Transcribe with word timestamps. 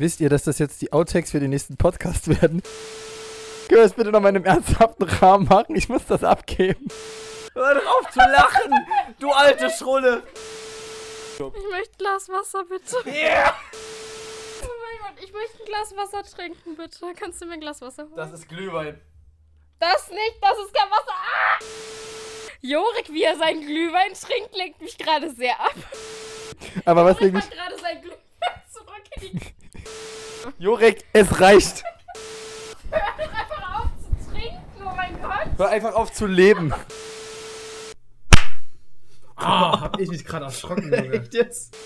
Wisst 0.00 0.20
ihr, 0.20 0.30
dass 0.30 0.44
das 0.44 0.58
jetzt 0.58 0.80
die 0.80 0.94
Outtakes 0.94 1.30
für 1.30 1.40
den 1.40 1.50
nächsten 1.50 1.76
Podcast 1.76 2.26
werden? 2.28 2.62
Können 3.68 3.80
wir 3.80 3.82
das 3.82 3.92
bitte 3.92 4.10
noch 4.10 4.20
mal 4.20 4.30
in 4.30 4.36
einem 4.36 4.46
ernsthaften 4.46 5.04
Rahmen 5.04 5.46
machen? 5.46 5.76
Ich 5.76 5.90
muss 5.90 6.06
das 6.06 6.24
abgeben. 6.24 6.88
Hör 7.52 7.74
drauf 7.74 8.10
zu 8.10 8.18
lachen, 8.18 8.72
du 9.18 9.30
alte 9.30 9.68
Schrulle. 9.68 10.22
Ich 11.34 11.70
möchte 11.70 11.98
Glas 11.98 12.30
Wasser, 12.30 12.64
bitte. 12.64 12.96
Yeah. 13.06 13.54
Oh 14.62 14.68
mein 14.68 15.14
Gott, 15.14 15.22
ich 15.22 15.34
möchte 15.34 15.62
ein 15.62 15.66
Glas 15.66 15.94
Wasser 15.94 16.22
trinken, 16.34 16.76
bitte. 16.76 17.12
Kannst 17.14 17.42
du 17.42 17.44
mir 17.44 17.54
ein 17.54 17.60
Glas 17.60 17.82
Wasser 17.82 18.04
holen? 18.04 18.16
Das 18.16 18.32
ist 18.32 18.48
Glühwein. 18.48 18.98
Das 19.80 20.08
nicht, 20.08 20.38
das 20.40 20.58
ist 20.64 20.72
kein 20.72 20.90
Wasser. 20.90 21.12
Ah! 21.12 21.58
Jorik, 22.62 23.12
wie 23.12 23.24
er 23.24 23.36
seinen 23.36 23.60
Glühwein 23.60 24.14
trinkt, 24.14 24.56
lenkt 24.56 24.80
mich 24.80 24.96
gerade 24.96 25.30
sehr 25.30 25.60
ab. 25.60 25.74
Aber 26.86 27.04
was 27.04 27.18
Jorik 27.20 27.34
denke 27.34 27.46
hat 27.46 27.50
gerade 27.50 27.78
sein 27.78 28.00
Glühwein 28.00 28.62
zurück 28.72 29.04
in 29.20 29.38
die... 29.38 29.59
Jurek, 30.58 31.04
es 31.12 31.40
reicht. 31.40 31.82
Hör 32.90 33.00
doch 33.00 33.18
einfach 33.18 33.80
auf 33.80 33.88
zu 33.98 34.30
trinken, 34.32 34.58
oh 34.80 34.94
mein 34.96 35.22
Gott. 35.22 35.58
Hör 35.58 35.68
einfach 35.68 35.94
auf 35.94 36.12
zu 36.12 36.26
leben. 36.26 36.72
Ah, 39.36 39.80
hab 39.80 40.00
ich 40.00 40.08
mich 40.08 40.24
gerade 40.24 40.46
erschrocken, 40.46 40.84
Junge. 40.92 41.12
Echt 41.12 41.34
jetzt? 41.34 41.76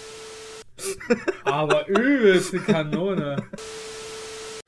Aber 1.45 1.87
übelste 1.87 2.59
Kanone. 2.61 3.37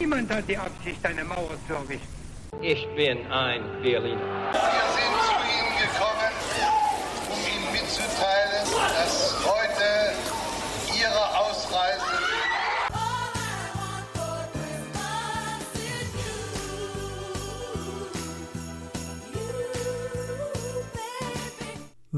Niemand 0.01 0.31
hat 0.31 0.49
die 0.49 0.57
Absicht, 0.57 1.05
eine 1.05 1.25
Mauer 1.25 1.51
zu 1.67 1.75
errichten. 1.75 2.07
Ich 2.63 2.87
bin 2.95 3.27
ein 3.31 3.63
Berliner. 3.83 4.21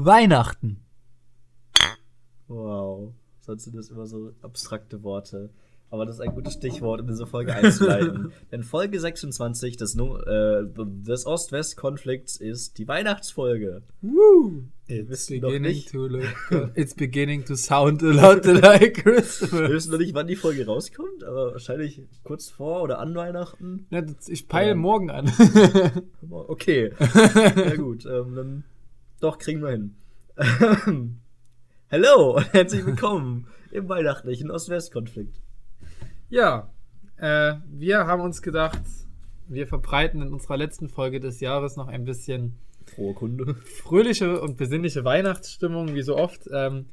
Weihnachten. 0.05 0.81
Wow. 2.47 3.13
Sonst 3.41 3.63
sind 3.65 3.75
das 3.75 3.89
immer 3.89 4.05
so 4.07 4.31
abstrakte 4.41 5.03
Worte. 5.03 5.49
Aber 5.91 6.05
das 6.05 6.15
ist 6.15 6.21
ein 6.21 6.35
gutes 6.35 6.53
Stichwort, 6.53 7.01
um 7.01 7.07
diese 7.07 7.25
Folge 7.25 7.51
einzuleiten. 7.51 8.31
Denn 8.51 8.61
Folge 8.61 8.99
26 8.99 9.75
des, 9.75 9.95
äh, 9.97 10.63
des 10.75 11.25
Ost-West-Konflikts 11.25 12.35
ist 12.35 12.77
die 12.77 12.87
Weihnachtsfolge. 12.87 13.81
Woo! 14.01 14.65
Wir 14.85 15.09
It's 15.09 15.25
beginning 15.27 15.61
nicht, 15.63 15.91
to 15.91 16.05
look. 16.05 16.25
It's 16.75 16.93
beginning 16.93 17.43
to 17.45 17.55
sound 17.55 18.03
a 18.03 18.07
lot 18.07 18.45
like 18.45 19.03
wir 19.03 19.13
Christmas. 19.15 19.51
wissen 19.51 19.91
noch 19.91 19.97
nicht, 19.99 20.13
wann 20.13 20.27
die 20.27 20.35
Folge 20.35 20.65
rauskommt, 20.67 21.23
aber 21.23 21.53
wahrscheinlich 21.53 22.03
kurz 22.23 22.49
vor 22.49 22.83
oder 22.83 22.99
an 22.99 23.15
Weihnachten. 23.15 23.87
Ja, 23.89 24.03
ich 24.27 24.47
peile 24.47 24.69
Ja. 24.69 24.75
morgen 24.75 25.09
an. 25.09 25.31
Okay. 26.29 26.91
Na 27.55 27.75
gut, 27.75 28.05
ähm, 28.05 28.35
dann 28.35 28.63
doch 29.19 29.37
kriegen 29.37 29.61
wir 29.61 29.71
hin. 29.71 29.95
Hallo 31.91 32.37
und 32.37 32.53
herzlich 32.53 32.85
willkommen 32.85 33.47
im 33.71 33.89
weihnachtlichen 33.89 34.49
Ost-West-Konflikt. 34.49 35.41
ja, 36.29 36.69
äh, 37.17 37.55
wir 37.67 38.07
haben 38.07 38.21
uns 38.21 38.41
gedacht, 38.41 38.81
wir 39.47 39.67
verbreiten 39.67 40.21
in 40.21 40.31
unserer 40.33 40.55
letzten 40.55 40.87
Folge 40.87 41.19
des 41.19 41.41
Jahres 41.41 41.75
noch 41.75 41.89
ein 41.89 42.05
bisschen 42.05 42.57
Frohe 42.85 43.13
Kunde. 43.13 43.55
fröhliche 43.83 44.39
und 44.39 44.55
besinnliche 44.57 45.03
Weihnachtsstimmung, 45.03 45.95
wie 45.95 46.01
so 46.01 46.15
oft. 46.15 46.49
Ähm, 46.53 46.85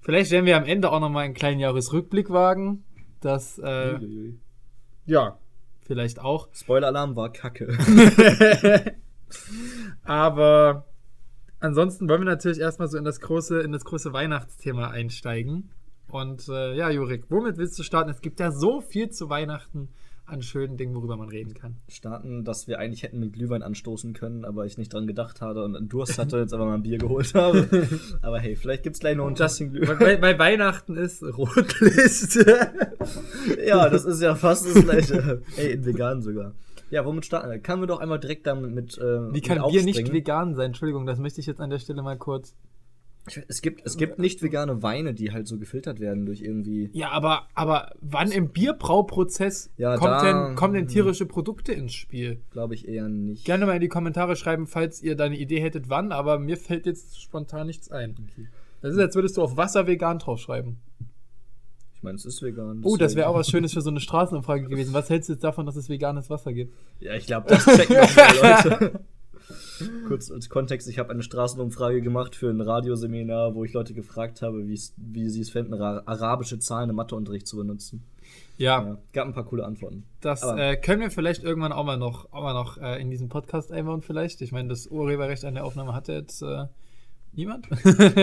vielleicht 0.00 0.30
werden 0.30 0.46
wir 0.46 0.56
am 0.56 0.64
Ende 0.64 0.90
auch 0.90 1.00
noch 1.00 1.10
mal 1.10 1.20
einen 1.20 1.34
kleinen 1.34 1.60
Jahresrückblick 1.60 2.30
wagen. 2.30 2.84
Das, 3.20 3.58
äh, 3.58 3.94
Uiuiui. 4.00 4.38
ja, 5.04 5.38
vielleicht 5.82 6.18
auch. 6.18 6.48
Spoiler-Alarm 6.54 7.14
war 7.14 7.30
kacke. 7.30 7.76
Aber 10.04 10.86
ansonsten 11.60 12.08
wollen 12.08 12.20
wir 12.22 12.26
natürlich 12.26 12.58
erstmal 12.60 12.88
so 12.88 12.98
in 12.98 13.04
das 13.04 13.20
große, 13.20 13.60
in 13.60 13.72
das 13.72 13.84
große 13.84 14.12
Weihnachtsthema 14.12 14.88
einsteigen. 14.90 15.70
Und 16.10 16.48
äh, 16.48 16.74
ja, 16.74 16.90
Jurik, 16.90 17.24
womit 17.28 17.58
willst 17.58 17.78
du 17.78 17.82
starten? 17.82 18.10
Es 18.10 18.20
gibt 18.22 18.40
ja 18.40 18.50
so 18.50 18.80
viel 18.80 19.10
zu 19.10 19.28
Weihnachten 19.28 19.88
an 20.24 20.42
schönen 20.42 20.76
Dingen, 20.76 20.94
worüber 20.94 21.16
man 21.16 21.28
reden 21.30 21.54
kann. 21.54 21.76
Starten, 21.88 22.44
dass 22.44 22.66
wir 22.68 22.78
eigentlich 22.78 23.02
hätten 23.02 23.18
mit 23.18 23.32
Glühwein 23.32 23.62
anstoßen 23.62 24.12
können, 24.12 24.44
aber 24.44 24.66
ich 24.66 24.76
nicht 24.76 24.92
dran 24.92 25.06
gedacht 25.06 25.40
hatte 25.40 25.64
und 25.64 25.74
einen 25.74 25.88
Durst 25.88 26.18
hatte, 26.18 26.38
jetzt 26.38 26.52
aber 26.52 26.66
mal 26.66 26.74
ein 26.74 26.82
Bier 26.82 26.98
geholt 26.98 27.34
habe. 27.34 27.88
aber 28.22 28.38
hey, 28.38 28.54
vielleicht 28.54 28.82
gibt's 28.82 29.00
gleich 29.00 29.16
noch 29.16 29.26
ein 29.26 29.38
weil, 29.38 29.70
Glühwein. 29.70 30.00
weil- 30.00 30.20
weil 30.22 30.38
Weihnachten 30.38 30.96
ist 30.96 31.22
Rotliste. 31.22 32.72
ja, 33.66 33.88
das 33.88 34.04
ist 34.04 34.20
ja 34.20 34.34
fast 34.34 34.66
das 34.66 34.82
gleiche. 34.84 35.42
hey, 35.56 35.72
in 35.72 35.84
vegan 35.86 36.20
sogar. 36.22 36.52
Ja, 36.90 37.04
womit 37.04 37.26
starten 37.26 37.50
wir? 37.50 37.58
Kann 37.58 37.80
wir 37.80 37.86
doch 37.86 38.00
einmal 38.00 38.18
direkt 38.18 38.46
damit 38.46 38.72
mit. 38.72 38.96
Äh, 38.98 39.32
Wie 39.34 39.40
kann 39.40 39.62
Bier 39.68 39.82
nicht 39.84 40.12
vegan 40.12 40.54
sein? 40.54 40.66
Entschuldigung, 40.66 41.06
das 41.06 41.18
möchte 41.18 41.40
ich 41.40 41.46
jetzt 41.46 41.60
an 41.60 41.70
der 41.70 41.78
Stelle 41.78 42.02
mal 42.02 42.16
kurz. 42.16 42.54
Es 43.46 43.60
gibt, 43.60 43.84
es 43.84 43.98
gibt 43.98 44.18
nicht 44.18 44.42
vegane 44.42 44.82
Weine, 44.82 45.12
die 45.12 45.32
halt 45.32 45.46
so 45.46 45.58
gefiltert 45.58 46.00
werden 46.00 46.24
durch 46.24 46.40
irgendwie. 46.40 46.88
Ja, 46.94 47.10
aber, 47.10 47.42
aber 47.54 47.90
wann 48.00 48.30
im 48.30 48.48
Bierbrauprozess 48.48 49.70
Ja, 49.76 49.96
kommt 49.98 50.10
da- 50.10 50.22
denn, 50.46 50.54
kommen 50.56 50.72
denn 50.72 50.86
tierische 50.88 51.26
Produkte 51.26 51.72
ins 51.72 51.92
Spiel? 51.92 52.40
Glaube 52.52 52.74
ich 52.74 52.88
eher 52.88 53.08
nicht. 53.10 53.44
Gerne 53.44 53.66
mal 53.66 53.74
in 53.74 53.82
die 53.82 53.88
Kommentare 53.88 54.34
schreiben, 54.34 54.66
falls 54.66 55.02
ihr 55.02 55.14
da 55.14 55.24
eine 55.24 55.36
Idee 55.36 55.60
hättet, 55.60 55.90
wann, 55.90 56.10
aber 56.10 56.38
mir 56.38 56.56
fällt 56.56 56.86
jetzt 56.86 57.20
spontan 57.20 57.66
nichts 57.66 57.90
ein. 57.90 58.16
Das 58.80 58.94
ist, 58.94 58.98
als 58.98 59.14
würdest 59.14 59.36
du 59.36 59.42
auf 59.42 59.58
Wasser 59.58 59.86
vegan 59.86 60.18
draufschreiben. 60.20 60.78
Ich 61.98 62.02
meine, 62.04 62.14
es 62.16 62.24
ist 62.24 62.40
vegan. 62.42 62.80
Oh, 62.84 62.96
das 62.96 63.14
wäre 63.16 63.28
auch 63.28 63.34
was 63.34 63.48
Schönes 63.50 63.72
für 63.74 63.80
so 63.82 63.90
eine 63.90 64.00
Straßenumfrage 64.00 64.64
gewesen. 64.68 64.94
Was 64.94 65.10
hältst 65.10 65.28
du 65.28 65.32
jetzt 65.34 65.42
davon, 65.44 65.66
dass 65.66 65.76
es 65.76 65.88
veganes 65.88 66.30
Wasser 66.30 66.52
gibt? 66.52 66.74
Ja, 67.00 67.14
ich 67.14 67.26
glaube, 67.26 67.48
das 67.48 67.64
checken 67.64 67.96
mehr 67.96 68.62
Leute. 68.64 69.00
Kurz 70.08 70.30
als 70.30 70.48
Kontext, 70.48 70.88
ich 70.88 70.98
habe 70.98 71.10
eine 71.10 71.22
Straßenumfrage 71.22 72.02
gemacht 72.02 72.34
für 72.34 72.50
ein 72.50 72.60
Radioseminar, 72.60 73.54
wo 73.54 73.64
ich 73.64 73.72
Leute 73.72 73.94
gefragt 73.94 74.42
habe, 74.42 74.66
wie 74.68 74.76
sie 75.28 75.40
es 75.40 75.50
fänden, 75.50 75.74
ra- 75.74 76.02
arabische 76.06 76.58
Zahlen 76.58 76.90
im 76.90 76.96
Matheunterricht 76.96 77.46
zu 77.46 77.56
benutzen. 77.56 78.02
Ja, 78.58 78.82
Ja, 78.82 78.98
gab 79.12 79.26
ein 79.28 79.34
paar 79.34 79.44
coole 79.44 79.64
Antworten. 79.64 80.02
das 80.20 80.42
äh, 80.42 80.76
können 80.76 81.00
wir 81.00 81.10
vielleicht 81.12 81.44
irgendwann 81.44 81.72
auch 81.72 81.84
mal 81.84 81.96
noch, 81.96 82.32
auch 82.32 82.42
mal 82.42 82.54
noch 82.54 82.76
äh, 82.78 83.00
in 83.00 83.10
diesem 83.10 83.28
Podcast 83.28 83.70
einbauen, 83.72 84.02
vielleicht. 84.02 84.40
Ich 84.42 84.50
meine, 84.52 84.68
das 84.68 84.88
Urheberrecht 84.88 85.44
an 85.44 85.54
der 85.54 85.64
Aufnahme 85.64 85.94
hatte 85.94 86.12
jetzt 86.12 86.42
äh, 86.42 86.64
niemand. 87.32 87.68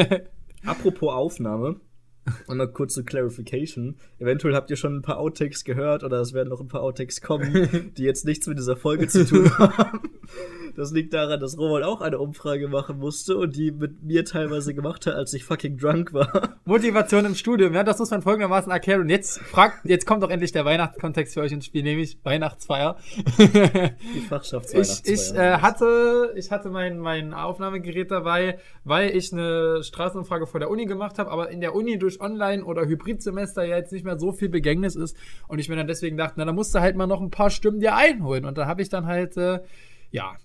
Apropos 0.65 1.13
Aufnahme, 1.13 1.77
einmal 2.47 2.71
kurze 2.71 3.03
Clarification. 3.03 3.95
Eventuell 4.19 4.55
habt 4.55 4.69
ihr 4.69 4.77
schon 4.77 4.97
ein 4.97 5.01
paar 5.01 5.17
Outtakes 5.17 5.63
gehört 5.63 6.03
oder 6.03 6.19
es 6.19 6.33
werden 6.33 6.49
noch 6.49 6.61
ein 6.61 6.67
paar 6.67 6.81
Outtakes 6.81 7.21
kommen, 7.21 7.91
die 7.97 8.03
jetzt 8.03 8.25
nichts 8.25 8.47
mit 8.47 8.57
dieser 8.57 8.77
Folge 8.77 9.07
zu 9.07 9.25
tun 9.25 9.57
haben. 9.57 9.99
Das 10.75 10.91
liegt 10.91 11.13
daran, 11.13 11.39
dass 11.39 11.57
Roman 11.57 11.83
auch 11.83 12.01
eine 12.01 12.19
Umfrage 12.19 12.67
machen 12.67 12.99
musste 12.99 13.37
und 13.37 13.55
die 13.55 13.71
mit 13.71 14.03
mir 14.03 14.25
teilweise 14.25 14.73
gemacht 14.73 15.05
hat, 15.05 15.15
als 15.15 15.33
ich 15.33 15.43
fucking 15.43 15.77
drunk 15.77 16.13
war. 16.13 16.55
Motivation 16.65 17.25
im 17.25 17.35
Studium, 17.35 17.73
ja, 17.73 17.83
das 17.83 17.99
muss 17.99 18.11
man 18.11 18.21
folgendermaßen 18.21 18.71
erklären. 18.71 19.01
Und 19.01 19.09
jetzt 19.09 19.39
fragt, 19.39 19.85
jetzt 19.85 20.05
kommt 20.05 20.23
doch 20.23 20.29
endlich 20.29 20.51
der 20.51 20.65
Weihnachtskontext 20.65 21.33
für 21.33 21.41
euch 21.41 21.51
ins 21.51 21.65
Spiel, 21.65 21.83
nämlich 21.83 22.19
Weihnachtsfeier. 22.23 22.97
Die 23.37 24.19
Fachschaftsfeier. 24.27 24.75
Ich, 24.85 25.01
ich 25.05 25.33
äh, 25.33 25.57
hatte, 25.59 26.33
ich 26.35 26.51
hatte 26.51 26.69
mein, 26.69 26.99
mein 26.99 27.33
Aufnahmegerät 27.33 28.11
dabei, 28.11 28.59
weil 28.83 29.15
ich 29.15 29.31
eine 29.31 29.83
Straßenumfrage 29.83 30.47
vor 30.47 30.59
der 30.59 30.69
Uni 30.69 30.85
gemacht 30.85 31.17
habe, 31.17 31.31
aber 31.31 31.49
in 31.49 31.61
der 31.61 31.73
Uni 31.73 31.97
durch 31.97 32.19
Online- 32.19 32.63
oder 32.63 32.85
Hybridsemester 32.85 33.63
ja 33.63 33.77
jetzt 33.77 33.91
nicht 33.91 34.05
mehr 34.05 34.19
so 34.19 34.31
viel 34.31 34.49
Begängnis 34.49 34.95
ist 34.95 35.15
und 35.47 35.59
ich 35.59 35.69
mir 35.69 35.75
dann 35.75 35.87
deswegen 35.87 36.17
dachte, 36.17 36.35
na, 36.37 36.45
da 36.45 36.53
musst 36.53 36.75
du 36.75 36.79
halt 36.79 36.95
mal 36.95 37.07
noch 37.07 37.21
ein 37.21 37.31
paar 37.31 37.49
Stimmen 37.49 37.79
dir 37.79 37.95
einholen. 37.95 38.45
Und 38.45 38.57
da 38.57 38.67
habe 38.67 38.81
ich 38.81 38.89
dann 38.89 39.05
halt, 39.05 39.37
äh, 39.37 39.59
ja, 40.11 40.35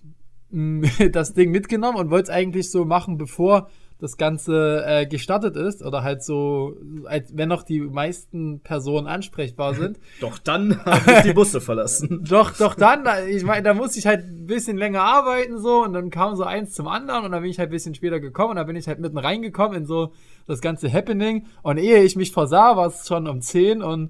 das 1.11 1.33
Ding 1.33 1.51
mitgenommen 1.51 1.97
und 1.97 2.09
wollte 2.09 2.31
es 2.31 2.35
eigentlich 2.37 2.71
so 2.71 2.85
machen, 2.85 3.17
bevor 3.17 3.69
das 3.99 4.17
Ganze 4.17 4.83
äh, 4.87 5.05
gestartet 5.05 5.55
ist 5.55 5.83
oder 5.83 6.01
halt 6.01 6.23
so, 6.23 6.75
als 7.05 7.37
wenn 7.37 7.49
noch 7.49 7.61
die 7.61 7.81
meisten 7.81 8.59
Personen 8.61 9.05
ansprechbar 9.05 9.75
sind. 9.75 9.99
Doch 10.21 10.39
dann 10.39 10.83
habe 10.85 11.11
ich 11.17 11.21
die 11.21 11.33
Busse 11.33 11.61
verlassen. 11.61 12.25
Doch, 12.27 12.51
doch 12.57 12.73
dann, 12.73 13.03
da- 13.03 13.23
ich 13.23 13.43
meine, 13.43 13.61
da 13.61 13.75
musste 13.75 13.99
ich 13.99 14.07
halt 14.07 14.23
ein 14.25 14.47
bisschen 14.47 14.75
länger 14.77 15.01
arbeiten 15.03 15.59
so 15.59 15.83
und 15.83 15.93
dann 15.93 16.09
kam 16.09 16.35
so 16.35 16.43
eins 16.43 16.73
zum 16.73 16.87
anderen 16.87 17.25
und 17.25 17.31
dann 17.31 17.43
bin 17.43 17.51
ich 17.51 17.59
halt 17.59 17.69
ein 17.69 17.73
bisschen 17.73 17.93
später 17.93 18.19
gekommen 18.19 18.51
und 18.51 18.55
dann 18.55 18.65
bin 18.65 18.75
ich 18.75 18.87
halt 18.87 18.99
mitten 18.99 19.19
reingekommen 19.19 19.77
in 19.77 19.85
so 19.85 20.13
das 20.47 20.61
ganze 20.61 20.91
Happening 20.91 21.45
und 21.61 21.77
ehe 21.77 22.01
ich 22.01 22.15
mich 22.15 22.31
versah, 22.31 22.75
war 22.75 22.87
es 22.87 23.07
schon 23.07 23.27
um 23.27 23.39
10 23.39 23.83
und 23.83 24.09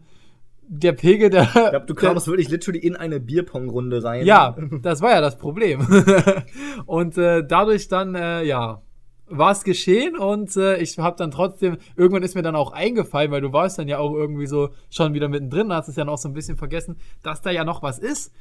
der 0.73 0.93
Pegel, 0.93 1.29
der... 1.29 1.43
Ich 1.43 1.51
glaube, 1.51 1.85
du 1.85 1.93
kamst 1.93 2.27
wirklich 2.27 2.49
literally 2.49 2.79
in 2.79 2.95
eine 2.95 3.19
Bierpong-Runde 3.19 4.03
rein. 4.03 4.25
Ja, 4.25 4.55
das 4.81 5.01
war 5.01 5.11
ja 5.11 5.19
das 5.19 5.37
Problem. 5.37 5.85
und 6.85 7.17
äh, 7.17 7.45
dadurch 7.45 7.89
dann, 7.89 8.15
äh, 8.15 8.43
ja, 8.43 8.81
war 9.27 9.51
es 9.51 9.63
geschehen 9.63 10.17
und 10.17 10.55
äh, 10.55 10.77
ich 10.77 10.97
habe 10.97 11.17
dann 11.17 11.31
trotzdem, 11.31 11.77
irgendwann 11.97 12.23
ist 12.23 12.35
mir 12.35 12.41
dann 12.41 12.55
auch 12.55 12.71
eingefallen, 12.71 13.31
weil 13.31 13.41
du 13.41 13.51
warst 13.51 13.79
dann 13.79 13.89
ja 13.89 13.97
auch 13.97 14.13
irgendwie 14.13 14.47
so 14.47 14.69
schon 14.89 15.13
wieder 15.13 15.27
mittendrin, 15.27 15.73
hast 15.73 15.89
es 15.89 15.97
ja 15.97 16.05
noch 16.05 16.17
so 16.17 16.29
ein 16.29 16.33
bisschen 16.33 16.57
vergessen, 16.57 16.97
dass 17.21 17.41
da 17.41 17.51
ja 17.51 17.65
noch 17.65 17.83
was 17.83 17.99
ist. 17.99 18.33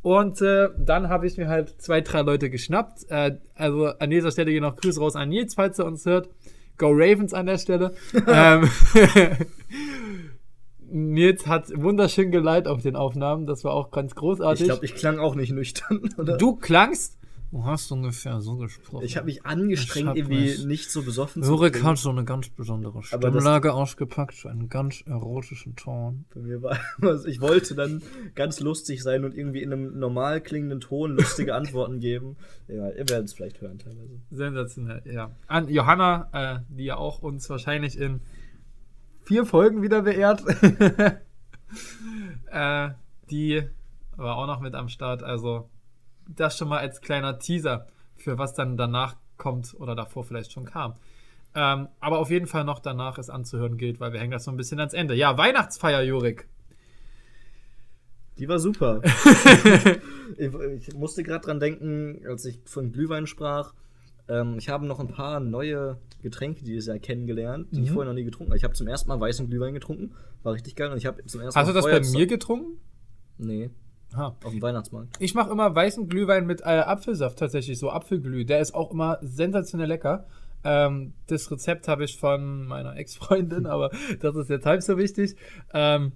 Und 0.00 0.40
äh, 0.40 0.68
dann 0.78 1.08
habe 1.10 1.26
ich 1.26 1.36
mir 1.36 1.48
halt 1.48 1.80
zwei, 1.80 2.00
drei 2.00 2.22
Leute 2.22 2.48
geschnappt. 2.50 3.10
Äh, 3.10 3.38
also 3.54 3.86
an 3.86 4.10
dieser 4.10 4.30
Stelle 4.30 4.52
gehen 4.52 4.62
noch 4.62 4.76
Grüße 4.76 5.00
raus 5.00 5.16
an 5.16 5.28
Nils, 5.28 5.54
falls 5.54 5.78
er 5.78 5.86
uns 5.86 6.04
hört. 6.06 6.28
Go 6.76 6.90
Ravens 6.90 7.32
an 7.32 7.46
der 7.46 7.58
Stelle. 7.58 7.94
ähm, 8.26 8.68
Nils 10.90 11.46
hat 11.46 11.70
wunderschön 11.74 12.30
geleitet 12.30 12.68
auf 12.68 12.82
den 12.82 12.96
Aufnahmen. 12.96 13.46
Das 13.46 13.64
war 13.64 13.72
auch 13.72 13.90
ganz 13.90 14.14
großartig. 14.14 14.62
Ich 14.62 14.68
glaube, 14.68 14.84
ich 14.84 14.94
klang 14.94 15.18
auch 15.18 15.34
nicht 15.34 15.52
nüchtern, 15.52 16.00
oder? 16.18 16.36
du 16.36 16.56
klangst. 16.56 17.18
Du 17.50 17.64
hast 17.64 17.92
ungefähr 17.92 18.40
so 18.40 18.56
gesprochen. 18.56 19.04
Ich 19.04 19.16
habe 19.16 19.26
mich 19.26 19.46
angestrengt, 19.46 20.06
Ich 20.06 20.08
hab 20.08 20.16
irgendwie 20.16 20.40
mich- 20.50 20.64
nicht 20.64 20.90
so 20.90 21.04
besoffen 21.04 21.44
Jurek 21.44 21.74
klingen. 21.74 21.86
hat 21.88 21.98
so 21.98 22.10
eine 22.10 22.24
ganz 22.24 22.48
besondere 22.48 23.00
Stimmlage 23.04 23.72
ausgepackt, 23.72 24.34
so 24.34 24.48
einen 24.48 24.68
ganz 24.68 25.02
erotischen 25.06 25.76
Ton. 25.76 26.24
Bei 26.34 26.40
mir 26.40 26.62
war 26.62 26.76
also 27.00 27.28
ich 27.28 27.40
wollte 27.40 27.76
dann 27.76 28.02
ganz 28.34 28.58
lustig 28.58 29.04
sein 29.04 29.24
und 29.24 29.36
irgendwie 29.36 29.62
in 29.62 29.72
einem 29.72 29.96
normal 30.00 30.40
klingenden 30.40 30.80
Ton 30.80 31.12
lustige 31.12 31.54
Antworten 31.54 32.00
geben. 32.00 32.34
Ja, 32.66 32.88
ihr 32.88 33.08
werdet 33.08 33.26
es 33.26 33.34
vielleicht 33.34 33.60
hören 33.60 33.78
teilweise. 33.78 34.18
Sensationell, 34.32 35.02
ja. 35.04 35.30
An 35.46 35.68
Johanna, 35.68 36.28
äh, 36.32 36.58
die 36.68 36.86
ja 36.86 36.96
auch 36.96 37.20
uns 37.20 37.48
wahrscheinlich 37.48 37.96
in 38.00 38.20
vier 39.24 39.46
Folgen 39.46 39.82
wieder 39.82 40.02
beehrt. 40.02 40.42
äh, 42.50 42.90
die 43.30 43.62
war 44.16 44.36
auch 44.36 44.46
noch 44.46 44.60
mit 44.60 44.74
am 44.74 44.88
Start. 44.88 45.22
Also 45.22 45.68
das 46.26 46.56
schon 46.56 46.68
mal 46.68 46.78
als 46.78 47.00
kleiner 47.00 47.38
Teaser 47.38 47.86
für 48.16 48.38
was 48.38 48.54
dann 48.54 48.76
danach 48.76 49.16
kommt 49.36 49.74
oder 49.78 49.94
davor 49.94 50.24
vielleicht 50.24 50.52
schon 50.52 50.64
kam. 50.64 50.94
Ähm, 51.54 51.88
aber 52.00 52.18
auf 52.18 52.30
jeden 52.30 52.46
Fall 52.46 52.64
noch 52.64 52.80
danach 52.80 53.18
es 53.18 53.30
anzuhören 53.30 53.76
gilt, 53.76 54.00
weil 54.00 54.12
wir 54.12 54.20
hängen 54.20 54.32
das 54.32 54.44
so 54.44 54.50
ein 54.50 54.56
bisschen 54.56 54.80
ans 54.80 54.94
Ende. 54.94 55.14
Ja, 55.14 55.38
Weihnachtsfeier, 55.38 56.02
Jurik. 56.02 56.48
Die 58.38 58.48
war 58.48 58.58
super. 58.58 59.00
ich, 60.36 60.52
ich 60.88 60.94
musste 60.94 61.22
gerade 61.22 61.44
dran 61.44 61.60
denken, 61.60 62.20
als 62.26 62.44
ich 62.44 62.58
von 62.64 62.90
Glühwein 62.90 63.28
sprach. 63.28 63.72
Ähm, 64.28 64.56
ich 64.58 64.68
habe 64.68 64.86
noch 64.86 65.00
ein 65.00 65.08
paar 65.08 65.40
neue 65.40 65.98
Getränke 66.22 66.64
dieses 66.64 66.86
Jahr 66.86 66.98
kennengelernt, 66.98 67.68
die 67.72 67.82
ich 67.82 67.90
Mhm. 67.90 67.94
vorher 67.94 68.12
noch 68.12 68.18
nie 68.18 68.24
getrunken 68.24 68.50
habe. 68.52 68.56
Ich 68.58 68.64
habe 68.64 68.74
zum 68.74 68.86
ersten 68.88 69.08
Mal 69.08 69.20
weißen 69.20 69.48
Glühwein 69.50 69.74
getrunken. 69.74 70.14
War 70.42 70.54
richtig 70.54 70.74
geil. 70.76 70.90
Und 70.90 70.96
ich 70.98 71.06
habe 71.06 71.24
zum 71.26 71.40
ersten 71.42 71.58
Hast 71.58 71.66
du 71.68 71.72
Mal 71.72 71.74
das 71.74 71.84
bei 71.84 71.90
Feuerzeug- 71.90 72.12
mir 72.18 72.26
getrunken? 72.26 72.80
Nee, 73.36 73.70
Ha. 74.16 74.36
auf 74.44 74.52
dem 74.52 74.62
Weihnachtsmarkt. 74.62 75.16
Ich 75.18 75.34
mache 75.34 75.50
immer 75.50 75.74
weißen 75.74 76.08
Glühwein 76.08 76.46
mit 76.46 76.60
äh, 76.62 76.64
Apfelsaft 76.64 77.38
tatsächlich, 77.38 77.78
so 77.78 77.90
Apfelglüh. 77.90 78.44
Der 78.44 78.60
ist 78.60 78.74
auch 78.74 78.92
immer 78.92 79.18
sensationell 79.22 79.88
lecker. 79.88 80.26
Ähm, 80.62 81.12
das 81.26 81.50
Rezept 81.50 81.88
habe 81.88 82.04
ich 82.04 82.16
von 82.16 82.64
meiner 82.66 82.96
Ex-Freundin, 82.96 83.66
aber 83.66 83.90
das 84.20 84.36
ist 84.36 84.48
jetzt 84.48 84.64
halb 84.64 84.82
so 84.82 84.96
wichtig. 84.96 85.36
Ähm, 85.74 86.12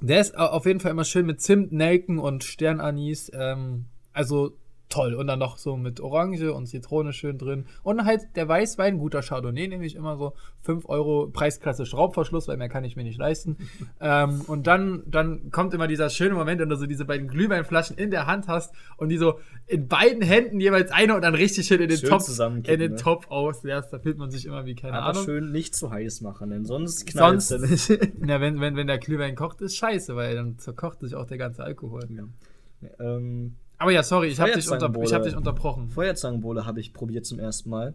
der 0.00 0.20
ist 0.20 0.36
au- 0.36 0.46
auf 0.46 0.66
jeden 0.66 0.80
Fall 0.80 0.90
immer 0.90 1.04
schön 1.04 1.26
mit 1.26 1.40
Zimt, 1.40 1.72
Nelken 1.72 2.18
und 2.18 2.44
Sternanis. 2.44 3.30
Ähm, 3.34 3.86
also 4.12 4.56
toll. 4.94 5.14
Und 5.14 5.26
dann 5.26 5.38
noch 5.38 5.58
so 5.58 5.76
mit 5.76 6.00
Orange 6.00 6.52
und 6.52 6.66
Zitrone 6.66 7.12
schön 7.12 7.38
drin. 7.38 7.66
Und 7.82 8.04
halt 8.04 8.22
der 8.36 8.48
Weißwein, 8.48 8.98
guter 8.98 9.22
Chardonnay, 9.22 9.68
nehme 9.68 9.84
ich 9.84 9.96
immer 9.96 10.16
so 10.16 10.34
5 10.62 10.88
Euro 10.88 11.28
Preisklasse 11.32 11.84
Schraubverschluss, 11.84 12.46
weil 12.48 12.56
mehr 12.56 12.68
kann 12.68 12.84
ich 12.84 12.94
mir 12.96 13.02
nicht 13.02 13.18
leisten. 13.18 13.56
ähm, 14.00 14.42
und 14.46 14.66
dann, 14.66 15.02
dann 15.06 15.50
kommt 15.50 15.74
immer 15.74 15.88
dieser 15.88 16.10
schöne 16.10 16.34
Moment, 16.34 16.60
wenn 16.60 16.68
du 16.68 16.76
so 16.76 16.86
diese 16.86 17.04
beiden 17.04 17.28
Glühweinflaschen 17.28 17.96
in 17.96 18.10
der 18.10 18.26
Hand 18.26 18.46
hast 18.46 18.74
und 18.96 19.08
die 19.08 19.16
so 19.16 19.40
in 19.66 19.88
beiden 19.88 20.22
Händen 20.22 20.60
jeweils 20.60 20.92
eine 20.92 21.16
und 21.16 21.22
dann 21.22 21.34
richtig 21.34 21.66
schön 21.66 21.80
in 21.80 21.88
den 21.88 21.98
Schön 21.98 22.10
Topf, 22.10 22.28
in 22.38 22.78
den 22.78 22.92
ne? 22.92 22.96
Topf 22.96 23.28
ausleerst. 23.28 23.92
Da 23.92 23.98
fühlt 23.98 24.18
man 24.18 24.30
sich 24.30 24.46
immer 24.46 24.64
wie 24.64 24.74
keine 24.74 24.94
Aber 24.98 25.06
Ahnung. 25.06 25.24
schön 25.24 25.50
nicht 25.52 25.74
zu 25.74 25.90
heiß 25.90 26.20
machen, 26.20 26.50
denn 26.50 26.64
sonst 26.64 27.06
knallt 27.06 27.38
es 27.38 27.48
Sonst-. 27.48 27.88
Ja, 28.26 28.40
wenn, 28.40 28.60
wenn, 28.60 28.76
wenn 28.76 28.86
der 28.86 28.98
Glühwein 28.98 29.34
kocht, 29.34 29.60
ist 29.60 29.76
scheiße, 29.76 30.14
weil 30.14 30.34
dann 30.34 30.58
zerkocht 30.58 31.00
sich 31.00 31.14
auch 31.14 31.26
der 31.26 31.38
ganze 31.38 31.64
Alkohol. 31.64 32.02
ähm, 33.00 33.56
Aber 33.78 33.90
ja, 33.90 34.02
sorry, 34.02 34.28
ich 34.28 34.40
habe 34.40 34.52
dich, 34.52 34.70
unter, 34.70 34.90
ich 35.02 35.12
hab 35.12 35.22
dich 35.24 35.36
unterbrochen. 35.36 35.88
Feuerzangenbowle 35.88 36.64
habe 36.64 36.80
ich 36.80 36.92
probiert 36.92 37.26
zum 37.26 37.38
ersten 37.38 37.70
Mal. 37.70 37.94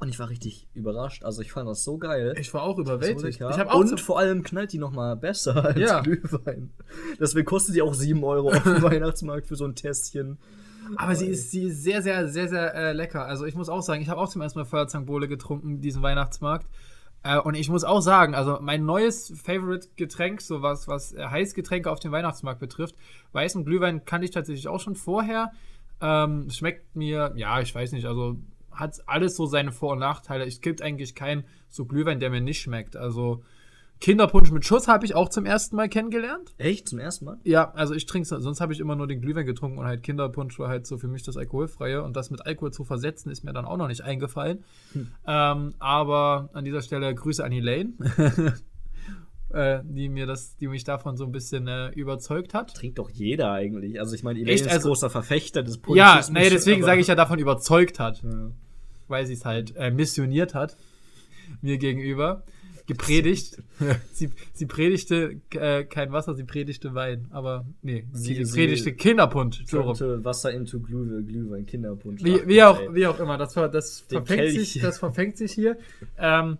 Und 0.00 0.08
ich 0.08 0.18
war 0.18 0.28
richtig 0.28 0.68
überrascht. 0.74 1.24
Also 1.24 1.40
ich 1.40 1.52
fand 1.52 1.68
das 1.68 1.84
so 1.84 1.98
geil. 1.98 2.34
Ich 2.38 2.52
war 2.52 2.62
auch 2.62 2.78
überwältigt. 2.78 3.40
ich 3.40 3.40
habe 3.40 3.72
auch 3.72 3.78
und 3.78 4.00
vor 4.00 4.18
allem 4.18 4.42
knallt 4.42 4.72
die 4.72 4.78
noch 4.78 4.90
mal 4.90 5.16
besser 5.16 5.64
als 5.64 5.78
Ja. 5.78 6.00
Glühwein. 6.00 6.70
Deswegen 7.18 7.46
kostet 7.46 7.74
die 7.74 7.82
auch 7.82 7.94
7 7.94 8.22
Euro 8.22 8.48
auf 8.48 8.62
dem 8.64 8.82
Weihnachtsmarkt 8.82 9.46
für 9.46 9.56
so 9.56 9.64
ein 9.64 9.74
Tässchen. 9.74 10.38
Aber 10.96 11.14
sie 11.14 11.28
ist, 11.28 11.50
sie 11.50 11.64
ist 11.64 11.82
sehr, 11.82 12.02
sehr, 12.02 12.28
sehr, 12.28 12.48
sehr 12.48 12.74
äh, 12.74 12.92
lecker. 12.92 13.24
Also 13.24 13.46
ich 13.46 13.54
muss 13.54 13.68
auch 13.68 13.80
sagen, 13.80 14.02
ich 14.02 14.08
habe 14.08 14.20
auch 14.20 14.28
zum 14.28 14.42
ersten 14.42 14.58
Mal 14.58 14.66
Feuerzangenbowle 14.66 15.28
getrunken, 15.28 15.80
diesen 15.80 16.02
Weihnachtsmarkt. 16.02 16.66
Äh, 17.24 17.38
und 17.38 17.54
ich 17.54 17.68
muss 17.68 17.82
auch 17.82 18.00
sagen, 18.00 18.34
also 18.34 18.58
mein 18.60 18.84
neues 18.84 19.32
Favorite-Getränk, 19.42 20.40
so 20.40 20.62
was, 20.62 20.86
was 20.86 21.14
äh, 21.14 21.26
Heißgetränke 21.26 21.90
auf 21.90 21.98
dem 21.98 22.12
Weihnachtsmarkt 22.12 22.60
betrifft, 22.60 22.94
weißen 23.32 23.64
Glühwein 23.64 24.04
kannte 24.04 24.26
ich 24.26 24.30
tatsächlich 24.30 24.68
auch 24.68 24.80
schon 24.80 24.94
vorher. 24.94 25.50
Ähm, 26.00 26.50
schmeckt 26.50 26.94
mir, 26.94 27.32
ja, 27.36 27.60
ich 27.60 27.74
weiß 27.74 27.92
nicht, 27.92 28.06
also 28.06 28.36
hat 28.70 29.00
alles 29.06 29.36
so 29.36 29.46
seine 29.46 29.72
Vor- 29.72 29.92
und 29.92 30.00
Nachteile. 30.00 30.44
Es 30.44 30.60
gibt 30.60 30.82
eigentlich 30.82 31.14
keinen 31.14 31.44
so 31.68 31.86
Glühwein, 31.86 32.20
der 32.20 32.30
mir 32.30 32.40
nicht 32.40 32.60
schmeckt. 32.60 32.96
Also 32.96 33.42
Kinderpunsch 34.04 34.50
mit 34.50 34.66
Schuss 34.66 34.86
habe 34.86 35.06
ich 35.06 35.14
auch 35.14 35.30
zum 35.30 35.46
ersten 35.46 35.76
Mal 35.76 35.88
kennengelernt. 35.88 36.52
Echt? 36.58 36.90
Zum 36.90 36.98
ersten 36.98 37.24
Mal? 37.24 37.38
Ja, 37.42 37.72
also 37.72 37.94
ich 37.94 38.04
trinke 38.04 38.28
sonst 38.28 38.60
habe 38.60 38.74
ich 38.74 38.80
immer 38.80 38.96
nur 38.96 39.06
den 39.06 39.22
Glühwein 39.22 39.46
getrunken 39.46 39.78
und 39.78 39.86
halt 39.86 40.02
Kinderpunsch 40.02 40.58
war 40.58 40.68
halt 40.68 40.86
so 40.86 40.98
für 40.98 41.08
mich 41.08 41.22
das 41.22 41.38
Alkoholfreie 41.38 42.02
und 42.02 42.14
das 42.14 42.30
mit 42.30 42.44
Alkohol 42.44 42.70
zu 42.70 42.84
versetzen 42.84 43.30
ist 43.30 43.44
mir 43.44 43.54
dann 43.54 43.64
auch 43.64 43.78
noch 43.78 43.88
nicht 43.88 44.02
eingefallen. 44.02 44.62
Ähm, 45.26 45.72
aber 45.78 46.50
an 46.52 46.66
dieser 46.66 46.82
Stelle 46.82 47.14
Grüße 47.14 47.42
an 47.42 47.50
Elaine, 47.52 47.94
äh, 49.54 49.80
die 49.84 50.10
mir 50.10 50.26
das, 50.26 50.56
die 50.58 50.68
mich 50.68 50.84
davon 50.84 51.16
so 51.16 51.24
ein 51.24 51.32
bisschen 51.32 51.66
äh, 51.66 51.88
überzeugt 51.92 52.52
hat. 52.52 52.74
Trinkt 52.74 52.98
doch 52.98 53.08
jeder 53.08 53.52
eigentlich. 53.52 53.98
Also 54.00 54.14
ich 54.14 54.22
meine, 54.22 54.38
Elaine 54.38 54.52
Echt? 54.54 54.66
ist 54.66 54.72
Also- 54.72 54.88
großer 54.88 55.08
Verfechter 55.08 55.62
des 55.62 55.76
Ja, 55.94 56.12
Punsches 56.16 56.30
nee, 56.30 56.40
mit- 56.40 56.52
deswegen 56.52 56.82
sage 56.82 57.00
ich 57.00 57.06
ja 57.06 57.14
davon 57.14 57.38
überzeugt 57.38 57.98
hat, 58.00 58.22
Ja. 58.22 58.50
weil 59.08 59.24
sie 59.24 59.32
es 59.32 59.46
halt 59.46 59.74
äh, 59.76 59.90
missioniert 59.90 60.54
hat 60.54 60.76
mir 61.62 61.78
gegenüber. 61.78 62.42
Gepredigt. 62.86 63.62
sie, 64.12 64.30
sie 64.52 64.66
predigte 64.66 65.40
äh, 65.54 65.84
kein 65.84 66.12
Wasser, 66.12 66.34
sie 66.34 66.44
predigte 66.44 66.94
Wein. 66.94 67.26
Aber 67.30 67.64
nee, 67.82 68.04
sie, 68.12 68.44
Sie- 68.44 68.52
predigte 68.56 68.92
Kinderpunsch. 68.92 69.64
So 69.66 69.80
rum. 69.80 70.24
Wasser 70.24 70.52
into 70.52 70.80
Glühwein, 70.80 71.26
Glühwein 71.26 71.66
Kinderpunsch. 71.66 72.22
Wie, 72.22 72.46
wie, 72.46 72.62
auch, 72.62 72.78
ey. 72.80 72.88
wie 72.94 73.06
auch 73.06 73.18
immer, 73.20 73.38
das, 73.38 73.54
ver, 73.54 73.68
das, 73.68 74.06
Den 74.08 74.18
verfängt 74.18 74.40
Kelch. 74.52 74.72
sich, 74.72 74.82
das 74.82 74.98
verfängt 74.98 75.36
sich 75.38 75.52
hier. 75.52 75.78
Ähm, 76.18 76.58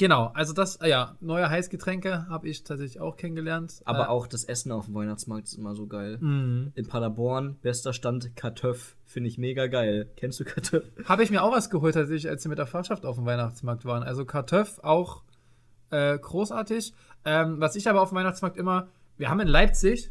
genau, 0.00 0.30
also 0.34 0.54
das, 0.54 0.80
ah 0.80 0.86
ja, 0.86 1.16
neue 1.20 1.48
Heißgetränke 1.48 2.26
habe 2.28 2.48
ich 2.48 2.64
tatsächlich 2.64 3.00
auch 3.00 3.18
kennengelernt. 3.18 3.82
Aber 3.84 4.04
äh, 4.04 4.08
auch 4.08 4.26
das 4.26 4.44
Essen 4.44 4.72
auf 4.72 4.86
dem 4.86 4.94
Weihnachtsmarkt 4.94 5.46
ist 5.46 5.54
immer 5.54 5.76
so 5.76 5.86
geil. 5.86 6.16
mh. 6.18 6.72
In 6.74 6.86
Paderborn, 6.88 7.58
bester 7.60 7.92
Stand, 7.92 8.34
Kartöff. 8.34 8.96
Finde 9.04 9.28
ich 9.28 9.36
mega 9.36 9.66
geil. 9.66 10.10
Kennst 10.16 10.40
du 10.40 10.44
Kartöff? 10.44 10.84
Habe 11.04 11.22
ich 11.22 11.30
mir 11.30 11.42
auch 11.42 11.52
was 11.52 11.68
geholt, 11.68 11.94
tatsächlich, 11.94 12.28
als 12.28 12.44
wir 12.44 12.48
mit 12.48 12.58
der 12.58 12.66
Fachschaft 12.66 13.04
auf 13.04 13.16
dem 13.16 13.26
Weihnachtsmarkt 13.26 13.84
waren. 13.84 14.02
Also 14.02 14.24
Kartöff 14.24 14.80
auch 14.82 15.22
äh, 15.90 16.18
großartig. 16.18 16.94
Ähm, 17.26 17.60
was 17.60 17.76
ich 17.76 17.88
aber 17.88 18.00
auf 18.00 18.08
dem 18.08 18.16
Weihnachtsmarkt 18.16 18.56
immer, 18.56 18.88
wir 19.18 19.28
haben 19.28 19.40
in 19.40 19.48
Leipzig, 19.48 20.10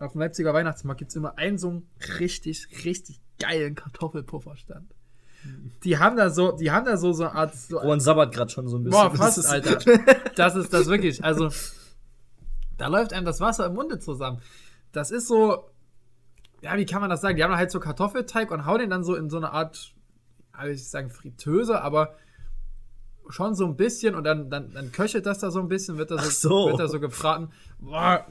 auf 0.00 0.12
dem 0.12 0.20
Leipziger 0.20 0.52
Weihnachtsmarkt 0.52 0.98
gibt 0.98 1.10
es 1.10 1.16
immer 1.16 1.38
einen 1.38 1.58
so 1.58 1.68
einen 1.68 1.88
richtig, 2.18 2.84
richtig 2.84 3.20
geilen 3.38 3.76
Kartoffelpufferstand. 3.76 4.95
Die 5.84 5.98
haben 5.98 6.16
da 6.16 6.30
so, 6.30 6.52
die 6.52 6.70
haben 6.70 6.84
da 6.86 6.96
so 6.96 7.12
so 7.12 7.24
eine 7.24 7.34
Art, 7.34 7.54
so 7.54 7.78
Rohan 7.78 8.00
sabbert 8.00 8.34
gerade 8.34 8.50
schon 8.50 8.66
so 8.68 8.78
ein 8.78 8.84
bisschen. 8.84 9.00
Boah, 9.00 9.10
Das 9.10 9.18
fast, 9.18 9.38
ist- 9.38 9.46
Alter. 9.46 9.78
Das 10.36 10.56
ist 10.56 10.72
das 10.72 10.86
wirklich. 10.86 11.22
Also, 11.24 11.50
da 12.76 12.88
läuft 12.88 13.12
einem 13.12 13.24
das 13.24 13.40
Wasser 13.40 13.66
im 13.66 13.74
Munde 13.74 13.98
zusammen. 13.98 14.40
Das 14.92 15.10
ist 15.10 15.28
so, 15.28 15.70
ja, 16.62 16.76
wie 16.76 16.86
kann 16.86 17.00
man 17.00 17.10
das 17.10 17.20
sagen? 17.20 17.36
Die 17.36 17.44
haben 17.44 17.50
da 17.52 17.56
halt 17.56 17.70
so 17.70 17.80
Kartoffelteig 17.80 18.50
und 18.50 18.66
hauen 18.66 18.80
den 18.80 18.90
dann 18.90 19.04
so 19.04 19.14
in 19.14 19.30
so 19.30 19.36
eine 19.36 19.52
Art, 19.52 19.94
will 20.60 20.70
ich 20.72 20.88
sagen, 20.88 21.10
Fritteuse, 21.10 21.80
aber 21.82 22.14
schon 23.30 23.54
so 23.54 23.66
ein 23.66 23.76
bisschen 23.76 24.14
und 24.14 24.24
dann, 24.24 24.50
dann, 24.50 24.72
dann 24.72 24.92
köchelt 24.92 25.26
das 25.26 25.38
da 25.38 25.50
so 25.50 25.60
ein 25.60 25.68
bisschen, 25.68 25.98
wird 25.98 26.10
da 26.10 26.18
so, 26.18 26.30
so. 26.30 26.68
Wird 26.68 26.80
da 26.80 26.88
so 26.88 27.00
gebraten. 27.00 27.50
Boah, 27.78 28.26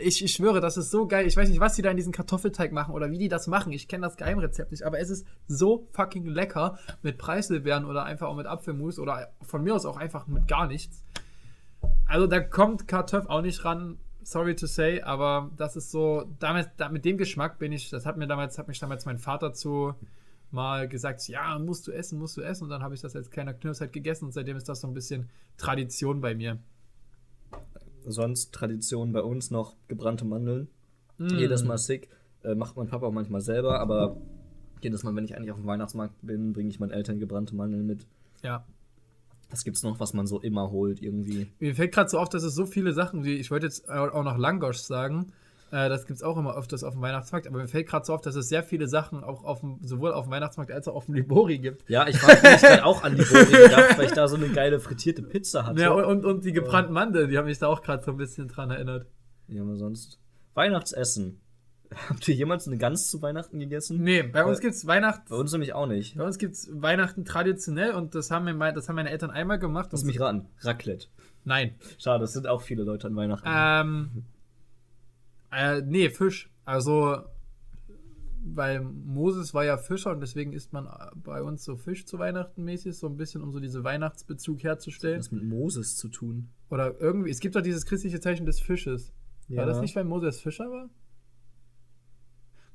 ich, 0.00 0.24
ich 0.24 0.32
schwöre, 0.32 0.60
das 0.60 0.76
ist 0.76 0.90
so 0.90 1.06
geil. 1.06 1.26
Ich 1.26 1.36
weiß 1.36 1.48
nicht, 1.48 1.60
was 1.60 1.74
die 1.74 1.82
da 1.82 1.90
in 1.90 1.96
diesen 1.96 2.12
Kartoffelteig 2.12 2.72
machen 2.72 2.94
oder 2.94 3.10
wie 3.10 3.18
die 3.18 3.28
das 3.28 3.46
machen. 3.46 3.72
Ich 3.72 3.88
kenne 3.88 4.06
das 4.06 4.16
Geheimrezept 4.16 4.70
nicht, 4.70 4.82
aber 4.82 4.98
es 4.98 5.10
ist 5.10 5.26
so 5.46 5.88
fucking 5.92 6.26
lecker 6.26 6.78
mit 7.02 7.18
Preiselbeeren 7.18 7.84
oder 7.84 8.04
einfach 8.04 8.28
auch 8.28 8.36
mit 8.36 8.46
Apfelmus 8.46 8.98
oder 8.98 9.28
von 9.42 9.62
mir 9.62 9.74
aus 9.74 9.86
auch 9.86 9.96
einfach 9.96 10.26
mit 10.26 10.48
gar 10.48 10.66
nichts. 10.66 11.04
Also 12.06 12.26
da 12.26 12.40
kommt 12.40 12.88
Kartoff 12.88 13.26
auch 13.26 13.42
nicht 13.42 13.64
ran, 13.64 13.98
sorry 14.22 14.56
to 14.56 14.66
say, 14.66 15.02
aber 15.02 15.50
das 15.56 15.76
ist 15.76 15.90
so, 15.90 16.24
damit, 16.38 16.70
da, 16.76 16.88
mit 16.88 17.04
dem 17.04 17.18
Geschmack 17.18 17.58
bin 17.58 17.72
ich, 17.72 17.90
das 17.90 18.06
hat 18.06 18.16
mir 18.16 18.26
damals, 18.26 18.58
hat 18.58 18.68
mich 18.68 18.78
damals 18.78 19.04
mein 19.04 19.18
Vater 19.18 19.52
zu 19.52 19.94
mal 20.54 20.88
gesagt, 20.88 21.28
ja, 21.28 21.58
musst 21.58 21.86
du 21.86 21.92
essen, 21.92 22.18
musst 22.18 22.36
du 22.36 22.40
essen. 22.40 22.64
Und 22.64 22.70
dann 22.70 22.82
habe 22.82 22.94
ich 22.94 23.00
das 23.00 23.14
als 23.14 23.30
kleiner 23.30 23.52
Knirps 23.52 23.80
halt 23.80 23.92
gegessen 23.92 24.24
und 24.26 24.32
seitdem 24.32 24.56
ist 24.56 24.68
das 24.68 24.80
so 24.80 24.86
ein 24.86 24.94
bisschen 24.94 25.28
Tradition 25.58 26.20
bei 26.20 26.34
mir. 26.34 26.58
Sonst 28.06 28.52
Tradition 28.52 29.12
bei 29.12 29.22
uns 29.22 29.50
noch 29.50 29.76
gebrannte 29.88 30.24
Mandeln. 30.24 30.68
Mm. 31.18 31.36
Jedes 31.36 31.64
Mal 31.64 31.78
sick. 31.78 32.08
Äh, 32.42 32.54
macht 32.54 32.76
mein 32.76 32.86
Papa 32.86 33.06
auch 33.06 33.12
manchmal 33.12 33.40
selber, 33.40 33.80
aber 33.80 34.16
jedes 34.82 35.02
Mal, 35.02 35.14
wenn 35.16 35.24
ich 35.24 35.36
eigentlich 35.36 35.50
auf 35.50 35.58
dem 35.58 35.66
Weihnachtsmarkt 35.66 36.14
bin, 36.22 36.52
bringe 36.52 36.68
ich 36.68 36.78
meinen 36.78 36.90
Eltern 36.90 37.18
gebrannte 37.18 37.54
Mandeln 37.54 37.86
mit. 37.86 38.06
Ja. 38.42 38.64
Das 39.50 39.64
gibt's 39.64 39.82
noch, 39.82 40.00
was 40.00 40.14
man 40.14 40.26
so 40.26 40.40
immer 40.40 40.70
holt 40.70 41.00
irgendwie. 41.00 41.46
Mir 41.60 41.74
fällt 41.74 41.92
gerade 41.92 42.10
so 42.10 42.18
auf, 42.18 42.28
dass 42.28 42.42
es 42.42 42.54
so 42.54 42.66
viele 42.66 42.92
Sachen 42.92 43.24
wie, 43.24 43.34
ich 43.34 43.50
wollte 43.50 43.66
jetzt 43.66 43.88
auch 43.88 44.24
noch 44.24 44.36
Langosch 44.36 44.78
sagen, 44.78 45.32
Äh, 45.74 45.88
das 45.88 46.06
gibt 46.06 46.18
es 46.18 46.22
auch 46.22 46.36
immer 46.36 46.56
öfters 46.56 46.84
auf 46.84 46.94
dem 46.94 47.02
Weihnachtsmarkt. 47.02 47.48
Aber 47.48 47.58
mir 47.58 47.66
fällt 47.66 47.88
gerade 47.88 48.06
so 48.06 48.14
auf, 48.14 48.20
dass 48.20 48.36
es 48.36 48.48
sehr 48.48 48.62
viele 48.62 48.86
Sachen 48.86 49.24
auch 49.24 49.42
auf 49.42 49.58
dem, 49.58 49.80
sowohl 49.82 50.12
auf 50.12 50.26
dem 50.26 50.30
Weihnachtsmarkt 50.30 50.70
als 50.70 50.86
auch 50.86 50.94
auf 50.94 51.06
dem 51.06 51.14
Libori 51.14 51.58
gibt. 51.58 51.90
Ja, 51.90 52.06
ich 52.06 52.22
habe 52.22 52.32
mich 52.32 52.60
gerade 52.60 52.84
auch 52.84 53.02
an 53.02 53.16
die 53.16 53.24
Bori 53.24 53.44
gedacht, 53.50 53.98
weil 53.98 54.04
ich 54.04 54.12
da 54.12 54.28
so 54.28 54.36
eine 54.36 54.48
geile 54.50 54.78
frittierte 54.78 55.24
Pizza 55.24 55.66
hatte. 55.66 55.80
Ja, 55.82 55.90
und, 55.90 56.04
und, 56.04 56.24
und 56.24 56.44
die 56.44 56.52
gebrannten 56.52 56.92
Mandeln, 56.92 57.28
die 57.28 57.36
haben 57.36 57.46
mich 57.46 57.58
da 57.58 57.66
auch 57.66 57.82
gerade 57.82 58.04
so 58.04 58.12
ein 58.12 58.16
bisschen 58.16 58.46
dran 58.46 58.70
erinnert. 58.70 59.08
Ja, 59.48 59.62
aber 59.62 59.74
sonst. 59.74 60.20
Weihnachtsessen. 60.54 61.40
Habt 62.08 62.28
ihr 62.28 62.36
jemals 62.36 62.68
eine 62.68 62.78
Gans 62.78 63.10
zu 63.10 63.20
Weihnachten 63.20 63.58
gegessen? 63.58 64.00
Nee, 64.00 64.22
bei 64.22 64.44
uns 64.44 64.60
gibt 64.60 64.74
es 64.74 64.86
Weihnachten. 64.86 65.24
Bei 65.28 65.36
uns 65.36 65.50
nämlich 65.50 65.72
auch 65.72 65.88
nicht. 65.88 66.16
Bei 66.16 66.24
uns 66.24 66.38
gibt's 66.38 66.68
Weihnachten 66.72 67.24
traditionell 67.24 67.94
und 67.94 68.14
das 68.14 68.30
haben, 68.30 68.44
mir, 68.44 68.72
das 68.72 68.88
haben 68.88 68.94
meine 68.94 69.10
Eltern 69.10 69.32
einmal 69.32 69.58
gemacht. 69.58 69.88
Lass 69.90 70.04
mich 70.04 70.20
raten. 70.20 70.46
Raclette. 70.60 71.08
Nein. 71.42 71.74
Schade, 71.98 72.24
es 72.24 72.32
sind 72.32 72.46
auch 72.46 72.62
viele 72.62 72.84
Leute 72.84 73.08
an 73.08 73.16
Weihnachten. 73.16 73.48
Ähm, 73.50 74.24
äh, 75.54 75.82
nee, 75.82 76.10
Fisch. 76.10 76.50
Also, 76.64 77.18
weil 78.46 78.80
Moses 78.82 79.54
war 79.54 79.64
ja 79.64 79.76
Fischer 79.78 80.10
und 80.10 80.20
deswegen 80.20 80.52
isst 80.52 80.72
man 80.72 80.86
bei 81.16 81.42
uns 81.42 81.64
so 81.64 81.76
Fisch 81.76 82.04
zu 82.06 82.18
Weihnachten 82.18 82.64
mäßig, 82.64 82.96
so 82.98 83.06
ein 83.06 83.16
bisschen, 83.16 83.42
um 83.42 83.52
so 83.52 83.60
diesen 83.60 83.84
Weihnachtsbezug 83.84 84.62
herzustellen. 84.62 85.18
Was 85.20 85.30
mit 85.32 85.44
Moses 85.44 85.96
zu 85.96 86.08
tun? 86.08 86.48
Oder 86.70 87.00
irgendwie, 87.00 87.30
es 87.30 87.40
gibt 87.40 87.56
doch 87.56 87.62
dieses 87.62 87.86
christliche 87.86 88.20
Zeichen 88.20 88.44
des 88.46 88.60
Fisches. 88.60 89.12
War 89.48 89.56
Ja. 89.58 89.66
das 89.66 89.80
nicht, 89.80 89.96
weil 89.96 90.04
Moses 90.04 90.40
Fischer 90.40 90.70
war? 90.70 90.90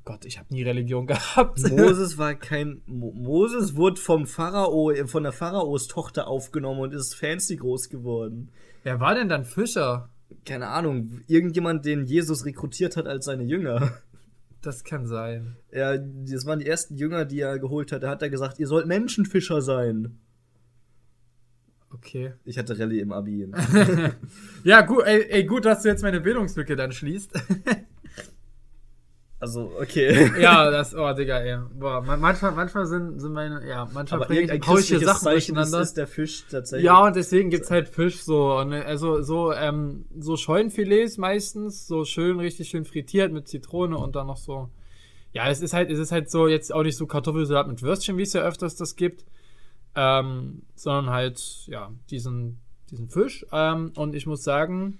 Gott, 0.05 0.25
ich 0.25 0.39
habe 0.39 0.51
nie 0.51 0.63
Religion 0.63 1.05
gehabt. 1.07 1.59
Moses 1.71 2.17
war 2.17 2.33
kein. 2.33 2.81
Mo 2.87 3.11
Moses 3.11 3.75
wurde 3.75 3.99
vom 4.01 4.25
Pharao, 4.25 4.91
von 5.05 5.23
der 5.23 5.31
Pharaos 5.33 5.87
Tochter 5.87 6.27
aufgenommen 6.27 6.79
und 6.79 6.93
ist 6.93 7.13
fancy 7.15 7.57
groß 7.57 7.89
geworden. 7.89 8.49
Wer 8.83 8.99
war 8.99 9.13
denn 9.13 9.29
dann 9.29 9.45
Fischer? 9.45 10.09
Keine 10.45 10.67
Ahnung, 10.67 11.21
irgendjemand, 11.27 11.85
den 11.85 12.05
Jesus 12.05 12.45
rekrutiert 12.45 12.97
hat 12.97 13.07
als 13.07 13.25
seine 13.25 13.43
Jünger. 13.43 13.91
Das 14.61 14.83
kann 14.83 15.07
sein. 15.07 15.55
Er, 15.69 15.97
das 15.97 16.45
waren 16.45 16.59
die 16.59 16.67
ersten 16.67 16.95
Jünger, 16.95 17.25
die 17.25 17.39
er 17.39 17.59
geholt 17.59 17.91
hat. 17.91 18.03
Da 18.03 18.09
hat 18.09 18.21
er 18.21 18.29
gesagt, 18.29 18.59
ihr 18.59 18.67
sollt 18.67 18.87
Menschenfischer 18.87 19.61
sein. 19.61 20.19
Okay. 21.91 22.33
Ich 22.45 22.57
hatte 22.57 22.77
Rallye 22.77 22.99
im 22.99 23.11
Abi. 23.11 23.47
Ja, 24.63 24.81
gut, 24.81 25.03
ey, 25.05 25.25
ey, 25.29 25.43
gut, 25.45 25.65
dass 25.65 25.81
du 25.81 25.89
jetzt 25.89 26.03
meine 26.03 26.21
Bildungslücke 26.21 26.75
dann 26.75 26.91
schließt. 26.91 27.31
Also, 29.41 29.71
okay. 29.79 30.31
ja, 30.39 30.69
das, 30.71 30.93
oh, 30.93 31.13
Digga, 31.13 31.39
ey. 31.39 31.59
Boah, 31.73 32.01
man- 32.01 32.19
manchmal, 32.19 32.51
manchmal 32.51 32.85
sind, 32.85 33.19
sind 33.19 33.31
meine, 33.31 33.65
ja, 33.67 33.87
manchmal 33.93 34.19
bringe 34.27 34.53
ich 34.53 34.67
hausche 34.67 34.99
Sachen 34.99 35.21
Zeichen 35.21 35.35
ist, 35.37 35.47
durcheinander. 35.55 35.81
ist 35.81 35.93
der 35.97 36.07
Fisch 36.07 36.43
tatsächlich. 36.51 36.85
Ja, 36.85 37.05
und 37.05 37.15
deswegen 37.15 37.49
gibt's 37.49 37.71
halt 37.71 37.87
Fisch 37.87 38.21
so. 38.21 38.57
Und, 38.57 38.73
äh, 38.73 38.81
also 38.81 39.21
so, 39.21 39.53
ähm, 39.53 40.05
so 40.17 40.35
Scheunenfilets 40.35 41.17
meistens, 41.17 41.87
so 41.87 42.03
schön, 42.03 42.39
richtig 42.39 42.69
schön 42.69 42.83
frittiert 42.83 43.31
mit 43.31 43.47
Zitrone 43.47 43.97
und 43.97 44.15
dann 44.15 44.27
noch 44.27 44.37
so. 44.37 44.69
Ja, 45.31 45.47
es 45.49 45.61
ist 45.61 45.73
halt, 45.73 45.89
es 45.89 45.99
ist 45.99 46.11
halt 46.11 46.29
so 46.29 46.47
jetzt 46.47 46.73
auch 46.73 46.83
nicht 46.83 46.97
so 46.97 47.05
Kartoffelsalat 47.05 47.67
mit 47.67 47.81
Würstchen, 47.81 48.17
wie 48.17 48.23
es 48.23 48.33
ja 48.33 48.41
öfters 48.41 48.75
das 48.75 48.95
gibt. 48.97 49.25
Ähm, 49.95 50.63
sondern 50.75 51.11
halt, 51.13 51.41
ja, 51.67 51.91
diesen, 52.09 52.59
diesen 52.91 53.09
Fisch. 53.09 53.45
Ähm, 53.51 53.91
und 53.95 54.15
ich 54.15 54.27
muss 54.27 54.43
sagen, 54.43 54.99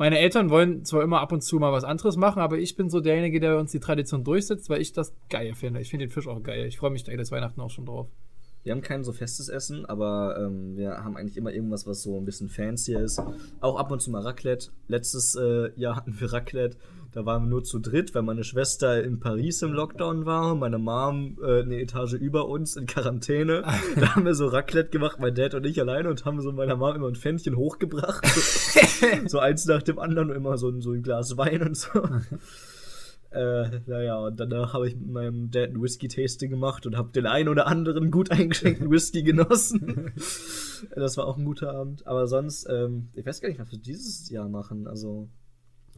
meine 0.00 0.18
Eltern 0.18 0.48
wollen 0.48 0.82
zwar 0.86 1.02
immer 1.02 1.20
ab 1.20 1.30
und 1.30 1.42
zu 1.42 1.58
mal 1.58 1.72
was 1.72 1.84
anderes 1.84 2.16
machen, 2.16 2.40
aber 2.40 2.56
ich 2.56 2.74
bin 2.74 2.88
so 2.88 3.00
derjenige, 3.00 3.38
der 3.38 3.58
uns 3.58 3.70
die 3.70 3.80
Tradition 3.80 4.24
durchsetzt, 4.24 4.70
weil 4.70 4.80
ich 4.80 4.94
das 4.94 5.14
geil 5.28 5.52
finde. 5.54 5.82
Ich 5.82 5.90
finde 5.90 6.06
den 6.06 6.10
Fisch 6.10 6.26
auch 6.26 6.42
geil. 6.42 6.64
Ich 6.64 6.78
freue 6.78 6.88
mich 6.88 7.04
da 7.04 7.12
jedes 7.12 7.30
Weihnachten 7.30 7.60
auch 7.60 7.68
schon 7.68 7.84
drauf. 7.84 8.08
Wir 8.62 8.72
haben 8.72 8.82
kein 8.82 9.04
so 9.04 9.12
festes 9.12 9.48
Essen, 9.48 9.86
aber 9.86 10.36
ähm, 10.38 10.76
wir 10.76 11.02
haben 11.02 11.16
eigentlich 11.16 11.38
immer 11.38 11.52
irgendwas, 11.52 11.86
was 11.86 12.02
so 12.02 12.18
ein 12.18 12.26
bisschen 12.26 12.50
fancier 12.50 13.00
ist. 13.00 13.22
Auch 13.60 13.78
ab 13.78 13.90
und 13.90 14.00
zu 14.00 14.10
mal 14.10 14.20
Raclette. 14.20 14.68
Letztes 14.86 15.34
äh, 15.34 15.70
Jahr 15.76 15.96
hatten 15.96 16.20
wir 16.20 16.32
Raclette. 16.32 16.76
Da 17.12 17.26
waren 17.26 17.44
wir 17.44 17.48
nur 17.48 17.64
zu 17.64 17.80
dritt, 17.80 18.14
weil 18.14 18.22
meine 18.22 18.44
Schwester 18.44 19.02
in 19.02 19.18
Paris 19.18 19.62
im 19.62 19.72
Lockdown 19.72 20.26
war, 20.26 20.54
meine 20.54 20.78
Mom 20.78 21.38
äh, 21.42 21.62
eine 21.62 21.80
Etage 21.80 22.12
über 22.12 22.48
uns 22.48 22.76
in 22.76 22.86
Quarantäne. 22.86 23.64
Da 23.96 24.14
haben 24.14 24.24
wir 24.24 24.34
so 24.34 24.46
Raclette 24.46 24.90
gemacht, 24.90 25.18
mein 25.18 25.34
Dad 25.34 25.54
und 25.54 25.64
ich 25.64 25.80
alleine 25.80 26.08
und 26.08 26.24
haben 26.24 26.40
so 26.40 26.52
meiner 26.52 26.76
Mom 26.76 26.94
immer 26.94 27.08
ein 27.08 27.16
Pfännchen 27.16 27.56
hochgebracht. 27.56 28.24
So, 28.26 29.16
so 29.26 29.38
eins 29.38 29.64
nach 29.66 29.82
dem 29.82 29.98
anderen 29.98 30.30
und 30.30 30.36
immer 30.36 30.56
so, 30.58 30.78
so 30.80 30.92
ein 30.92 31.02
Glas 31.02 31.36
Wein 31.36 31.62
und 31.62 31.76
so. 31.76 31.88
Äh, 33.30 33.80
naja, 33.86 34.18
und 34.18 34.40
danach 34.40 34.72
habe 34.74 34.88
ich 34.88 34.96
mit 34.96 35.08
meinem 35.08 35.50
Dad 35.50 35.70
ein 35.70 35.80
Whisky-Tasting 35.80 36.50
gemacht 36.50 36.84
und 36.86 36.96
habe 36.96 37.12
den 37.12 37.26
einen 37.26 37.48
oder 37.48 37.68
anderen 37.68 38.10
gut 38.10 38.30
eingeschenkten 38.32 38.90
Whisky 38.90 39.22
genossen. 39.22 40.12
das 40.94 41.16
war 41.16 41.26
auch 41.26 41.36
ein 41.36 41.44
guter 41.44 41.72
Abend. 41.72 42.06
Aber 42.06 42.26
sonst, 42.26 42.66
ähm, 42.68 43.08
ich 43.14 43.24
weiß 43.24 43.40
gar 43.40 43.48
nicht, 43.48 43.60
was 43.60 43.70
wir 43.70 43.78
dieses 43.78 44.28
Jahr 44.30 44.48
machen. 44.48 44.88
Also, 44.88 45.28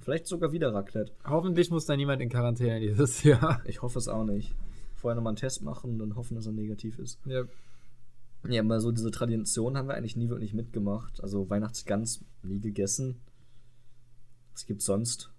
vielleicht 0.02 0.26
sogar 0.26 0.52
wieder 0.52 0.74
Raclette. 0.74 1.12
Hoffentlich 1.24 1.70
muss 1.70 1.86
da 1.86 1.96
niemand 1.96 2.20
in 2.20 2.28
Quarantäne 2.28 2.80
dieses 2.80 3.22
Jahr. 3.22 3.62
Ich 3.64 3.80
hoffe 3.80 3.98
es 3.98 4.08
auch 4.08 4.24
nicht. 4.24 4.54
Vorher 4.94 5.16
nochmal 5.16 5.30
einen 5.30 5.38
Test 5.38 5.62
machen 5.62 5.92
und 5.92 5.98
dann 6.00 6.16
hoffen, 6.16 6.34
dass 6.34 6.46
er 6.46 6.52
negativ 6.52 6.98
ist. 6.98 7.18
Ja. 7.24 7.44
Ja, 8.48 8.60
aber 8.60 8.80
so 8.80 8.90
diese 8.90 9.10
Tradition 9.10 9.78
haben 9.78 9.88
wir 9.88 9.94
eigentlich 9.94 10.16
nie 10.16 10.28
wirklich 10.28 10.52
mitgemacht. 10.52 11.22
Also 11.22 11.48
Weihnachtsgans 11.48 12.24
nie 12.42 12.60
gegessen. 12.60 13.20
Was 14.52 14.66
gibt's 14.66 14.84
sonst? 14.84 15.31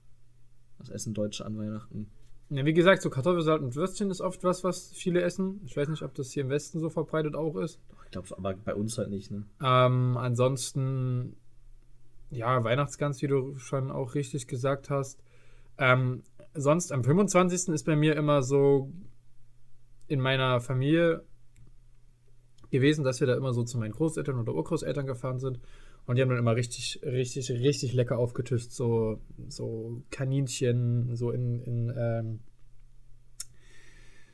Was 0.84 0.90
essen 0.90 1.14
Deutsche 1.14 1.46
an 1.46 1.58
Weihnachten? 1.58 2.08
ja, 2.50 2.66
wie 2.66 2.74
gesagt, 2.74 3.02
so 3.02 3.10
Kartoffelsalat 3.10 3.62
und 3.62 3.76
Würstchen 3.76 4.12
ist 4.12 4.22
oft 4.22 4.44
was, 4.44 4.64
was 4.64 4.92
viele 4.92 5.22
essen. 5.22 5.62
Ich 5.66 5.76
weiß 5.76 5.88
nicht, 5.88 6.04
ob 6.04 6.14
das 6.14 6.32
hier 6.32 6.44
im 6.44 6.50
Westen 6.50 6.80
so 6.80 6.90
verbreitet 6.90 7.36
auch 7.36 7.56
ist. 7.56 7.80
Ich 8.06 8.12
glaube, 8.12 8.28
aber 8.38 8.54
bei 8.54 8.76
uns 8.76 8.98
halt 8.98 9.10
nicht, 9.10 9.32
ne? 9.32 9.46
Ähm, 9.64 10.18
ansonsten, 10.18 11.36
ja, 12.30 12.64
Weihnachtsgans, 12.64 13.22
wie 13.22 13.28
du 13.28 13.58
schon 13.58 13.92
auch 13.92 14.14
richtig 14.14 14.48
gesagt 14.48 14.90
hast. 14.90 15.20
Ähm, 15.78 16.22
sonst 16.54 16.92
am 16.92 17.04
25. 17.04 17.70
ist 17.74 17.86
bei 17.86 17.96
mir 17.96 18.16
immer 18.16 18.44
so 18.44 18.92
in 20.08 20.20
meiner 20.20 20.60
Familie 20.60 21.24
gewesen, 22.70 23.04
dass 23.04 23.20
wir 23.20 23.28
da 23.28 23.36
immer 23.36 23.54
so 23.54 23.64
zu 23.64 23.80
meinen 23.80 23.94
Großeltern 23.94 24.38
oder 24.38 24.54
Urgroßeltern 24.54 25.08
gefahren 25.08 25.40
sind. 25.40 25.60
Und 26.06 26.18
die 26.18 26.22
haben 26.22 26.30
dann 26.30 26.38
immer 26.38 26.56
richtig, 26.56 27.00
richtig, 27.04 27.50
richtig 27.50 27.94
lecker 27.94 28.18
aufgetischt. 28.18 28.72
So, 28.72 29.20
so 29.48 30.02
Kaninchen, 30.12 31.16
so 31.16 31.32
in, 31.32 31.62
in 31.62 31.94
ähm, 31.98 32.40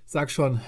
sag 0.06 0.32
schon, 0.32 0.62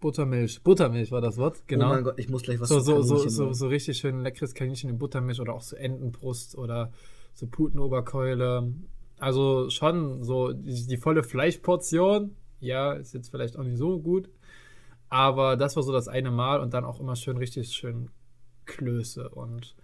Buttermilch. 0.00 0.62
Buttermilch 0.62 1.10
war 1.10 1.20
das 1.20 1.38
Wort, 1.38 1.66
genau. 1.66 1.86
Oh 1.86 1.94
mein 1.94 2.04
Gott, 2.04 2.18
ich 2.18 2.28
muss 2.28 2.42
gleich 2.42 2.60
was 2.60 2.68
So, 2.68 2.78
so, 2.78 3.02
so, 3.02 3.28
so, 3.28 3.52
so 3.52 3.68
richtig 3.68 3.96
schön 3.98 4.20
leckeres 4.20 4.54
Kaninchen 4.54 4.90
in 4.90 4.98
Buttermilch 4.98 5.40
oder 5.40 5.54
auch 5.54 5.62
so 5.62 5.76
Entenbrust 5.76 6.56
oder 6.56 6.92
so 7.32 7.46
Putenoberkeule. 7.46 8.72
Also 9.18 9.70
schon 9.70 10.22
so 10.22 10.52
die, 10.52 10.86
die 10.86 10.96
volle 10.96 11.22
Fleischportion. 11.22 12.36
Ja, 12.60 12.92
ist 12.92 13.14
jetzt 13.14 13.30
vielleicht 13.30 13.56
auch 13.56 13.64
nicht 13.64 13.78
so 13.78 13.98
gut. 13.98 14.28
Aber 15.08 15.56
das 15.56 15.74
war 15.74 15.82
so 15.82 15.92
das 15.92 16.06
eine 16.06 16.30
Mal 16.30 16.60
und 16.60 16.74
dann 16.74 16.84
auch 16.84 17.00
immer 17.00 17.16
schön 17.16 17.36
richtig 17.36 17.72
schön 17.72 18.10
Klöße 18.66 19.28
und, 19.30 19.74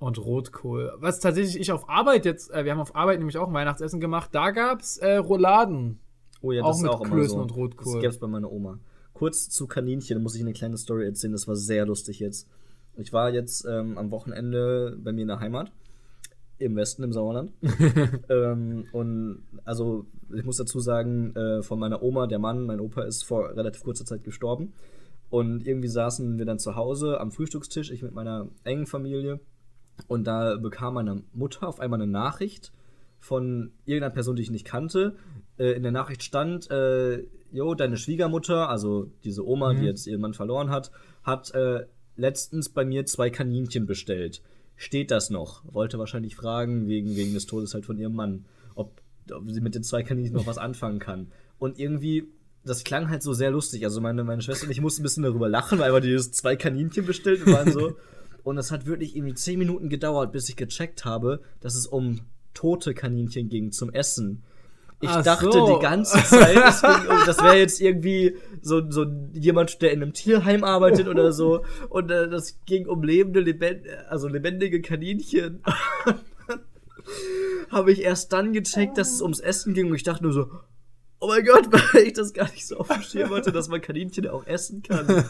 und 0.00 0.18
Rotkohl. 0.18 0.92
Was 0.98 1.20
tatsächlich 1.20 1.60
ich 1.60 1.70
auf 1.70 1.88
Arbeit 1.88 2.24
jetzt, 2.24 2.50
äh, 2.50 2.64
wir 2.64 2.72
haben 2.72 2.80
auf 2.80 2.96
Arbeit 2.96 3.18
nämlich 3.18 3.36
auch 3.36 3.46
ein 3.46 3.54
Weihnachtsessen 3.54 4.00
gemacht, 4.00 4.30
da 4.32 4.50
gab 4.50 4.80
es 4.80 4.96
äh, 4.96 5.16
Rouladen. 5.16 6.00
Oh 6.40 6.52
ja, 6.52 6.62
auch 6.62 6.68
das 6.68 6.78
ist 6.78 6.82
mit 6.82 6.90
auch 6.90 7.02
Klößen 7.02 7.36
so. 7.36 7.42
und 7.42 7.54
Rotkohl. 7.54 7.94
Das 7.94 8.02
gab's 8.02 8.18
bei 8.18 8.26
meiner 8.26 8.50
Oma. 8.50 8.80
Kurz 9.12 9.50
zu 9.50 9.66
Kaninchen, 9.66 10.16
da 10.16 10.22
muss 10.22 10.34
ich 10.34 10.40
eine 10.40 10.54
kleine 10.54 10.78
Story 10.78 11.04
erzählen, 11.04 11.34
das 11.34 11.46
war 11.46 11.54
sehr 11.54 11.84
lustig 11.84 12.18
jetzt. 12.18 12.48
Ich 12.96 13.12
war 13.12 13.30
jetzt 13.30 13.66
ähm, 13.66 13.98
am 13.98 14.10
Wochenende 14.10 14.96
bei 14.98 15.12
mir 15.12 15.22
in 15.22 15.28
der 15.28 15.40
Heimat. 15.40 15.70
Im 16.58 16.76
Westen, 16.76 17.02
im 17.02 17.12
Sauerland. 17.12 17.52
ähm, 18.28 18.86
und 18.92 19.44
also, 19.64 20.06
ich 20.34 20.44
muss 20.44 20.56
dazu 20.56 20.80
sagen, 20.80 21.34
äh, 21.34 21.62
von 21.62 21.78
meiner 21.78 22.02
Oma, 22.02 22.26
der 22.26 22.38
Mann, 22.38 22.66
mein 22.66 22.80
Opa 22.80 23.02
ist 23.02 23.22
vor 23.22 23.56
relativ 23.56 23.82
kurzer 23.82 24.04
Zeit 24.04 24.24
gestorben. 24.24 24.72
Und 25.30 25.66
irgendwie 25.66 25.88
saßen 25.88 26.38
wir 26.38 26.44
dann 26.44 26.58
zu 26.58 26.74
Hause 26.74 27.20
am 27.20 27.30
Frühstückstisch, 27.30 27.90
ich 27.90 28.02
mit 28.02 28.12
meiner 28.12 28.48
engen 28.64 28.86
Familie. 28.86 29.40
Und 30.08 30.24
da 30.24 30.56
bekam 30.56 30.94
meine 30.94 31.22
Mutter 31.32 31.68
auf 31.68 31.80
einmal 31.80 32.00
eine 32.00 32.10
Nachricht 32.10 32.72
von 33.18 33.72
irgendeiner 33.84 34.12
Person, 34.12 34.36
die 34.36 34.42
ich 34.42 34.50
nicht 34.50 34.64
kannte. 34.64 35.16
Äh, 35.58 35.72
in 35.72 35.82
der 35.82 35.92
Nachricht 35.92 36.22
stand, 36.22 36.70
äh, 36.70 37.22
jo, 37.52 37.74
deine 37.74 37.96
Schwiegermutter, 37.96 38.68
also 38.68 39.10
diese 39.24 39.46
Oma, 39.46 39.74
die 39.74 39.84
jetzt 39.84 40.06
ihren 40.06 40.20
Mann 40.20 40.34
verloren 40.34 40.70
hat, 40.70 40.90
hat 41.22 41.54
äh, 41.54 41.86
letztens 42.16 42.70
bei 42.70 42.84
mir 42.84 43.06
zwei 43.06 43.30
Kaninchen 43.30 43.86
bestellt. 43.86 44.42
Steht 44.76 45.10
das 45.10 45.28
noch? 45.28 45.62
Wollte 45.70 45.98
wahrscheinlich 45.98 46.34
fragen, 46.34 46.88
wegen, 46.88 47.14
wegen 47.14 47.34
des 47.34 47.46
Todes 47.46 47.74
halt 47.74 47.84
von 47.84 47.98
ihrem 47.98 48.14
Mann, 48.14 48.46
ob, 48.74 49.02
ob 49.30 49.50
sie 49.50 49.60
mit 49.60 49.74
den 49.74 49.82
zwei 49.82 50.02
Kaninchen 50.02 50.34
noch 50.34 50.46
was 50.46 50.58
anfangen 50.58 50.98
kann. 50.98 51.30
Und 51.58 51.78
irgendwie, 51.78 52.28
das 52.64 52.84
klang 52.84 53.10
halt 53.10 53.22
so 53.22 53.34
sehr 53.34 53.50
lustig. 53.50 53.84
Also 53.84 54.00
meine, 54.00 54.24
meine 54.24 54.40
Schwester 54.40 54.64
und 54.64 54.72
ich 54.72 54.80
mussten 54.80 55.02
ein 55.02 55.04
bisschen 55.04 55.24
darüber 55.24 55.50
lachen, 55.50 55.78
weil 55.78 55.92
wir 55.92 56.00
dieses 56.00 56.32
zwei 56.32 56.56
Kaninchen 56.56 57.04
bestellt 57.04 57.46
und 57.46 57.52
waren 57.52 57.70
so. 57.70 57.96
Und 58.44 58.58
es 58.58 58.70
hat 58.70 58.86
wirklich 58.86 59.16
irgendwie 59.16 59.34
zehn 59.34 59.58
Minuten 59.58 59.88
gedauert, 59.88 60.32
bis 60.32 60.48
ich 60.48 60.56
gecheckt 60.56 61.04
habe, 61.04 61.40
dass 61.60 61.74
es 61.74 61.86
um 61.86 62.20
tote 62.54 62.94
Kaninchen 62.94 63.48
ging 63.48 63.72
zum 63.72 63.92
Essen. 63.92 64.42
Ich 65.02 65.08
Ach 65.08 65.22
dachte 65.22 65.50
so. 65.50 65.76
die 65.76 65.82
ganze 65.82 66.22
Zeit, 66.24 66.56
um, 67.08 67.16
das 67.24 67.42
wäre 67.42 67.56
jetzt 67.56 67.80
irgendwie 67.80 68.36
so, 68.60 68.82
so 68.90 69.06
jemand, 69.32 69.80
der 69.80 69.92
in 69.92 70.02
einem 70.02 70.12
Tierheim 70.12 70.62
arbeitet 70.62 71.08
oder 71.08 71.32
so. 71.32 71.64
Und 71.88 72.10
äh, 72.10 72.28
das 72.28 72.58
ging 72.66 72.86
um 72.86 73.02
lebende, 73.02 73.40
lebend, 73.40 73.86
also 74.08 74.28
lebendige 74.28 74.82
Kaninchen. 74.82 75.62
habe 77.70 77.92
ich 77.92 78.02
erst 78.02 78.32
dann 78.32 78.52
gecheckt, 78.52 78.98
dass 78.98 79.12
es 79.12 79.22
ums 79.22 79.40
Essen 79.40 79.74
ging 79.74 79.88
und 79.88 79.94
ich 79.94 80.02
dachte 80.02 80.24
nur 80.24 80.32
so, 80.32 80.50
oh 81.20 81.28
mein 81.28 81.44
Gott, 81.44 81.68
weil 81.94 82.08
ich 82.08 82.12
das 82.14 82.32
gar 82.32 82.50
nicht 82.50 82.66
so 82.66 82.84
Schirm 83.02 83.30
hatte, 83.30 83.52
dass 83.52 83.68
man 83.68 83.80
Kaninchen 83.80 84.28
auch 84.28 84.46
essen 84.46 84.82
kann. 84.82 85.06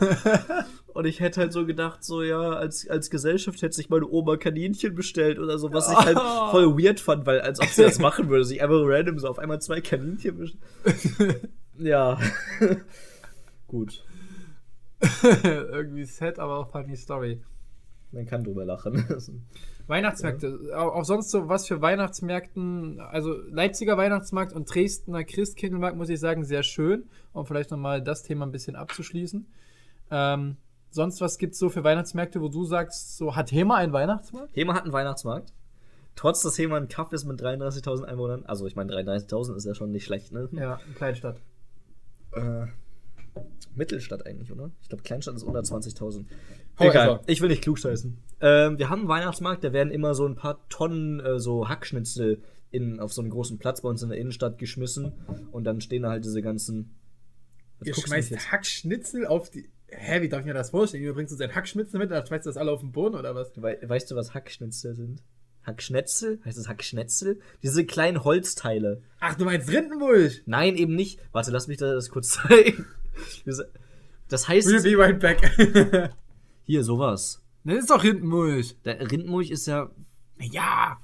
Und 0.94 1.04
ich 1.04 1.20
hätte 1.20 1.40
halt 1.40 1.52
so 1.52 1.66
gedacht, 1.66 2.02
so 2.02 2.22
ja, 2.22 2.52
als, 2.52 2.88
als 2.88 3.10
Gesellschaft 3.10 3.62
hätte 3.62 3.74
sich 3.74 3.90
meine 3.90 4.08
Oma 4.08 4.36
Kaninchen 4.36 4.94
bestellt 4.94 5.38
oder 5.38 5.58
so, 5.58 5.72
was 5.72 5.90
ich 5.90 5.96
halt 5.96 6.18
voll 6.50 6.76
weird 6.78 6.98
fand, 6.98 7.26
weil 7.26 7.40
als 7.40 7.60
ob 7.60 7.68
sie 7.68 7.82
das 7.82 7.98
machen 7.98 8.28
würde, 8.28 8.44
sich 8.44 8.62
einfach 8.62 8.80
random 8.82 9.18
so 9.18 9.28
auf 9.28 9.38
einmal 9.38 9.60
zwei 9.60 9.80
Kaninchen 9.80 10.38
bestellen. 10.38 11.48
ja. 11.78 12.18
Gut, 13.68 14.02
Irgendwie 15.22 16.04
sad, 16.04 16.38
aber 16.38 16.58
auch 16.58 16.70
funny 16.70 16.96
Story. 16.96 17.40
Man 18.12 18.26
kann 18.26 18.44
drüber 18.44 18.64
lachen. 18.64 19.04
Weihnachtsmärkte. 19.86 20.72
Auch, 20.74 20.94
auch 20.94 21.04
sonst 21.04 21.30
so 21.30 21.48
was 21.48 21.66
für 21.66 21.80
Weihnachtsmärkten, 21.80 23.00
also 23.00 23.34
Leipziger 23.50 23.96
Weihnachtsmarkt 23.96 24.52
und 24.52 24.72
Dresdner 24.72 25.24
Christkindlmarkt, 25.24 25.96
muss 25.96 26.08
ich 26.08 26.20
sagen, 26.20 26.44
sehr 26.44 26.62
schön, 26.62 27.08
um 27.32 27.46
vielleicht 27.46 27.70
nochmal 27.70 28.02
das 28.02 28.22
Thema 28.22 28.46
ein 28.46 28.52
bisschen 28.52 28.76
abzuschließen. 28.76 29.46
Ähm, 30.10 30.56
sonst 30.90 31.20
was 31.20 31.38
gibt 31.38 31.54
es 31.54 31.58
so 31.58 31.68
für 31.68 31.84
Weihnachtsmärkte, 31.84 32.40
wo 32.40 32.48
du 32.48 32.64
sagst, 32.64 33.16
so 33.16 33.36
hat 33.36 33.52
Hema 33.52 33.76
einen 33.76 33.92
Weihnachtsmarkt? 33.92 34.54
Hema 34.56 34.74
hat 34.74 34.84
einen 34.84 34.92
Weihnachtsmarkt. 34.92 35.52
Trotz 36.16 36.42
dass 36.42 36.58
Hema 36.58 36.76
ein 36.76 36.88
Kaff 36.88 37.12
ist 37.12 37.24
mit 37.24 37.40
33.000 37.40 38.04
Einwohnern. 38.04 38.44
Also, 38.44 38.66
ich 38.66 38.76
meine, 38.76 38.92
33.000 38.92 39.56
ist 39.56 39.64
ja 39.64 39.74
schon 39.74 39.90
nicht 39.92 40.04
schlecht, 40.04 40.32
ne? 40.32 40.48
Ja, 40.52 40.80
in 40.86 40.94
Kleinstadt. 40.94 41.40
Äh, 42.32 42.66
Mittelstadt 43.74 44.26
eigentlich, 44.26 44.50
oder? 44.52 44.70
Ich 44.82 44.88
glaube, 44.88 45.02
Kleinstadt 45.02 45.36
ist 45.36 45.42
unter 45.42 45.60
20.000. 45.60 46.24
However. 46.78 46.90
Egal, 46.90 47.20
ich 47.26 47.40
will 47.40 47.48
nicht 47.48 47.62
klugscheißen. 47.62 48.16
Ähm, 48.40 48.78
wir 48.78 48.88
haben 48.88 49.00
einen 49.00 49.08
Weihnachtsmarkt, 49.08 49.64
da 49.64 49.72
werden 49.72 49.92
immer 49.92 50.14
so 50.14 50.26
ein 50.26 50.34
paar 50.34 50.66
Tonnen 50.68 51.20
äh, 51.20 51.38
so 51.38 51.68
Hackschnitzel 51.68 52.42
in, 52.70 53.00
auf 53.00 53.12
so 53.12 53.20
einen 53.20 53.30
großen 53.30 53.58
Platz 53.58 53.82
bei 53.82 53.88
uns 53.88 54.02
in 54.02 54.08
der 54.08 54.18
Innenstadt 54.18 54.58
geschmissen. 54.58 55.12
Und 55.52 55.64
dann 55.64 55.80
stehen 55.80 56.02
da 56.02 56.10
halt 56.10 56.24
diese 56.24 56.42
ganzen. 56.42 56.96
Was 57.78 57.88
Ihr 57.88 57.94
schmeißt 57.94 58.30
jetzt? 58.30 58.52
Hackschnitzel 58.52 59.26
auf 59.26 59.50
die. 59.50 59.68
Hä, 59.88 60.22
wie 60.22 60.28
darf 60.28 60.40
ich 60.40 60.46
mir 60.46 60.54
das 60.54 60.70
vorstellen? 60.70 61.02
Ihr 61.02 61.12
bringst 61.14 61.32
uns 61.32 61.40
ein 61.40 61.54
Hackschnitzel 61.54 61.98
mit, 61.98 62.10
dann 62.10 62.24
schmeißt 62.24 62.46
du 62.46 62.50
das 62.50 62.56
alle 62.56 62.70
auf 62.70 62.80
den 62.80 62.92
Boden 62.92 63.16
oder 63.16 63.34
was? 63.34 63.50
We 63.56 63.78
weißt 63.82 64.10
du, 64.10 64.14
was 64.14 64.34
Hackschnitzel 64.34 64.94
sind? 64.94 65.22
Hackschnetzel? 65.64 66.40
Heißt 66.44 66.56
das 66.56 66.68
Hackschnetzel? 66.68 67.40
Diese 67.62 67.84
kleinen 67.84 68.24
Holzteile. 68.24 69.02
Ach, 69.18 69.34
du 69.34 69.44
meinst 69.44 69.70
Rindenmulch? 69.70 70.42
Nein, 70.46 70.76
eben 70.76 70.94
nicht. 70.94 71.20
Warte, 71.32 71.50
lass 71.50 71.66
mich 71.66 71.78
da 71.78 71.92
das 71.92 72.08
kurz 72.08 72.28
zeigen. 72.48 72.86
Das 74.28 74.48
heißt. 74.48 74.68
We'll 74.68 74.82
be 74.82 74.98
right 74.98 75.18
back. 75.18 75.40
Hier, 76.64 76.84
sowas. 76.84 77.42
das 77.64 77.78
ist 77.78 77.90
doch 77.90 78.02
Rindenmulch. 78.04 78.76
Der 78.84 79.10
Rindmulch 79.10 79.50
ist 79.50 79.66
ja. 79.66 79.90
Ja. 80.38 80.98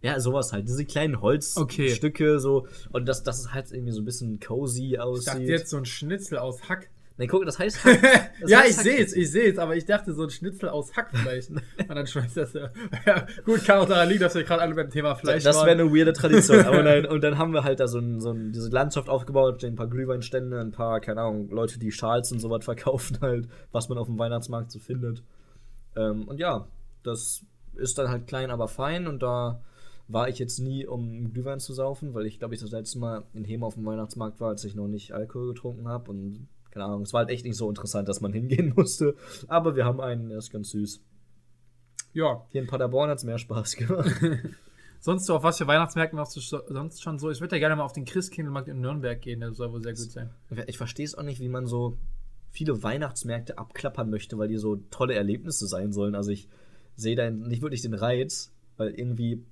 Ja, 0.00 0.18
sowas 0.18 0.52
halt. 0.52 0.66
Diese 0.66 0.84
kleinen 0.84 1.20
Holzstücke, 1.20 1.94
Okay. 2.00 2.38
so. 2.38 2.66
Und 2.90 3.06
das, 3.06 3.22
das 3.22 3.38
ist 3.40 3.54
halt 3.54 3.70
irgendwie 3.70 3.92
so 3.92 4.00
ein 4.00 4.04
bisschen 4.04 4.40
cozy 4.40 4.92
Ich 4.94 5.00
aussieht. 5.00 5.28
dachte 5.28 5.42
jetzt 5.42 5.70
so 5.70 5.76
ein 5.76 5.84
Schnitzel 5.84 6.38
aus 6.38 6.68
Hack. 6.68 6.90
Nee, 7.18 7.26
guck, 7.26 7.44
das 7.44 7.58
heißt. 7.58 7.78
Das 8.40 8.50
ja, 8.50 8.58
heißt 8.60 8.70
ich 8.70 8.76
sehe 8.76 9.04
es, 9.04 9.12
ich 9.12 9.30
sehe 9.30 9.52
es, 9.52 9.58
aber 9.58 9.76
ich 9.76 9.84
dachte 9.84 10.12
so 10.14 10.24
ein 10.24 10.30
Schnitzel 10.30 10.68
aus 10.68 10.96
Hackfleisch. 10.96 11.48
Und 11.50 11.62
dann 11.88 12.06
schmeißt 12.06 12.36
das 12.36 12.52
ja. 12.54 12.70
ja. 13.06 13.26
Gut, 13.44 13.64
kann 13.64 13.78
auch 13.78 13.86
daran 13.86 14.08
liegen, 14.08 14.20
dass 14.20 14.34
wir 14.34 14.42
gerade 14.42 14.62
alle 14.62 14.74
beim 14.74 14.90
Thema 14.90 15.14
Fleisch 15.14 15.44
Das 15.44 15.56
waren. 15.56 15.66
wäre 15.66 15.80
eine 15.80 15.94
weirde 15.94 16.12
Tradition. 16.12 16.60
Aber 16.66 16.82
nein, 16.82 17.06
und 17.06 17.22
dann 17.22 17.38
haben 17.38 17.52
wir 17.52 17.62
halt 17.62 17.78
da 17.78 17.86
so, 17.86 17.98
ein, 17.98 18.20
so 18.20 18.30
ein, 18.30 18.50
diese 18.52 18.68
Landschaft 18.70 19.08
aufgebaut, 19.08 19.58
stehen 19.58 19.74
ein 19.74 19.76
paar 19.76 19.86
Glühweinstände, 19.86 20.58
ein 20.60 20.72
paar, 20.72 21.00
keine 21.00 21.20
Ahnung, 21.20 21.50
Leute, 21.50 21.78
die 21.78 21.92
Schals 21.92 22.32
und 22.32 22.40
sowas 22.40 22.64
verkaufen 22.64 23.18
halt, 23.20 23.46
was 23.70 23.88
man 23.88 23.98
auf 23.98 24.08
dem 24.08 24.18
Weihnachtsmarkt 24.18 24.72
so 24.72 24.80
findet. 24.80 25.22
Ähm, 25.94 26.26
und 26.26 26.40
ja, 26.40 26.66
das 27.04 27.44
ist 27.76 27.98
dann 27.98 28.08
halt 28.08 28.26
klein, 28.26 28.50
aber 28.50 28.66
fein 28.66 29.06
und 29.06 29.22
da 29.22 29.60
war 30.08 30.28
ich 30.28 30.38
jetzt 30.38 30.58
nie, 30.58 30.86
um 30.86 31.32
Glühwein 31.32 31.60
zu 31.60 31.72
saufen, 31.72 32.12
weil 32.14 32.26
ich 32.26 32.38
glaube, 32.38 32.54
ich 32.54 32.60
das 32.60 32.70
letzte 32.70 32.98
Mal 32.98 33.22
in 33.34 33.44
Hema 33.44 33.66
auf 33.66 33.74
dem 33.74 33.86
Weihnachtsmarkt 33.86 34.40
war, 34.40 34.48
als 34.48 34.64
ich 34.64 34.74
noch 34.74 34.88
nicht 34.88 35.12
Alkohol 35.12 35.54
getrunken 35.54 35.88
habe 35.88 36.10
und 36.10 36.48
keine 36.72 36.86
Ahnung, 36.86 37.02
es 37.02 37.12
war 37.12 37.20
halt 37.20 37.30
echt 37.30 37.44
nicht 37.44 37.56
so 37.56 37.68
interessant, 37.68 38.08
dass 38.08 38.20
man 38.20 38.32
hingehen 38.38 38.72
musste. 38.76 39.14
Aber 39.46 39.76
wir 39.76 39.84
haben 39.84 40.00
einen, 40.00 40.28
der 40.28 40.38
ist 40.38 40.50
ganz 40.50 40.70
süß. 40.70 41.00
ja. 42.14 42.44
Hier 42.50 42.60
in 42.62 42.66
Paderborn 42.66 43.10
hat 43.10 43.18
es 43.18 43.24
mehr 43.24 43.38
Spaß 43.38 43.76
gemacht. 43.76 44.10
Sonst 45.00 45.26
so, 45.26 45.34
auf 45.34 45.42
was 45.42 45.58
für 45.58 45.66
Weihnachtsmärkten 45.66 46.16
machst 46.16 46.36
du 46.36 46.40
so- 46.40 46.62
sonst 46.68 47.02
schon 47.02 47.18
so? 47.18 47.30
Ich 47.30 47.40
würde 47.40 47.56
ja 47.56 47.60
gerne 47.60 47.74
mal 47.76 47.82
auf 47.82 47.92
den 47.92 48.04
Christkindlmarkt 48.04 48.68
in 48.68 48.80
Nürnberg 48.80 49.20
gehen, 49.20 49.40
der 49.40 49.52
soll 49.52 49.72
wohl 49.72 49.82
sehr 49.82 49.94
gut 49.94 50.10
sein. 50.12 50.30
Ich 50.68 50.76
verstehe 50.78 51.04
es 51.04 51.16
auch 51.16 51.24
nicht, 51.24 51.40
wie 51.40 51.48
man 51.48 51.66
so 51.66 51.98
viele 52.52 52.84
Weihnachtsmärkte 52.84 53.58
abklappern 53.58 54.10
möchte, 54.10 54.38
weil 54.38 54.46
die 54.46 54.58
so 54.58 54.76
tolle 54.90 55.14
Erlebnisse 55.14 55.66
sein 55.66 55.92
sollen. 55.92 56.14
Also 56.14 56.30
ich 56.30 56.48
sehe 56.94 57.16
da 57.16 57.28
nicht 57.30 57.62
wirklich 57.62 57.82
den 57.82 57.94
Reiz, 57.94 58.52
weil 58.76 58.90
irgendwie 58.90 59.44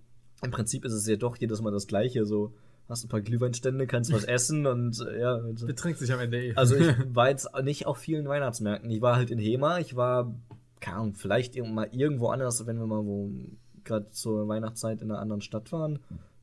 im 0.43 0.51
Prinzip 0.53 0.85
ist 0.85 0.93
es 0.93 1.05
ja 1.09 1.17
doch 1.17 1.37
jedes 1.37 1.61
Mal 1.61 1.73
das 1.73 1.89
Gleiche. 1.89 2.25
So 2.27 2.53
hast 2.91 3.05
ein 3.05 3.09
paar 3.09 3.21
Glühweinstände, 3.21 3.87
kannst 3.87 4.13
was 4.13 4.25
essen 4.37 4.67
und 4.67 5.01
äh, 5.07 5.21
ja. 5.21 5.35
und- 5.35 5.67
Betrinkt 5.67 5.99
sich 5.99 6.13
am 6.13 6.21
Ende 6.21 6.43
eh. 6.43 6.55
Also 6.55 6.77
ich 6.77 6.95
war 7.15 7.29
jetzt 7.31 7.49
nicht 7.63 7.87
auf 7.87 7.99
vielen 7.99 8.27
Weihnachtsmärkten. 8.29 8.91
Ich 8.91 9.01
war 9.01 9.17
halt 9.17 9.31
in 9.31 9.39
Hema, 9.39 9.79
ich 9.79 9.97
war, 9.97 10.35
keine 10.81 10.97
Ahnung, 10.99 11.15
vielleicht 11.15 11.57
mal 11.57 11.89
irgendwo 11.93 12.29
anders, 12.29 12.67
wenn 12.67 12.79
wir 12.79 12.87
mal 12.87 13.05
wo 13.05 13.31
gerade 13.85 14.11
zur 14.11 14.47
Weihnachtszeit 14.49 15.01
in 15.03 15.11
einer 15.11 15.21
anderen 15.21 15.41
Stadt 15.41 15.73
waren. 15.73 16.01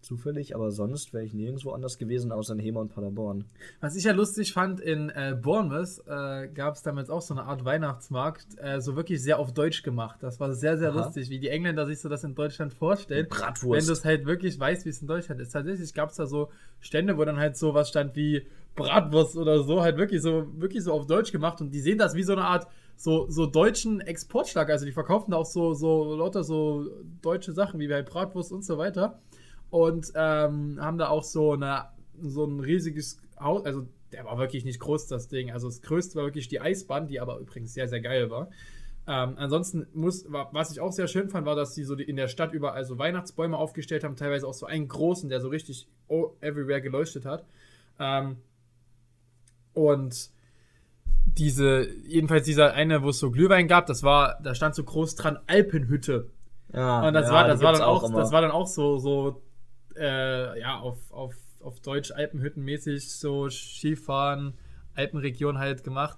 Zufällig, 0.07 0.55
aber 0.55 0.71
sonst 0.71 1.11
wäre 1.11 1.25
ich 1.25 1.33
nirgendwo 1.33 1.71
anders 1.71 1.97
gewesen, 1.97 2.31
außer 2.31 2.53
in 2.53 2.59
Hema 2.59 2.79
und 2.79 2.93
Paderborn. 2.93 3.43
Was 3.81 3.97
ich 3.97 4.05
ja 4.05 4.13
lustig 4.13 4.53
fand, 4.53 4.79
in 4.79 5.09
äh, 5.09 5.37
Bournemouth 5.37 6.01
äh, 6.07 6.47
gab 6.47 6.75
es 6.75 6.81
damals 6.81 7.09
auch 7.09 7.21
so 7.21 7.33
eine 7.33 7.43
Art 7.43 7.65
Weihnachtsmarkt, 7.65 8.47
äh, 8.55 8.79
so 8.79 8.95
wirklich 8.95 9.21
sehr 9.21 9.37
auf 9.37 9.53
Deutsch 9.53 9.83
gemacht. 9.83 10.19
Das 10.21 10.39
war 10.39 10.53
sehr, 10.53 10.77
sehr 10.77 10.91
Aha. 10.91 11.03
lustig, 11.03 11.29
wie 11.29 11.39
die 11.39 11.49
Engländer 11.49 11.85
sich 11.85 11.99
so 11.99 12.07
das 12.07 12.23
in 12.23 12.35
Deutschland 12.35 12.73
vorstellen. 12.73 13.27
Bratwurst. 13.27 13.81
Wenn 13.81 13.85
du 13.85 13.91
es 13.91 14.05
halt 14.05 14.25
wirklich 14.25 14.57
weißt, 14.57 14.85
wie 14.85 14.89
es 14.91 15.01
in 15.01 15.09
Deutschland 15.09 15.41
ist. 15.41 15.51
Tatsächlich 15.51 15.93
gab 15.93 16.11
es 16.11 16.15
da 16.15 16.25
so 16.25 16.51
Stände, 16.79 17.17
wo 17.17 17.25
dann 17.25 17.37
halt 17.37 17.57
so 17.57 17.73
was 17.73 17.89
stand 17.89 18.15
wie 18.15 18.47
Bratwurst 18.75 19.35
oder 19.35 19.61
so, 19.63 19.81
halt 19.81 19.97
wirklich 19.97 20.21
so, 20.21 20.47
wirklich 20.53 20.85
so 20.85 20.93
auf 20.93 21.05
Deutsch 21.05 21.33
gemacht 21.33 21.59
und 21.59 21.71
die 21.71 21.81
sehen 21.81 21.97
das 21.97 22.15
wie 22.15 22.23
so 22.23 22.31
eine 22.31 22.45
Art 22.45 22.67
so, 22.95 23.29
so 23.29 23.45
deutschen 23.45 23.99
Exportschlag. 23.99 24.69
Also 24.69 24.85
die 24.85 24.93
verkaufen 24.93 25.31
da 25.31 25.37
auch 25.37 25.45
so, 25.45 25.73
so 25.73 26.15
lauter 26.15 26.45
so 26.45 26.85
deutsche 27.21 27.51
Sachen 27.51 27.79
wie 27.81 27.91
halt 27.91 28.09
Bratwurst 28.09 28.53
und 28.53 28.63
so 28.63 28.77
weiter. 28.77 29.19
Und 29.69 30.11
ähm, 30.15 30.77
haben 30.79 30.97
da 30.97 31.09
auch 31.09 31.23
so 31.23 31.53
eine 31.53 31.85
so 32.21 32.45
ein 32.45 32.59
riesiges 32.59 33.19
Haus, 33.39 33.63
also 33.65 33.85
der 34.11 34.25
war 34.25 34.37
wirklich 34.39 34.65
nicht 34.65 34.79
groß, 34.79 35.07
das 35.07 35.27
Ding. 35.27 35.51
Also 35.51 35.67
das 35.67 35.81
größte 35.81 36.15
war 36.15 36.23
wirklich 36.25 36.47
die 36.47 36.59
Eisbahn, 36.61 37.07
die 37.07 37.19
aber 37.19 37.37
übrigens 37.37 37.73
sehr, 37.73 37.87
sehr 37.87 38.01
geil 38.01 38.31
war. 38.31 38.49
Ähm, 39.07 39.35
ansonsten 39.37 39.87
muss, 39.93 40.31
wa- 40.31 40.49
was 40.51 40.71
ich 40.71 40.79
auch 40.79 40.91
sehr 40.91 41.07
schön 41.07 41.29
fand, 41.29 41.45
war, 41.45 41.55
dass 41.55 41.75
sie 41.75 41.83
so 41.83 41.95
in 41.95 42.15
der 42.15 42.27
Stadt 42.27 42.53
überall 42.53 42.85
so 42.85 42.97
Weihnachtsbäume 42.97 43.57
aufgestellt 43.57 44.03
haben, 44.03 44.15
teilweise 44.15 44.47
auch 44.47 44.53
so 44.53 44.65
einen 44.65 44.87
großen, 44.87 45.29
der 45.29 45.41
so 45.41 45.49
richtig 45.49 45.87
everywhere 46.41 46.81
geleuchtet 46.81 47.25
hat. 47.25 47.45
Ähm, 47.99 48.37
und 49.73 50.29
diese, 51.25 51.87
jedenfalls 52.05 52.45
dieser 52.45 52.73
eine, 52.73 53.03
wo 53.03 53.09
es 53.09 53.19
so 53.19 53.31
Glühwein 53.31 53.67
gab, 53.67 53.85
das 53.85 54.03
war, 54.03 54.39
da 54.43 54.55
stand 54.55 54.75
so 54.75 54.83
groß 54.83 55.15
dran 55.15 55.39
Alpenhütte. 55.47 56.29
Ja, 56.73 57.07
Und 57.07 57.13
das 57.13 57.27
ja, 57.27 57.33
war, 57.33 57.47
das 57.47 57.61
war 57.61 57.73
dann 57.73 57.81
auch, 57.83 58.03
immer. 58.03 58.19
das 58.19 58.31
war 58.31 58.41
dann 58.41 58.51
auch 58.51 58.67
so, 58.67 58.97
so, 58.97 59.41
äh, 59.99 60.59
ja, 60.59 60.79
auf, 60.79 61.11
auf, 61.11 61.35
auf 61.61 61.79
Deutsch 61.79 62.11
Alpenhüttenmäßig, 62.11 63.11
so 63.11 63.49
Skifahren, 63.49 64.53
Alpenregion 64.95 65.57
halt 65.57 65.83
gemacht. 65.83 66.17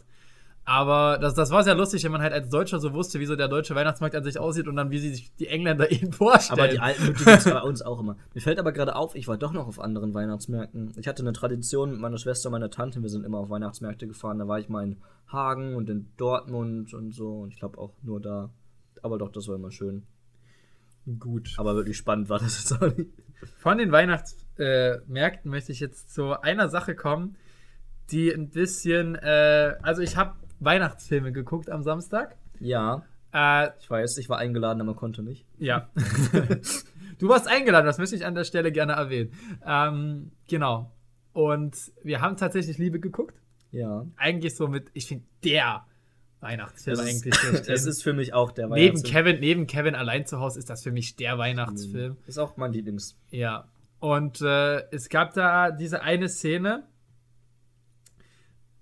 Aber 0.69 1.17
das, 1.17 1.33
das 1.33 1.49
war 1.49 1.63
sehr 1.63 1.73
lustig, 1.73 2.03
wenn 2.03 2.11
man 2.11 2.21
halt 2.21 2.31
als 2.31 2.47
Deutscher 2.49 2.79
so 2.79 2.93
wusste, 2.93 3.19
wie 3.19 3.25
so 3.25 3.35
der 3.35 3.47
deutsche 3.47 3.73
Weihnachtsmarkt 3.73 4.15
an 4.15 4.23
sich 4.23 4.39
aussieht 4.39 4.67
und 4.67 4.75
dann 4.75 4.91
wie 4.91 4.99
sie 4.99 5.09
sich 5.09 5.35
die 5.35 5.47
Engländer 5.47 5.89
ihn 5.91 6.13
vorstellen. 6.13 6.59
Aber 6.59 6.67
die 6.67 6.79
alten 6.79 7.07
Hütte 7.07 7.25
gibt 7.25 7.43
bei 7.45 7.61
uns 7.63 7.81
auch 7.81 7.99
immer. 7.99 8.17
Mir 8.35 8.41
fällt 8.41 8.59
aber 8.59 8.71
gerade 8.71 8.95
auf, 8.95 9.15
ich 9.15 9.27
war 9.27 9.37
doch 9.37 9.51
noch 9.51 9.67
auf 9.67 9.79
anderen 9.79 10.13
Weihnachtsmärkten. 10.13 10.91
Ich 10.97 11.07
hatte 11.07 11.23
eine 11.23 11.33
Tradition 11.33 11.89
mit 11.89 11.99
meiner 11.99 12.19
Schwester 12.19 12.49
und 12.49 12.51
meiner 12.51 12.69
Tante. 12.69 13.01
Wir 13.01 13.09
sind 13.09 13.25
immer 13.25 13.39
auf 13.39 13.49
Weihnachtsmärkte 13.49 14.05
gefahren. 14.05 14.37
Da 14.37 14.47
war 14.47 14.59
ich 14.59 14.69
mal 14.69 14.83
in 14.83 14.97
Hagen 15.27 15.75
und 15.75 15.89
in 15.89 16.11
Dortmund 16.17 16.93
und 16.93 17.15
so. 17.15 17.39
Und 17.39 17.51
ich 17.51 17.57
glaube 17.57 17.79
auch 17.79 17.93
nur 18.03 18.19
da. 18.19 18.51
Aber 19.01 19.17
doch, 19.17 19.31
das 19.31 19.47
war 19.47 19.55
immer 19.55 19.71
schön. 19.71 20.03
Gut. 21.17 21.53
Aber 21.57 21.75
wirklich 21.75 21.97
spannend 21.97 22.29
war 22.29 22.39
das 22.39 22.59
jetzt 22.59 22.81
auch 22.81 22.95
nicht. 22.95 23.09
Von 23.57 23.77
den 23.77 23.91
Weihnachtsmärkten 23.91 25.49
möchte 25.49 25.71
ich 25.71 25.79
jetzt 25.79 26.13
zu 26.13 26.39
einer 26.41 26.69
Sache 26.69 26.95
kommen, 26.95 27.37
die 28.11 28.31
ein 28.31 28.49
bisschen, 28.49 29.15
äh, 29.15 29.75
also 29.81 30.01
ich 30.01 30.17
habe 30.17 30.35
Weihnachtsfilme 30.59 31.31
geguckt 31.31 31.69
am 31.69 31.83
Samstag. 31.83 32.35
Ja, 32.59 33.03
Äh, 33.31 33.69
ich 33.79 33.89
weiß, 33.89 34.17
ich 34.17 34.27
war 34.27 34.39
eingeladen, 34.39 34.81
aber 34.81 34.95
konnte 34.95 35.21
nicht. 35.21 35.45
Ja. 35.59 35.89
du 37.19 37.29
warst 37.29 37.47
eingeladen, 37.47 37.85
das 37.85 37.99
möchte 37.99 38.15
ich 38.15 38.25
an 38.25 38.33
der 38.33 38.43
Stelle 38.43 38.71
gerne 38.71 38.93
erwähnen. 38.93 39.31
Ähm, 39.63 40.31
genau. 40.47 40.91
Und 41.33 41.77
wir 42.03 42.21
haben 42.21 42.37
tatsächlich 42.37 42.79
Liebe 42.79 42.99
geguckt. 42.99 43.39
Ja. 43.71 44.05
Eigentlich 44.17 44.55
so 44.55 44.67
mit, 44.67 44.89
ich 44.93 45.05
finde, 45.07 45.25
der 45.43 45.85
Weihnachtsfilm 46.41 46.93
ist, 46.93 46.99
eigentlich. 46.99 47.35
schlechthin. 47.35 47.73
es 47.73 47.85
ist 47.87 48.03
für 48.03 48.13
mich 48.13 48.33
auch 48.33 48.51
der 48.51 48.67
neben 48.67 48.97
Weihnachtsfilm. 48.97 49.13
Kevin, 49.13 49.39
neben 49.39 49.67
Kevin 49.67 49.95
allein 49.95 50.25
zu 50.25 50.39
Hause 50.39 50.59
ist 50.59 50.69
das 50.69 50.83
für 50.83 50.91
mich 50.91 51.15
der 51.15 51.37
Weihnachtsfilm. 51.37 52.17
Ist 52.27 52.37
auch 52.37 52.57
mein 52.57 52.73
Lieblings. 52.73 53.17
Ja. 53.29 53.67
Und 53.99 54.41
äh, 54.41 54.89
es 54.91 55.09
gab 55.09 55.33
da 55.33 55.71
diese 55.71 56.01
eine 56.01 56.29
Szene, 56.29 56.87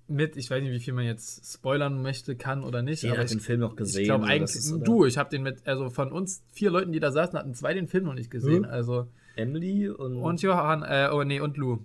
mit, 0.08 0.38
ich 0.38 0.50
weiß 0.50 0.62
nicht, 0.62 0.72
wie 0.72 0.80
viel 0.80 0.94
man 0.94 1.06
jetzt 1.06 1.54
spoilern 1.54 2.02
möchte, 2.02 2.36
kann 2.36 2.64
oder 2.64 2.82
nicht. 2.82 3.04
Jeder 3.04 3.16
aber 3.16 3.24
hat 3.24 3.32
ich, 3.32 3.38
den 3.38 3.42
Film 3.42 3.60
noch 3.60 3.76
gesehen. 3.76 4.02
ich 4.02 4.08
glaube 4.08 4.26
eigentlich, 4.26 4.54
das 4.54 4.66
ist, 4.66 4.80
du, 4.84 5.06
ich 5.06 5.18
habe 5.18 5.30
den 5.30 5.44
mit, 5.44 5.68
also 5.68 5.90
von 5.90 6.12
uns 6.12 6.44
vier 6.52 6.72
Leuten, 6.72 6.92
die 6.92 7.00
da 7.00 7.12
saßen, 7.12 7.38
hatten 7.38 7.54
zwei 7.54 7.74
den 7.74 7.88
Film 7.88 8.06
noch 8.06 8.14
nicht 8.14 8.32
gesehen. 8.32 8.64
Hm? 8.64 8.72
Also 8.72 9.08
Emily 9.36 9.90
und, 9.90 10.18
und 10.18 10.42
Johann, 10.42 10.84
äh, 10.84 11.10
oh 11.12 11.24
nee, 11.24 11.40
und 11.40 11.58
Lou. 11.58 11.80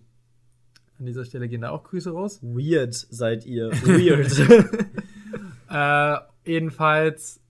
An 0.98 1.06
dieser 1.06 1.24
Stelle 1.24 1.48
gehen 1.48 1.62
da 1.62 1.70
auch 1.70 1.82
Grüße 1.84 2.12
raus. 2.12 2.38
Weird 2.42 2.94
seid 2.94 3.44
ihr. 3.44 3.70
Weird. 3.82 4.30
Äh, 5.72 6.16
jedenfalls 6.44 7.40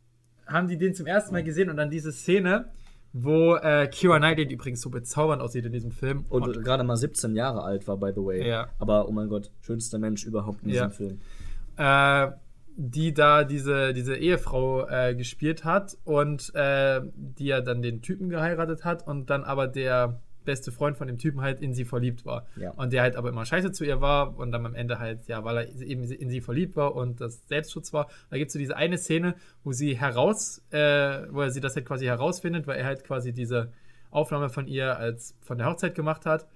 haben 0.47 0.69
die 0.69 0.77
den 0.79 0.95
zum 0.95 1.07
ersten 1.07 1.33
Mal 1.33 1.43
gesehen 1.43 1.71
und 1.71 1.77
dann 1.77 1.91
diese 1.91 2.13
Szene, 2.13 2.67
wo 3.13 3.57
äh, 3.57 3.89
Kira 3.89 4.19
Knightley, 4.19 4.53
übrigens 4.53 4.81
so 4.81 4.91
bezaubernd 4.91 5.43
aussieht 5.43 5.65
in 5.67 5.73
diesem 5.73 5.91
Film. 5.93 6.25
und 6.29 6.63
gerade 6.65 6.85
mal 6.85 6.97
17 6.97 7.35
Jahre 7.37 7.63
alt 7.63 7.87
war, 7.89 7.97
by 7.97 8.11
the 8.15 8.23
way. 8.25 8.47
Ja. 8.49 8.69
Aber, 8.79 9.09
oh 9.09 9.13
mein 9.13 9.29
Gott, 9.29 9.51
schönster 9.63 9.99
Mensch 9.99 10.25
überhaupt 10.25 10.63
in 10.63 10.71
Ja. 10.71 10.87
diesem 10.87 10.93
Film. 10.93 11.21
äh, 11.77 12.33
die 12.75 13.13
da 13.13 13.45
diese, 13.45 13.93
diese 13.93 14.17
Ehefrau 14.17 14.89
äh, 14.89 15.15
gespielt 15.15 15.63
hat 15.65 15.99
und 16.05 16.55
äh, 16.55 17.03
die 17.17 17.45
ja 17.47 17.61
dann 17.61 17.83
den 17.83 18.01
Typen 18.01 18.31
geheiratet 18.31 18.83
hat 18.87 19.07
und 19.07 19.29
dann 19.29 19.45
aber 19.45 19.67
der 19.69 20.21
beste 20.45 20.73
Freund 20.73 20.97
von 20.97 21.07
dem 21.07 21.19
Typen 21.19 21.41
halt 21.41 21.61
in 21.61 21.75
sie 21.75 21.85
verliebt 21.85 22.25
war. 22.27 22.47
Ja. 22.57 22.71
Und 22.73 22.93
der 22.93 23.03
halt 23.03 23.17
aber 23.17 23.29
immer 23.29 23.45
scheiße 23.45 23.73
zu 23.73 23.85
ihr 23.85 24.01
war 24.01 24.37
und 24.39 24.53
dann 24.53 24.65
am 24.67 24.75
Ende 24.75 24.99
halt, 24.99 25.27
ja, 25.29 25.45
weil 25.45 25.57
er 25.59 25.69
eben 25.83 26.05
in 26.05 26.31
sie 26.31 26.41
verliebt 26.41 26.77
war 26.77 26.95
und 26.95 27.21
das 27.21 27.47
Selbstschutz 27.49 27.93
war. 27.93 28.09
Da 28.31 28.37
gibt 28.37 28.49
es 28.49 28.53
so 28.53 28.59
diese 28.59 28.77
eine 28.77 28.99
Szene, 28.99 29.35
wo 29.65 29.73
sie 29.73 29.97
heraus, 29.99 30.63
äh, 30.71 30.79
wo 31.31 31.41
er 31.43 31.51
sie 31.51 31.61
das 31.61 31.77
halt 31.77 31.87
quasi 31.87 32.07
herausfindet, 32.07 32.67
weil 32.67 32.79
er 32.79 32.87
halt 32.87 33.05
quasi 33.05 33.33
diese 33.33 33.73
Aufnahme 34.11 34.51
von 34.51 34.67
ihr 34.67 34.97
als 34.99 35.35
von 35.41 35.59
der 35.59 35.69
Hochzeit 35.69 35.95
gemacht 35.95 36.27
hat. 36.27 36.47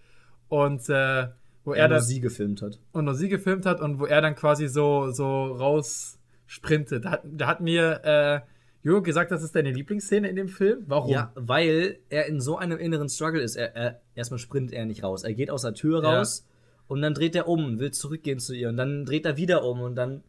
Und 0.49 0.89
äh, 0.89 1.29
wo 1.65 1.73
Er 1.73 1.83
er 1.83 1.89
nur 1.89 1.97
dann 1.99 2.05
sie 2.07 2.21
gefilmt 2.21 2.63
hat. 2.63 2.79
und 2.93 3.05
nur 3.07 3.15
sie 3.15 3.29
gefilmt 3.29 3.67
hat 3.67 3.81
und 3.81 3.99
wo 3.99 4.07
er 4.07 4.21
dann 4.21 4.37
quasi 4.37 4.69
so, 4.69 5.11
so 5.11 5.47
raus 5.47 6.19
sprintet. 6.47 7.05
Da 7.05 7.11
hat, 7.11 7.23
da 7.25 7.47
hat 7.49 7.61
mir 7.61 8.01
äh, 8.05 8.41
Jo 8.87 9.03
gesagt, 9.03 9.33
das 9.33 9.43
ist 9.43 9.57
deine 9.57 9.73
Lieblingsszene 9.73 10.29
in 10.29 10.37
dem 10.37 10.47
Film. 10.49 10.85
Warum? 10.87 11.11
Ja, 11.11 11.33
weil 11.35 11.99
er 12.09 12.27
in 12.27 12.41
so 12.41 12.57
einem 12.57 12.79
inneren 12.79 13.09
Struggle 13.09 13.41
ist. 13.43 13.57
Er, 13.57 13.75
er, 13.75 14.01
erstmal 14.15 14.39
sprintet 14.39 14.75
er 14.75 14.87
nicht 14.87 15.03
raus. 15.03 15.25
Er 15.25 15.35
geht 15.35 15.51
aus 15.51 15.63
der 15.63 15.75
Tür 15.75 16.03
Ja. 16.05 16.19
raus 16.19 16.47
und 16.87 17.03
dann 17.03 17.13
dreht 17.13 17.35
er 17.35 17.49
um 17.49 17.65
und 17.65 17.79
will 17.81 17.91
zurückgehen 17.91 18.39
zu 18.39 18.55
ihr. 18.55 18.69
Und 18.69 18.77
dann 18.77 19.05
dreht 19.05 19.27
er 19.27 19.37
wieder 19.37 19.65
um 19.65 19.81
und 19.81 19.97
dann 19.97 20.23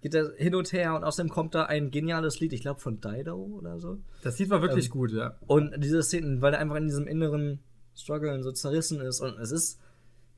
geht 0.00 0.14
er 0.16 0.32
hin 0.36 0.56
und 0.56 0.72
her. 0.72 0.96
Und 0.96 1.04
außerdem 1.04 1.30
kommt 1.30 1.54
da 1.54 1.66
ein 1.66 1.92
geniales 1.92 2.40
Lied, 2.40 2.52
ich 2.52 2.62
glaube 2.62 2.80
von 2.80 3.00
Dido 3.00 3.36
oder 3.36 3.78
so. 3.78 3.98
Das 4.24 4.36
Lied 4.40 4.50
war 4.50 4.60
wirklich 4.60 4.86
Ähm, 4.86 4.90
gut, 4.90 5.12
ja. 5.12 5.36
Und 5.46 5.72
diese 5.78 6.02
Szenen, 6.02 6.42
weil 6.42 6.52
er 6.54 6.58
einfach 6.58 6.76
in 6.76 6.86
diesem 6.86 7.06
inneren 7.06 7.60
Struggle 7.94 8.42
so 8.42 8.50
zerrissen 8.50 9.00
ist. 9.00 9.20
Und 9.20 9.38
es 9.38 9.52
ist. 9.52 9.78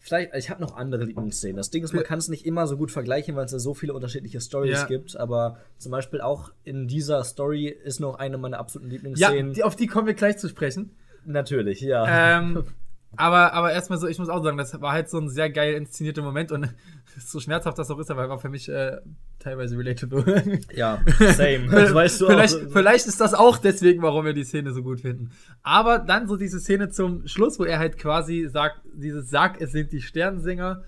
Vielleicht, 0.04 0.34
ich 0.34 0.50
habe 0.50 0.60
noch 0.60 0.76
andere 0.76 1.04
Lieblingsszenen. 1.04 1.56
Das 1.56 1.70
Ding 1.70 1.84
ist, 1.84 1.92
man 1.94 2.02
kann 2.02 2.18
es 2.18 2.26
nicht 2.26 2.44
immer 2.44 2.66
so 2.66 2.76
gut 2.76 2.90
vergleichen, 2.90 3.36
weil 3.36 3.44
es 3.44 3.52
ja 3.52 3.60
so 3.60 3.72
viele 3.72 3.92
unterschiedliche 3.94 4.40
Stories 4.40 4.80
Ja. 4.80 4.86
gibt. 4.86 5.16
Aber 5.16 5.58
zum 5.78 5.92
Beispiel 5.92 6.20
auch 6.20 6.50
in 6.64 6.88
dieser 6.88 7.22
Story 7.22 7.68
ist 7.68 8.00
noch 8.00 8.16
eine 8.18 8.36
meiner 8.36 8.58
absoluten 8.58 8.90
Ja, 8.90 8.96
Lieblingsszenen. 8.96 9.52
die, 9.52 9.62
auf 9.62 9.76
die 9.76 9.86
kommen 9.86 10.08
wir 10.08 10.14
gleich 10.14 10.38
zu 10.38 10.48
sprechen. 10.48 10.90
Natürlich, 11.24 11.82
ja. 11.82 12.38
ähm, 12.40 12.64
aber, 13.16 13.52
aber 13.52 13.72
erstmal 13.72 13.96
so, 14.00 14.08
ich 14.08 14.18
muss 14.18 14.28
auch 14.28 14.42
sagen, 14.42 14.58
das 14.58 14.80
war 14.80 14.90
halt 14.92 15.08
so 15.08 15.18
ein 15.18 15.28
sehr 15.28 15.50
geil 15.50 15.74
inszenierter 15.74 16.22
Moment 16.22 16.50
und 16.50 16.74
so 17.18 17.40
schmerzhaft 17.40 17.78
das 17.78 17.90
auch 17.90 17.98
ist, 17.98 18.10
aber 18.10 18.28
war 18.28 18.38
für 18.38 18.48
mich 18.48 18.68
äh, 18.68 18.98
teilweise 19.38 19.76
relatable. 19.76 20.60
Ja, 20.74 21.00
same. 21.36 21.68
Das 21.70 21.92
weißt 21.94 22.20
du 22.20 22.26
vielleicht, 22.26 22.54
auch. 22.56 22.70
vielleicht 22.72 23.06
ist 23.06 23.20
das 23.20 23.34
auch 23.34 23.58
deswegen, 23.58 24.02
warum 24.02 24.24
wir 24.24 24.32
die 24.32 24.44
Szene 24.44 24.72
so 24.72 24.82
gut 24.82 25.00
finden. 25.00 25.30
Aber 25.62 25.98
dann 25.98 26.26
so 26.28 26.36
diese 26.36 26.60
Szene 26.60 26.90
zum 26.90 27.26
Schluss, 27.26 27.58
wo 27.58 27.64
er 27.64 27.78
halt 27.78 27.98
quasi 27.98 28.48
sagt, 28.48 28.80
dieses 28.94 29.30
Sag, 29.30 29.60
es 29.60 29.72
sind 29.72 29.92
die 29.92 30.00
Sternensänger. 30.00 30.84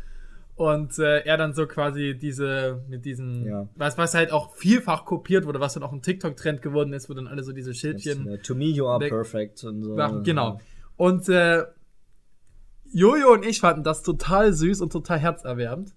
Und 0.57 1.01
äh, 1.01 1.25
er 1.25 1.37
dann 1.37 1.53
so 1.53 1.67
quasi 1.67 2.17
diese, 2.17 2.81
mit 2.89 3.05
diesen, 3.05 3.45
Ja. 3.45 3.69
was, 3.75 3.99
was 3.99 4.15
halt 4.15 4.31
auch 4.31 4.55
vielfach 4.55 5.05
kopiert 5.05 5.47
wurde, 5.47 5.59
was 5.59 5.75
dann 5.75 5.83
auch 5.83 5.93
ein 5.93 6.01
TikTok-Trend 6.01 6.63
geworden 6.63 6.93
ist, 6.93 7.11
wo 7.11 7.15
dann 7.15 7.27
alle 7.27 7.43
so 7.43 7.51
diese 7.53 7.75
Schildchen 7.75 8.25
Das, 8.25 8.35
äh, 8.35 8.39
to 8.39 8.55
me 8.55 8.67
you 8.67 8.87
are 8.87 9.01
perfect. 9.01 9.65
Und 9.65 9.83
so. 9.83 9.97
machen. 9.97 10.23
Genau. 10.23 10.61
Und 10.97 11.29
äh, 11.29 11.65
Jojo 12.93 13.33
und 13.33 13.45
ich 13.45 13.59
fanden 13.61 13.83
das 13.83 14.05
total 14.05 14.53
süß 14.53 14.81
und 14.81 14.93
total 14.93 15.19
herzerwärmend. 15.19 15.93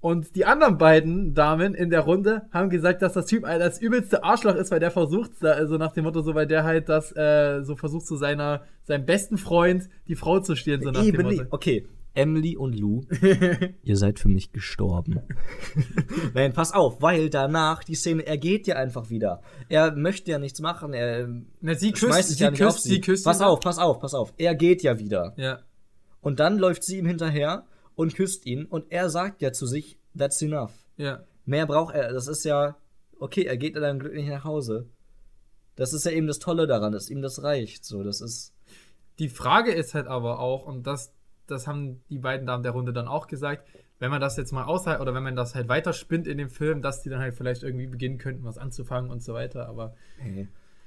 Und 0.00 0.34
die 0.34 0.46
anderen 0.46 0.78
beiden 0.78 1.34
Damen 1.34 1.74
in 1.74 1.90
der 1.90 2.00
Runde 2.00 2.48
haben 2.52 2.70
gesagt, 2.70 3.02
dass 3.02 3.12
das 3.12 3.26
Typ 3.26 3.42
das 3.42 3.78
übelste 3.80 4.24
Arschloch 4.24 4.54
ist, 4.54 4.70
weil 4.70 4.80
der 4.80 4.90
versucht, 4.90 5.44
also 5.44 5.76
nach 5.76 5.92
dem 5.92 6.04
Motto, 6.04 6.22
so 6.22 6.34
weil 6.34 6.46
der 6.46 6.64
halt 6.64 6.88
das 6.88 7.14
äh, 7.14 7.62
so 7.62 7.76
versucht, 7.76 8.06
zu 8.06 8.16
seiner 8.16 8.62
seinem 8.82 9.04
besten 9.04 9.36
Freund 9.36 9.90
die 10.08 10.16
Frau 10.16 10.40
zu 10.40 10.56
stehlen, 10.56 10.80
so 10.82 10.90
nach 10.90 11.04
Eben 11.04 11.18
dem 11.18 11.26
nicht. 11.26 11.38
Motto. 11.40 11.54
Okay, 11.54 11.86
Emily 12.14 12.56
und 12.56 12.78
Lou, 12.78 13.02
ihr 13.84 13.96
seid 13.96 14.18
für 14.18 14.28
mich 14.28 14.52
gestorben. 14.52 15.20
Nein, 16.34 16.54
pass 16.54 16.72
auf, 16.72 17.02
weil 17.02 17.28
danach 17.28 17.84
die 17.84 17.94
Szene, 17.94 18.26
er 18.26 18.38
geht 18.38 18.66
ja 18.66 18.76
einfach 18.76 19.10
wieder. 19.10 19.42
Er 19.68 19.94
möchte 19.94 20.30
ja 20.30 20.38
nichts 20.38 20.60
machen, 20.60 20.94
er 20.94 21.28
Na, 21.60 21.74
sie 21.74 21.92
küsst, 21.92 22.04
schmeißt 22.06 22.28
sich 22.30 22.38
sie 22.38 22.44
ja 22.44 22.50
nicht 22.50 22.60
küsst, 22.60 22.76
auf 22.76 22.82
sie. 22.82 22.88
sie 22.88 23.00
küsst 23.02 23.24
pass 23.24 23.40
auf, 23.42 23.60
pass 23.60 23.78
auf, 23.78 24.00
pass 24.00 24.14
auf. 24.14 24.32
Er 24.38 24.54
geht 24.54 24.82
ja 24.82 24.98
wieder. 24.98 25.34
Ja. 25.36 25.60
Und 26.20 26.40
dann 26.40 26.58
läuft 26.58 26.84
sie 26.84 26.98
ihm 26.98 27.06
hinterher 27.06 27.64
und 28.00 28.14
küsst 28.14 28.46
ihn 28.46 28.64
und 28.64 28.90
er 28.90 29.10
sagt 29.10 29.42
ja 29.42 29.52
zu 29.52 29.66
sich, 29.66 29.98
that's 30.16 30.40
enough. 30.42 30.72
Ja. 30.96 31.20
Mehr 31.44 31.66
braucht 31.66 31.94
er. 31.94 32.12
Das 32.12 32.26
ist 32.28 32.44
ja, 32.44 32.76
okay, 33.18 33.44
er 33.44 33.56
geht 33.56 33.76
dann 33.76 33.98
glücklich 33.98 34.26
nach 34.28 34.44
Hause. 34.44 34.86
Das 35.76 35.92
ist 35.92 36.04
ja 36.04 36.10
eben 36.12 36.26
das 36.26 36.38
Tolle 36.38 36.66
daran, 36.66 36.92
dass 36.92 37.10
ihm 37.10 37.22
das 37.22 37.42
reicht. 37.42 37.84
So, 37.84 38.02
das 38.02 38.20
ist. 38.20 38.52
Die 39.18 39.28
Frage 39.28 39.72
ist 39.72 39.94
halt 39.94 40.06
aber 40.06 40.38
auch, 40.40 40.66
und 40.66 40.86
das, 40.86 41.12
das 41.46 41.66
haben 41.66 42.02
die 42.08 42.18
beiden 42.18 42.46
Damen 42.46 42.62
der 42.62 42.72
Runde 42.72 42.92
dann 42.92 43.06
auch 43.08 43.26
gesagt, 43.26 43.68
wenn 43.98 44.10
man 44.10 44.20
das 44.20 44.36
jetzt 44.38 44.52
mal 44.52 44.64
aushält 44.64 45.00
oder 45.00 45.12
wenn 45.14 45.22
man 45.22 45.36
das 45.36 45.54
halt 45.54 45.68
weiterspinnt 45.68 46.26
in 46.26 46.38
dem 46.38 46.48
Film, 46.48 46.80
dass 46.80 47.02
die 47.02 47.10
dann 47.10 47.20
halt 47.20 47.34
vielleicht 47.34 47.62
irgendwie 47.62 47.86
beginnen 47.86 48.16
könnten, 48.18 48.44
was 48.44 48.56
anzufangen 48.56 49.10
und 49.10 49.22
so 49.22 49.34
weiter, 49.34 49.68
aber 49.68 49.94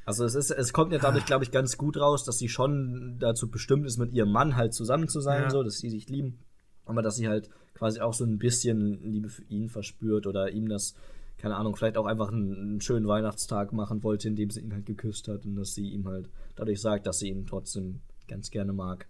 Also 0.05 0.25
es 0.25 0.33
ist, 0.35 0.49
es 0.51 0.73
kommt 0.73 0.91
ja 0.91 0.97
dadurch, 0.99 1.25
glaube 1.25 1.43
ich, 1.43 1.51
ganz 1.51 1.77
gut 1.77 1.95
raus, 1.97 2.23
dass 2.25 2.37
sie 2.39 2.49
schon 2.49 3.17
dazu 3.19 3.49
bestimmt 3.51 3.85
ist, 3.85 3.97
mit 3.99 4.13
ihrem 4.13 4.31
Mann 4.31 4.55
halt 4.55 4.73
zusammen 4.73 5.07
zu 5.07 5.21
sein, 5.21 5.43
Ja. 5.43 5.49
so, 5.51 5.61
dass 5.63 5.77
sie 5.77 5.89
sich 5.91 6.09
lieben. 6.09 6.39
Aber 6.85 7.01
dass 7.01 7.15
sie 7.15 7.27
halt 7.27 7.49
quasi 7.73 7.99
auch 8.01 8.13
so 8.13 8.23
ein 8.25 8.37
bisschen 8.37 9.01
Liebe 9.03 9.29
für 9.29 9.43
ihn 9.43 9.69
verspürt 9.69 10.27
oder 10.27 10.51
ihm 10.51 10.69
das, 10.69 10.95
keine 11.37 11.55
Ahnung, 11.55 11.75
vielleicht 11.75 11.97
auch 11.97 12.05
einfach 12.05 12.31
einen, 12.31 12.55
einen 12.55 12.81
schönen 12.81 13.07
Weihnachtstag 13.07 13.73
machen 13.73 14.03
wollte, 14.03 14.27
indem 14.27 14.49
sie 14.49 14.61
ihn 14.61 14.73
halt 14.73 14.85
geküsst 14.85 15.27
hat 15.27 15.45
und 15.45 15.55
dass 15.55 15.73
sie 15.73 15.89
ihm 15.89 16.07
halt 16.07 16.29
dadurch 16.55 16.81
sagt, 16.81 17.07
dass 17.07 17.19
sie 17.19 17.29
ihn 17.29 17.45
trotzdem 17.45 18.01
ganz 18.27 18.51
gerne 18.51 18.73
mag. 18.73 19.07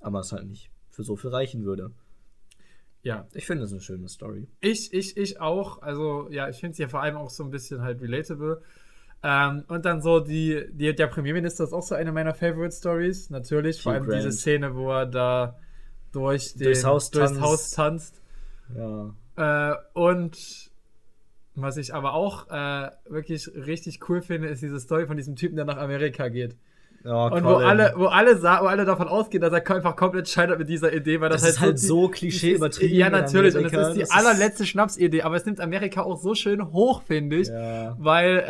Aber 0.00 0.20
es 0.20 0.32
halt 0.32 0.46
nicht 0.46 0.70
für 0.90 1.02
so 1.02 1.16
viel 1.16 1.30
reichen 1.30 1.64
würde. 1.64 1.90
ja. 3.02 3.26
Ich 3.32 3.46
finde 3.46 3.64
es 3.64 3.72
eine 3.72 3.80
schöne 3.80 4.08
Story. 4.08 4.46
Ich, 4.60 4.92
ich, 4.92 5.16
ich 5.16 5.40
auch, 5.40 5.82
also 5.82 6.28
ja, 6.30 6.48
ich 6.48 6.58
finde 6.58 6.72
es 6.72 6.78
ja 6.78 6.88
vor 6.88 7.02
allem 7.02 7.16
auch 7.16 7.30
so 7.30 7.42
ein 7.44 7.50
bisschen 7.50 7.82
halt 7.82 8.00
relatable. 8.00 8.62
Ähm, 9.22 9.64
und 9.68 9.84
dann 9.86 10.02
so 10.02 10.20
die, 10.20 10.66
die, 10.72 10.94
der 10.94 11.06
Premierminister 11.06 11.64
ist 11.64 11.72
auch 11.72 11.82
so 11.82 11.94
eine 11.94 12.12
meiner 12.12 12.34
Favorite 12.34 12.74
Stories, 12.76 13.30
natürlich, 13.30 13.82
vor 13.82 13.92
Hugh 13.92 14.00
allem 14.00 14.06
Grant. 14.06 14.18
diese 14.24 14.32
Szene, 14.32 14.74
wo 14.76 14.90
er 14.92 15.06
da 15.06 15.58
durch 16.14 16.54
den, 16.54 16.64
Durchs 16.64 16.84
Haus 16.84 17.10
durchs 17.10 17.32
tanzt. 17.32 17.42
Haus 17.42 17.70
tanzt. 17.70 18.20
Ja. 18.76 19.72
Äh, 19.72 19.76
und 19.94 20.70
was 21.56 21.76
ich 21.76 21.94
aber 21.94 22.14
auch 22.14 22.48
äh, 22.50 22.90
wirklich 23.08 23.48
richtig 23.54 24.08
cool 24.08 24.22
finde, 24.22 24.48
ist 24.48 24.62
diese 24.62 24.80
Story 24.80 25.06
von 25.06 25.16
diesem 25.16 25.36
Typen, 25.36 25.56
der 25.56 25.64
nach 25.64 25.76
Amerika 25.76 26.28
geht. 26.28 26.56
ja 27.04 27.26
Und 27.26 27.44
wo 27.44 27.54
alle, 27.56 27.92
wo 27.96 28.06
alle 28.06 28.42
wo 28.42 28.46
alle 28.46 28.84
davon 28.84 29.06
ausgehen, 29.08 29.40
dass 29.40 29.52
er 29.52 29.68
einfach 29.70 29.94
komplett 29.96 30.28
scheitert 30.28 30.58
mit 30.58 30.68
dieser 30.68 30.92
Idee, 30.92 31.20
weil 31.20 31.28
das, 31.28 31.42
Das 31.42 31.50
ist 31.52 31.60
halt 31.60 31.78
die- 31.78 31.86
so 31.86 32.08
Klischee 32.08 32.52
ist- 32.52 32.56
übertrieben 32.58 32.94
Ja, 32.94 33.08
natürlich. 33.10 33.54
Und 33.54 33.64
das 33.64 33.72
Amerika. 33.72 33.88
ist 33.90 33.94
die 33.96 34.00
Das 34.00 34.08
ist- 34.08 34.14
allerletzte 34.16 34.66
Schnapsidee, 34.66 35.22
aber 35.22 35.36
es 35.36 35.44
nimmt 35.46 35.60
Amerika 35.60 36.02
auch 36.02 36.16
so 36.20 36.34
schön 36.34 36.72
hoch, 36.72 37.02
finde 37.02 37.36
ich. 37.36 37.48
Ja. 37.48 37.94
Weil 38.00 38.44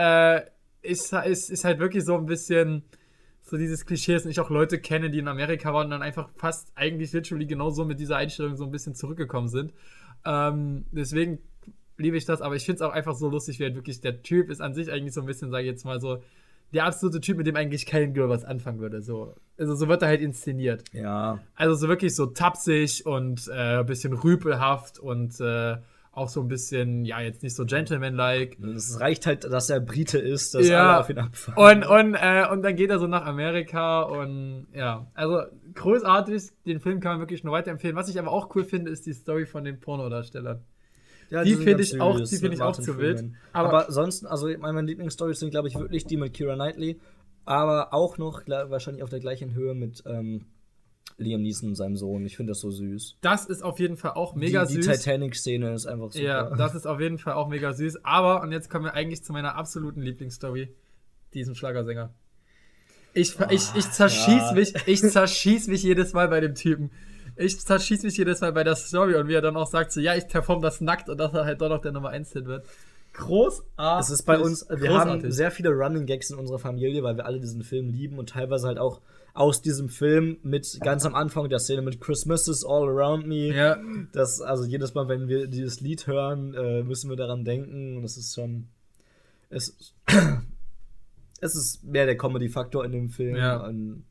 äh, 0.83 0.91
ist, 0.91 1.13
ist, 1.13 1.51
ist 1.51 1.65
halt 1.65 1.79
wirklich 1.81 2.05
so 2.05 2.15
ein 2.17 2.27
bisschen 2.27 2.85
so 3.45 3.59
dieses 3.59 3.85
Klischee, 3.85 4.15
dass 4.15 4.25
ich 4.25 4.41
auch 4.41 4.51
Leute 4.51 4.79
kenne, 4.79 5.11
die 5.11 5.19
in 5.19 5.29
Amerika 5.29 5.73
waren 5.73 5.87
und 5.87 5.91
dann 5.91 6.03
einfach 6.03 6.31
fast 6.37 6.73
eigentlich 6.75 7.13
literally 7.13 7.47
genauso 7.47 7.85
mit 7.85 8.01
dieser 8.01 8.17
Einstellung 8.17 8.57
so 8.57 8.65
ein 8.65 8.71
bisschen 8.71 8.95
zurückgekommen 8.95 9.49
sind. 9.49 9.75
Ähm, 10.25 10.87
deswegen 10.91 11.39
liebe 11.99 12.17
ich 12.17 12.25
das, 12.25 12.41
aber 12.41 12.57
ich 12.57 12.65
finde 12.65 12.77
es 12.77 12.83
auch 12.83 12.93
einfach 12.93 13.15
so 13.15 13.29
lustig, 13.29 13.59
wie 13.59 13.65
halt 13.65 13.75
wirklich 13.75 14.01
der 14.01 14.23
Typ 14.23 14.51
ist 14.51 14.63
an 14.63 14.75
sich 14.75 14.91
eigentlich 14.91 15.13
so 15.13 15.21
ein 15.21 15.27
bisschen, 15.27 15.51
sage 15.51 15.65
ich 15.65 15.71
jetzt 15.71 15.85
mal 15.85 16.01
so, 16.01 16.23
der 16.73 16.87
absolute 16.87 17.21
Typ, 17.21 17.37
mit 17.37 17.47
dem 17.47 17.55
eigentlich 17.55 17.87
kein 17.87 18.15
Girl 18.15 18.31
was 18.31 18.45
anfangen 18.45 18.81
würde. 18.81 19.03
So. 19.03 19.37
Also 19.59 19.75
so 19.77 19.89
wird 19.89 20.03
er 20.03 20.09
halt 20.09 20.23
inszeniert. 20.23 20.85
Ja. 20.93 21.39
Also 21.55 21.75
so 21.75 21.89
wirklich 21.89 22.17
so 22.17 22.27
tapsig 22.27 23.05
und 23.07 23.47
äh, 23.49 23.79
ein 23.79 23.87
bisschen 23.87 24.15
rüpelhaft 24.15 24.99
und 24.99 25.39
äh, 25.41 25.77
auch 26.17 26.29
so 26.29 26.41
ein 26.41 26.49
bisschen, 26.49 27.05
ja, 27.05 27.21
jetzt 27.21 27.43
nicht 27.43 27.55
so 27.57 27.65
gentleman-like. 27.65 28.59
Es 28.61 29.01
reicht 29.01 29.27
halt, 29.27 29.45
dass 29.45 29.69
er 29.71 29.81
Brite 29.81 30.19
ist, 30.19 30.55
dass 30.55 30.69
Ja. 30.69 30.91
alle 30.93 31.01
auf 31.01 31.11
ihn 31.11 31.19
abfahren. 31.19 31.83
Und, 31.83 31.87
und, 31.89 32.15
äh, 32.15 32.47
und 32.51 32.63
dann 32.63 32.77
geht 32.77 32.91
er 32.91 32.99
so 32.99 33.07
nach 33.07 33.25
Amerika 33.27 34.03
und 34.03 34.67
ja, 34.73 35.07
also 35.15 35.43
großartig. 35.75 36.51
Den 36.67 36.81
Film 36.81 37.01
kann 37.01 37.13
man 37.13 37.21
wirklich 37.21 37.45
nur 37.45 37.53
weiterempfehlen. 37.53 37.97
Was 37.97 38.09
ich 38.09 38.19
aber 38.19 38.31
auch 38.33 38.55
cool 38.55 38.65
finde, 38.65 38.91
ist 38.91 39.07
die 39.07 39.13
Story 39.13 39.47
von 39.47 39.65
den 39.65 39.81
Pornodarstellern. 39.81 40.61
Ja, 41.31 41.43
die 41.43 41.55
sind 41.55 41.65
finde 41.65 41.83
ich 41.83 42.01
auch- 42.01 42.21
die 42.21 42.37
finde 42.37 42.55
ich 42.55 42.63
auch 42.63 42.77
zu 42.77 42.99
wild. 42.99 43.25
Aber- 43.53 43.69
Aber, 43.69 43.93
sonst, 43.93 44.25
also 44.27 44.49
meine 44.59 44.83
Lieblingsstories 44.83 45.41
sind, 45.41 45.51
glaube 45.51 45.69
ich, 45.69 45.75
wirklich 45.79 46.05
die 46.07 46.17
mit 46.17 46.33
Kira 46.35 46.55
Knightley. 46.55 47.01
Aber 47.47 47.93
auch 47.93 48.19
noch, 48.19 48.45
klar, 48.45 48.71
wahrscheinlich 48.71 49.03
auf 49.03 49.11
der 49.11 49.21
gleichen 49.21 49.55
Höhe 49.55 49.75
mit, 49.75 50.03
ähm, 50.07 50.47
Liam 51.17 51.43
Neeson 51.43 51.71
und 51.71 51.75
seinem 51.77 51.97
Sohn. 51.97 52.25
Ich 52.27 52.37
finde 52.37 52.51
das 52.51 52.61
so 52.61 52.71
süß. 52.71 53.19
Das 53.21 53.47
ist 53.47 53.63
auf 53.63 53.79
jeden 53.79 53.97
Fall 53.97 54.13
auch 54.13 54.35
mega 54.35 54.65
die, 54.65 54.77
die 54.77 54.83
süß. 54.83 54.99
Titanic-Szene 54.99 55.73
ist 55.73 55.87
einfach 55.87 56.13
super. 56.13 56.25
Ja, 56.25 56.57
das 56.57 56.75
ist 56.75 56.87
auf 56.87 57.01
jeden 57.01 57.19
Fall 57.19 57.35
auch 57.35 57.49
mega 57.49 57.73
süß. 57.73 58.05
Aber, 58.05 58.43
und 58.43 58.53
jetzt 58.53 58.69
kommen 58.69 58.85
wir 58.85 58.95
eigentlich 58.95 59.23
zu 59.23 59.33
meiner 59.33 59.55
absoluten 59.55 60.03
Lieblingsstory, 60.03 60.75
diesem 61.33 61.55
Schlagersänger. 61.55 62.13
Ich, 63.13 63.39
ich, 63.51 63.75
ich 63.77 63.91
zerschieß 63.91 64.27
ja. 64.27 64.53
mich, 64.55 64.75
ich 64.87 65.01
zerschieß 65.01 65.69
mich 65.69 65.85
jedes 65.85 66.13
Mal 66.15 66.29
bei 66.29 66.41
dem 66.41 66.57
Typen. 66.57 66.91
Ich 67.37 67.61
zerschieß 67.61 68.03
mich 68.03 68.17
jedes 68.17 68.41
Mal 68.41 68.53
bei 68.53 68.65
der 68.65 68.75
Story 68.75 69.15
und 69.15 69.29
wie 69.29 69.35
er 69.35 69.41
dann 69.41 69.57
auch 69.57 69.69
sagt, 69.69 69.93
so, 69.93 70.01
ja, 70.01 70.15
ich 70.15 70.27
perform 70.27 70.63
das 70.63 70.81
nackt 70.81 71.09
und 71.09 71.19
dass 71.19 71.33
er 71.33 71.45
halt 71.45 71.61
doch 71.61 71.69
noch 71.69 71.81
der 71.81 71.93
Nummer 71.93 72.11
1 72.11 72.33
Hit 72.33 72.47
wird. 72.47 72.67
Großartig. 73.13 74.01
Es 74.01 74.11
ist 74.11 74.23
bei 74.25 74.39
uns, 74.39 74.67
wir 74.69 74.91
haben 74.93 75.11
Großartig. 75.11 75.33
sehr 75.33 75.53
viele 75.53 75.71
Running 75.71 76.07
Gags 76.07 76.31
in 76.31 76.39
unserer 76.39 76.59
Familie, 76.59 77.05
weil 77.05 77.17
wir 77.17 77.27
alle 77.27 77.39
diesen 77.39 77.63
Film 77.63 77.89
lieben 77.89 78.19
und 78.19 78.31
teilweise 78.31 78.67
halt 78.67 78.79
auch 78.79 79.01
aus 79.35 79.63
diesem 79.63 79.89
Film 79.89 80.39
mit 80.45 80.79
ganz 80.81 81.05
am 81.05 81.17
Anfang 81.17 81.49
der 81.49 81.59
Szene 81.59 81.83
mit 81.83 82.01
Christmas 82.01 82.47
is 82.47 82.65
all 82.65 82.89
around 82.89 83.27
me. 83.27 83.53
Ja, 83.53 83.77
Das, 84.13 84.41
also 84.41 84.65
jedes 84.65 84.95
Mal, 84.95 85.09
wenn 85.09 85.27
wir 85.27 85.49
dieses 85.49 85.81
Lied 85.81 86.07
hören, 86.07 86.55
äh, 86.55 86.85
müssen 86.85 87.11
wir 87.11 87.17
daran 87.17 87.45
denken. 87.45 87.97
Und 87.97 88.03
das 88.05 88.17
ist 88.17 88.35
schon. 88.35 88.69
Es, 89.51 89.93
es 91.41 91.57
ist 91.57 91.83
mehr 91.83 92.07
der 92.07 92.17
Comedy-Faktor 92.17 92.85
in 92.85 92.93
dem 92.93 93.09
Film. 93.11 93.35
Ja. 93.35 93.57
Und, 93.57 94.05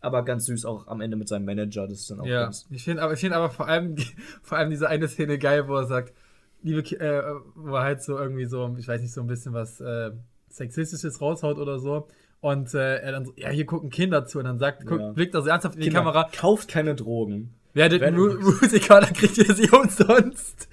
aber 0.00 0.24
ganz 0.24 0.46
süß 0.46 0.64
auch 0.64 0.86
am 0.86 1.02
Ende 1.02 1.18
mit 1.18 1.28
seinem 1.28 1.44
Manager. 1.44 1.86
Das 1.86 2.00
ist 2.00 2.10
dann 2.10 2.20
auch 2.20 2.26
ja. 2.26 2.44
ganz. 2.44 2.66
Ich 2.70 2.84
finde 2.84 3.02
aber, 3.02 3.12
ich 3.12 3.20
find 3.20 3.34
aber 3.34 3.50
vor 3.50 3.68
allem, 3.68 3.94
vor 4.42 4.56
allem 4.56 4.70
diese 4.70 4.88
eine 4.88 5.06
Szene 5.06 5.38
geil, 5.38 5.68
wo 5.68 5.76
er 5.76 5.84
sagt, 5.84 6.14
liebe, 6.62 6.80
äh, 6.80 7.22
wo 7.56 7.74
er 7.74 7.82
halt 7.82 8.02
so 8.02 8.18
irgendwie 8.18 8.46
so, 8.46 8.74
ich 8.78 8.88
weiß 8.88 9.02
nicht, 9.02 9.12
so 9.12 9.20
ein 9.20 9.26
bisschen 9.26 9.52
was 9.52 9.82
äh, 9.82 10.12
Sexistisches 10.48 11.20
raushaut 11.20 11.58
oder 11.58 11.78
so. 11.78 12.08
Und 12.40 12.72
äh, 12.74 12.96
er 12.98 13.12
dann 13.12 13.24
so, 13.26 13.32
ja, 13.36 13.50
hier 13.50 13.66
gucken 13.66 13.90
Kinder 13.90 14.24
zu 14.26 14.38
und 14.38 14.44
dann 14.46 14.58
sagt, 14.58 14.86
guckt, 14.86 15.00
Ja. 15.00 15.12
blickt 15.12 15.34
er 15.34 15.42
so 15.42 15.48
ernsthaft 15.48 15.74
in 15.74 15.82
die 15.82 15.86
Kinder, 15.88 16.00
Kamera, 16.00 16.28
Kauft 16.34 16.68
keine 16.68 16.94
Drogen. 16.94 17.54
werdet 17.74 18.00
Werdet 18.00 18.16
Mu 18.18 18.50
Musiker, 18.50 19.00
dann 19.00 19.12
kriegt 19.12 19.36
ihr 19.38 19.54
sie 19.54 19.68
umsonst. 19.72 20.68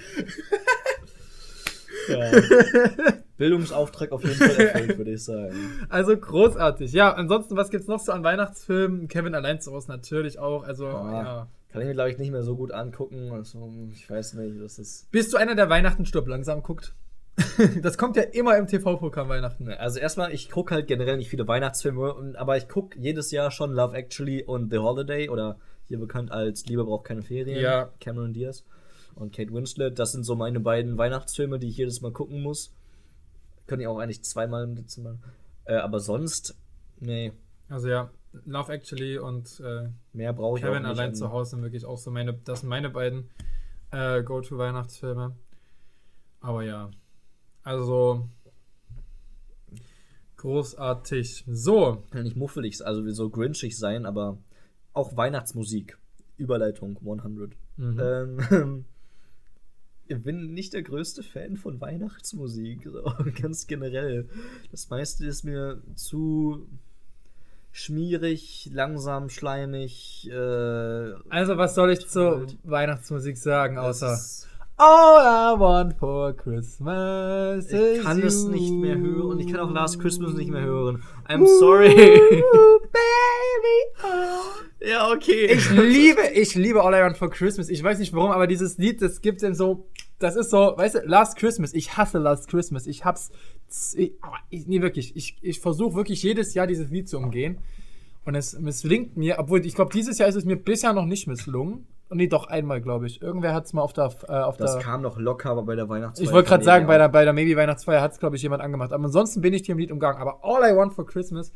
Ja. 2.08 2.32
Bildungsauftrag 3.38 4.12
auf 4.12 4.24
jeden 4.24 4.36
Fall 4.36 4.50
erfüllt, 4.66 4.98
würde 4.98 5.12
ich 5.12 5.24
sagen. 5.24 5.54
Also 5.90 6.18
großartig. 6.18 6.92
Ja, 6.94 7.14
ansonsten, 7.14 7.56
was 7.56 7.70
gibt's 7.70 7.88
noch 7.88 8.00
so 8.00 8.12
an 8.12 8.24
Weihnachtsfilmen? 8.24 9.08
Kevin 9.10 9.36
allein 9.36 9.62
zu 9.62 9.72
Hause 9.74 9.90
natürlich 9.92 10.40
auch. 10.40 10.64
Also, 10.64 10.88
Ah. 10.88 11.12
ja. 11.24 11.48
Kann 11.72 11.82
ich 11.82 11.88
mir, 11.90 11.94
glaube 11.94 12.10
ich, 12.12 12.18
nicht 12.18 12.32
mehr 12.32 12.44
so 12.44 12.56
gut 12.56 12.72
angucken. 12.72 13.30
Also, 13.34 13.72
ich 13.94 14.10
weiß 14.10 14.36
nicht, 14.36 14.60
das 14.62 14.80
ist. 14.80 15.12
Bist 15.12 15.34
du 15.34 15.38
einer, 15.38 15.54
der 15.54 15.70
Weihnachten 15.70 16.06
stirbt 16.06 16.30
langsam 16.30 16.64
guckt? 16.64 16.96
das 17.82 17.98
kommt 17.98 18.16
ja 18.16 18.24
immer 18.24 18.58
im 18.58 18.68
TV-Programm 18.68 19.30
Weihnachten. 19.30 19.70
Also 19.70 20.00
erstmal, 20.00 20.34
ich 20.34 20.50
gucke 20.50 20.74
halt 20.74 20.88
generell 20.88 21.18
nicht 21.18 21.30
viele 21.30 21.48
Weihnachtsfilme, 21.48 22.34
aber 22.38 22.58
ich 22.58 22.68
gucke 22.68 22.98
jedes 23.00 23.32
Jahr 23.32 23.52
schon 23.52 23.72
Love 23.74 23.96
Actually 23.96 24.44
und 24.44 24.72
The 24.72 24.80
Holiday 24.80 25.30
oder 25.30 25.60
hier 25.88 26.00
bekannt 26.00 26.32
als 26.32 26.66
Liebe 26.66 26.84
braucht 26.84 27.06
keine 27.06 27.22
Ferien. 27.22 27.62
Ja. 27.62 27.90
Cameron 28.00 28.34
Diaz 28.34 28.64
und 29.16 29.36
Kate 29.36 29.54
Winslet. 29.54 29.98
Das 30.00 30.12
sind 30.12 30.24
so 30.24 30.36
meine 30.36 30.60
beiden 30.60 30.98
Weihnachtsfilme, 30.98 31.60
die 31.60 31.70
ich 31.70 31.78
jedes 31.78 32.02
Mal 32.02 32.12
gucken 32.12 32.42
muss. 32.42 32.74
Können 33.68 33.82
ich 33.82 33.88
auch 33.88 34.00
eigentlich 34.00 34.24
zweimal 34.24 34.64
im 34.64 34.76
Dezember. 34.76 35.18
Äh, 35.66 35.76
aber 35.76 36.00
sonst, 36.00 36.58
nee, 37.00 37.34
Also 37.70 37.88
ja, 37.90 38.10
Love 38.46 38.74
Actually 38.74 39.18
und 39.18 39.60
äh, 39.60 39.90
mehr 40.14 40.34
brauche 40.34 40.58
ich 40.58 40.64
Kevin 40.64 40.78
auch 40.86 40.90
nicht. 40.90 41.00
allein 41.00 41.16
zu 41.16 41.32
Hause 41.32 41.52
sind 41.52 41.62
wirklich 41.62 41.86
auch 41.86 41.98
so 41.98 42.12
meine, 42.12 42.34
das 42.34 42.62
sind 42.62 42.70
meine 42.70 42.90
beiden 42.90 43.30
äh, 43.92 44.24
Go-To-Weihnachtsfilme. 44.24 45.36
Aber 46.40 46.64
ja, 46.64 46.90
also 47.68 48.30
großartig. 50.38 51.44
So, 51.48 52.04
Kann 52.12 52.24
nicht 52.24 52.38
muffelig, 52.38 52.86
also 52.86 53.08
so 53.12 53.30
grinchig 53.30 53.78
sein, 53.78 54.06
aber 54.06 54.38
auch 54.94 55.18
Weihnachtsmusik. 55.18 55.98
Überleitung 56.38 56.98
100. 56.98 57.52
Mhm. 57.76 58.00
Ähm, 58.00 58.86
ich 60.08 60.24
bin 60.24 60.54
nicht 60.54 60.74
der 60.74 60.84
größte 60.84 61.24
Fan 61.24 61.58
von 61.58 61.82
Weihnachtsmusik, 61.82 62.84
so, 62.86 63.04
ganz 63.42 63.68
generell. 63.68 64.30
Das 64.72 64.90
meiste 64.90 65.26
ist 65.26 65.44
mir 65.44 65.82
zu 65.96 66.70
schmierig, 67.74 68.70
langsam, 68.72 69.28
schleimig. 69.28 70.30
Äh, 70.30 71.14
also 71.30 71.58
was 71.58 71.76
soll 71.76 71.92
ich 71.92 72.08
zur 72.08 72.48
Weihnachtsmusik 72.64 73.38
sagen, 73.38 73.78
außer 73.78 74.18
All 74.80 75.56
I 75.56 75.60
want 75.60 75.98
for 75.98 76.34
Christmas 76.36 77.66
ich 77.66 77.74
is 77.74 78.04
kann 78.04 78.22
es 78.22 78.44
you. 78.44 78.50
nicht 78.50 78.72
mehr 78.72 78.96
hören 78.96 79.32
und 79.32 79.40
ich 79.40 79.48
kann 79.48 79.60
auch 79.60 79.72
Last 79.72 80.00
Christmas 80.00 80.36
nicht 80.36 80.52
mehr 80.52 80.62
hören. 80.62 81.02
I'm 81.28 81.48
sorry. 81.58 81.90
Ooh, 81.90 82.80
baby, 82.82 84.04
oh. 84.04 84.86
ja, 84.88 85.12
okay. 85.12 85.48
Ich 85.48 85.72
liebe, 85.72 86.22
ich 86.32 86.54
liebe 86.54 86.84
All 86.84 86.94
I 86.94 87.02
Want 87.02 87.18
for 87.18 87.32
Christmas. 87.32 87.70
Ich 87.70 87.82
weiß 87.82 87.98
nicht 87.98 88.14
warum, 88.14 88.30
aber 88.30 88.46
dieses 88.46 88.78
Lied, 88.78 89.02
das 89.02 89.22
gibt 89.22 89.42
denn 89.42 89.56
so, 89.56 89.88
das 90.20 90.36
ist 90.36 90.52
so, 90.52 90.76
weißt 90.78 90.94
du, 90.94 91.00
Last 91.08 91.38
Christmas. 91.38 91.74
Ich 91.74 91.98
hasse 91.98 92.20
Last 92.20 92.48
Christmas. 92.48 92.86
Ich 92.86 93.04
hab's, 93.04 93.32
ich, 93.96 94.14
ich, 94.52 94.68
nee, 94.68 94.84
wirklich. 94.84 95.16
Ich, 95.16 95.38
ich 95.42 95.60
versuche 95.60 95.96
wirklich 95.96 96.22
jedes 96.22 96.54
Jahr 96.54 96.68
dieses 96.68 96.92
Lied 96.92 97.10
zu 97.10 97.18
umgehen. 97.18 97.58
Und 98.26 98.36
es 98.36 98.60
misslingt 98.60 99.18
mir, 99.18 99.40
obwohl 99.40 99.66
ich 99.66 99.74
glaube, 99.74 99.92
dieses 99.92 100.20
Jahr 100.20 100.30
ist 100.30 100.36
es 100.36 100.46
mir 100.46 100.58
bisher 100.58 100.94
noch 100.94 101.06
nicht 101.06 101.26
misslungen. 101.26 101.88
Und 102.10 102.18
nee, 102.18 102.28
doch 102.28 102.48
einmal, 102.48 102.82
glaube 102.82 103.08
ich. 103.08 103.22
Irgendwer 103.22 103.54
hat 103.54 103.66
es 103.66 103.74
mal 103.74 103.82
auf 103.82 103.92
der, 103.94 104.12
äh, 104.28 104.32
auf 104.32 104.58
das 104.58 104.74
der. 104.74 104.82
kam 104.82 105.02
noch 105.02 105.18
locker 105.18 105.50
aber 105.50 105.64
bei 105.64 105.76
der 105.76 105.90
Weihnachtsfeier. 105.90 106.26
Ich 106.26 106.34
wollte 106.34 106.50
gerade 106.50 106.64
sagen, 106.64 106.88
bei 106.88 106.98
der, 106.98 107.10
bei 107.10 107.26
der 107.26 107.34
Maybe 107.34 107.56
Weihnachtsfeier 107.58 108.02
hat 108.02 108.14
es, 108.14 108.20
glaube 108.20 108.38
ich, 108.38 108.42
jemand 108.42 108.62
angemacht. 108.62 108.94
Aber 108.94 109.04
ansonsten 109.04 109.42
bin 109.42 109.54
ich 109.54 109.64
dir 109.64 109.74
im 109.74 109.78
Lied 109.78 109.92
umgegangen. 109.92 110.22
Aber 110.22 110.40
All 110.44 110.62
I 110.72 110.76
Want 110.76 110.94
for 110.94 111.06
Christmas 111.06 111.52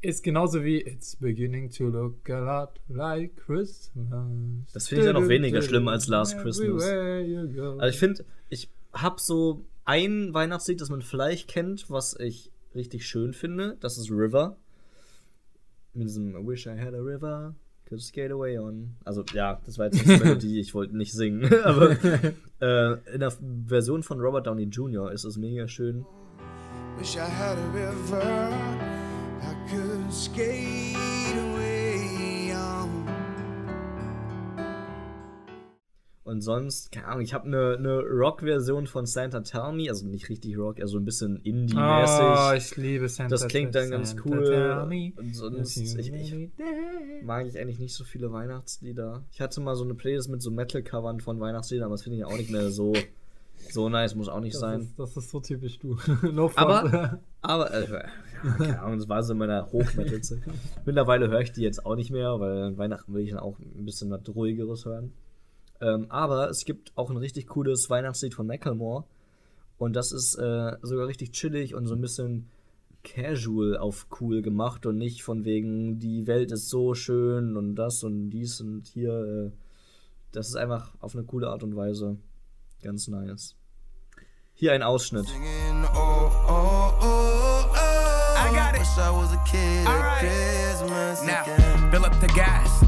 ist 0.00 0.22
genauso 0.22 0.64
wie 0.64 0.80
It's 0.80 1.16
beginning 1.16 1.70
to 1.70 1.88
look 1.88 2.30
a 2.30 2.38
lot 2.38 2.80
like 2.88 3.36
Christmas. 3.36 4.08
Das 4.72 4.88
finde 4.88 5.02
ich 5.02 5.06
ja 5.06 5.12
noch 5.12 5.28
weniger 5.28 5.60
schlimm 5.60 5.88
als 5.88 6.08
Last 6.08 6.38
Christmas. 6.38 6.82
Also 6.84 7.86
ich 7.86 7.98
finde, 7.98 8.24
ich 8.48 8.70
habe 8.94 9.20
so 9.20 9.66
ein 9.84 10.32
Weihnachtslied, 10.32 10.80
das 10.80 10.88
man 10.88 11.02
vielleicht 11.02 11.48
kennt, 11.48 11.90
was 11.90 12.18
ich 12.18 12.50
richtig 12.74 13.06
schön 13.06 13.32
finde. 13.32 13.76
Das 13.80 13.98
ist 13.98 14.10
River. 14.10 14.56
Mit 15.92 16.08
diesem 16.08 16.34
I 16.34 16.46
wish 16.46 16.66
I 16.66 16.78
had 16.78 16.94
a 16.94 17.00
river, 17.00 17.54
could 17.90 18.00
skate 18.00 18.30
away 18.30 18.56
on. 18.56 18.94
Also 19.04 19.24
ja, 19.34 19.60
das 19.66 19.78
war 19.78 19.86
jetzt 19.86 20.00
die 20.00 20.06
Melodie, 20.18 20.60
ich 20.60 20.74
wollte 20.74 20.96
nicht 20.96 21.12
singen. 21.12 21.52
Aber 21.64 21.90
äh, 22.60 23.12
in 23.12 23.20
der 23.20 23.32
Version 23.66 24.02
von 24.02 24.20
Robert 24.20 24.46
Downey 24.46 24.64
Jr. 24.64 25.12
ist 25.12 25.24
es 25.24 25.36
mega 25.36 25.68
schön. 25.68 26.06
Wish 26.98 27.16
I 27.16 27.20
had 27.20 27.58
a 27.58 27.66
river 27.72 28.50
I 29.42 29.54
could 29.70 30.12
skate 30.12 31.36
away 31.36 31.69
Und 36.22 36.42
sonst, 36.42 36.92
keine 36.92 37.06
Ahnung, 37.06 37.22
ich 37.22 37.32
habe 37.32 37.46
eine 37.46 37.78
ne, 37.80 37.98
Rock-Version 38.00 38.86
von 38.86 39.06
Santa 39.06 39.40
Tell 39.40 39.72
Me, 39.72 39.88
also 39.88 40.06
nicht 40.06 40.28
richtig 40.28 40.58
Rock, 40.58 40.78
eher 40.78 40.86
so 40.86 40.98
ein 40.98 41.04
bisschen 41.04 41.36
Indie-mäßig. 41.38 42.20
Oh, 42.20 42.52
ich 42.54 42.76
liebe 42.76 43.08
Santa. 43.08 43.30
Das 43.30 43.48
klingt 43.48 43.74
dann 43.74 43.90
ganz 43.90 44.10
Santa 44.10 44.28
cool. 44.28 45.14
Und 45.16 45.34
sonst, 45.34 45.78
ich, 45.78 46.12
ich 46.12 46.34
mag 47.22 47.46
ich 47.46 47.58
eigentlich 47.58 47.78
nicht 47.78 47.94
so 47.94 48.04
viele 48.04 48.30
Weihnachtslieder. 48.32 49.24
Ich 49.32 49.40
hatte 49.40 49.62
mal 49.62 49.74
so 49.74 49.84
eine 49.84 49.94
Playlist 49.94 50.28
mit 50.28 50.42
so 50.42 50.50
Metal-Covern 50.50 51.20
von 51.20 51.40
Weihnachtsliedern, 51.40 51.86
aber 51.86 51.94
das 51.94 52.02
finde 52.02 52.18
ich 52.18 52.24
auch 52.26 52.36
nicht 52.36 52.50
mehr 52.50 52.70
so, 52.70 52.92
so 53.70 53.88
nice, 53.88 54.14
muss 54.14 54.28
auch 54.28 54.40
nicht 54.40 54.54
Das 54.54 54.60
sein. 54.60 54.80
ist, 54.82 54.98
das 54.98 55.16
ist 55.16 55.30
so 55.30 55.40
typisch 55.40 55.78
du. 55.78 55.96
no. 56.32 56.50
Aber, 56.54 57.18
aber, 57.40 57.72
äh, 57.72 57.90
ja, 57.90 58.50
keine 58.58 58.82
Ahnung, 58.82 58.98
das 58.98 59.08
war 59.08 59.22
so 59.22 59.32
in 59.32 59.38
meiner 59.38 59.72
Hochmetal-Zeit. 59.72 60.40
Mittlerweile 60.84 61.28
höre 61.28 61.40
ich 61.40 61.52
die 61.52 61.62
jetzt 61.62 61.86
auch 61.86 61.96
nicht 61.96 62.10
mehr, 62.10 62.38
weil 62.38 62.62
an 62.62 62.76
Weihnachten 62.76 63.14
will 63.14 63.22
ich 63.22 63.30
dann 63.30 63.40
auch 63.40 63.58
ein 63.58 63.86
bisschen 63.86 64.10
was 64.10 64.20
Ruhigeres 64.28 64.84
hören. 64.84 65.14
Ähm, 65.80 66.06
aber 66.10 66.50
es 66.50 66.64
gibt 66.64 66.92
auch 66.96 67.10
ein 67.10 67.16
richtig 67.16 67.46
cooles 67.48 67.88
Weihnachtslied 67.90 68.34
von 68.34 68.46
Macklemore. 68.46 69.04
Und 69.78 69.94
das 69.94 70.12
ist 70.12 70.34
äh, 70.34 70.76
sogar 70.82 71.06
richtig 71.06 71.32
chillig 71.32 71.74
und 71.74 71.86
so 71.86 71.94
ein 71.94 72.00
bisschen 72.00 72.50
casual 73.02 73.78
auf 73.78 74.06
cool 74.20 74.42
gemacht 74.42 74.84
und 74.84 74.98
nicht 74.98 75.22
von 75.22 75.44
wegen, 75.46 75.98
die 75.98 76.26
Welt 76.26 76.52
ist 76.52 76.68
so 76.68 76.94
schön 76.94 77.56
und 77.56 77.76
das 77.76 78.04
und 78.04 78.30
dies 78.30 78.60
und 78.60 78.86
hier. 78.86 79.12
Äh, 79.12 79.50
das 80.32 80.48
ist 80.48 80.56
einfach 80.56 80.92
auf 81.00 81.14
eine 81.14 81.24
coole 81.24 81.48
Art 81.48 81.62
und 81.62 81.74
Weise 81.76 82.18
ganz 82.82 83.08
nice. 83.08 83.56
Hier 84.52 84.72
ein 84.72 84.82
Ausschnitt. 84.82 85.26
Singing, 85.26 85.84
oh, 85.94 86.30
oh, 86.48 86.94
oh, 87.00 87.72
oh. 87.72 87.90
I 88.36 88.52
got 88.54 88.74
it. 88.74 88.80
Wish 88.80 88.98
I 88.98 89.10
was 89.10 89.32
a 89.32 89.42
kid 89.44 89.86
All 89.86 89.98
right. 89.98 90.50
Now, 91.26 91.90
fill 91.90 92.04
up 92.04 92.20
the 92.20 92.28
gas 92.28 92.79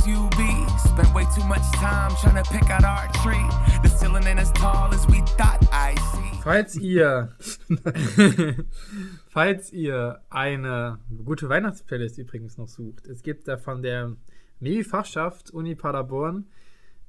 SUV. 0.00 0.38
Spent 0.78 1.14
way 1.14 1.24
too 1.34 1.44
much 1.46 1.62
time 1.72 2.10
trying 2.20 2.42
to 2.42 2.50
pick 2.50 2.70
out 2.70 2.84
our 2.84 3.08
tree. 3.22 3.46
The 3.82 3.88
ceiling 3.88 4.26
ain't 4.26 4.38
as 4.40 4.50
tall 4.52 4.92
as 4.92 5.06
we 5.08 5.20
thought 5.36 5.62
I 5.72 5.94
see. 6.12 6.40
Falls 6.42 6.76
ihr, 6.76 7.28
falls 9.28 9.72
ihr 9.72 10.20
eine 10.30 10.98
gute 11.24 11.48
Weihnachtsplaylist 11.48 12.18
übrigens 12.18 12.58
noch 12.58 12.68
sucht, 12.68 13.06
es 13.06 13.22
gibt 13.22 13.46
da 13.48 13.56
von 13.56 13.82
der 13.82 14.16
Medi-Fachschaft 14.60 15.50
Uni 15.50 15.74
Paderborn 15.74 16.46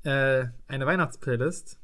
äh, 0.03 0.45
eine 0.67 0.85
Weihnachtsplaylist, 0.85 1.79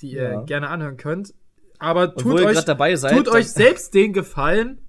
die 0.00 0.12
ihr 0.12 0.30
Ja. 0.30 0.42
gerne 0.42 0.68
anhören 0.68 0.96
könnt. 0.96 1.32
Aber 1.78 2.14
tut 2.14 2.40
euch, 2.40 2.64
dabei 2.64 2.96
seid, 2.96 3.16
tut 3.16 3.28
euch 3.28 3.50
selbst 3.50 3.94
den 3.94 4.12
Gefallen 4.12 4.80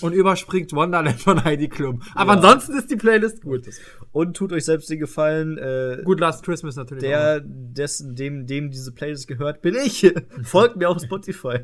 und 0.00 0.12
überspringt 0.12 0.72
Wonderland 0.72 1.20
von 1.20 1.42
Heidi 1.44 1.68
Klum. 1.68 2.02
Aber 2.14 2.32
Ja. 2.32 2.36
ansonsten 2.36 2.76
ist 2.76 2.90
die 2.90 2.96
Playlist 2.96 3.42
gut. 3.42 3.66
Und 4.12 4.36
tut 4.36 4.52
euch 4.52 4.64
selbst 4.64 4.90
den 4.90 4.98
Gefallen, 4.98 5.56
äh, 5.58 6.02
Gut, 6.04 6.20
Last 6.20 6.44
Christmas 6.44 6.76
natürlich. 6.76 7.02
der, 7.02 7.40
dessen, 7.44 8.14
dem, 8.14 8.46
dem 8.46 8.70
diese 8.70 8.92
Playlist 8.92 9.26
gehört, 9.28 9.62
bin 9.62 9.74
ich. 9.74 10.12
Folgt 10.42 10.76
mir 10.76 10.88
auf 10.88 11.00
Spotify. 11.02 11.58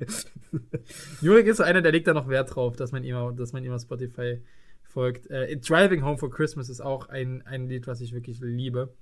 Jurik 1.21 1.47
ist 1.47 1.59
so 1.59 1.63
einer, 1.63 1.83
der 1.83 1.93
legt 1.93 2.07
da 2.07 2.15
noch 2.15 2.29
Wert 2.29 2.55
drauf, 2.55 2.77
dass 2.77 2.93
man 2.93 3.05
ihm, 3.05 3.37
dass 3.37 3.53
man 3.53 3.65
ihm 3.65 3.73
auf 3.73 3.83
Spotify 3.83 4.41
folgt. 4.85 5.31
Äh, 5.31 5.57
Driving 5.59 6.05
Home 6.05 6.19
for 6.19 6.31
Christmas 6.31 6.69
ist 6.69 6.81
auch 6.81 7.09
ein, 7.09 7.43
ein 7.47 7.69
Lied, 7.69 7.87
was 7.87 8.01
ich 8.01 8.13
wirklich 8.13 8.39
liebe. 8.41 8.93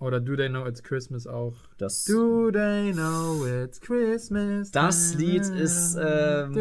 Oder 0.00 0.20
Do 0.20 0.36
They 0.36 0.48
Know 0.48 0.64
It's 0.66 0.82
Christmas 0.82 1.26
auch. 1.26 1.54
Das, 1.76 2.04
Do 2.04 2.50
They 2.52 2.92
Know 2.92 3.44
It's 3.46 3.80
Christmas? 3.80 4.70
Das 4.70 5.14
Lied 5.16 5.44
ist, 5.46 5.96
ähm, 6.00 6.52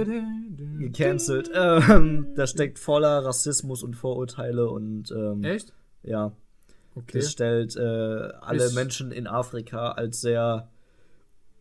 gecancelt. 0.80 1.52
Ähm, 1.54 2.28
das 2.36 2.50
steckt 2.52 2.80
voller 2.80 3.23
Rassismus 3.23 3.84
und 3.84 3.95
Vorurteile 3.95 4.67
und 4.69 5.12
ähm, 5.12 5.43
Echt? 5.43 5.71
ja, 6.04 6.32
Okay. 6.95 7.19
das 7.19 7.32
stellt 7.32 7.76
äh, 7.76 7.80
alle 8.41 8.63
Ist- 8.63 8.73
Menschen 8.73 9.12
in 9.12 9.28
Afrika 9.28 9.91
als 9.91 10.21
sehr 10.21 10.69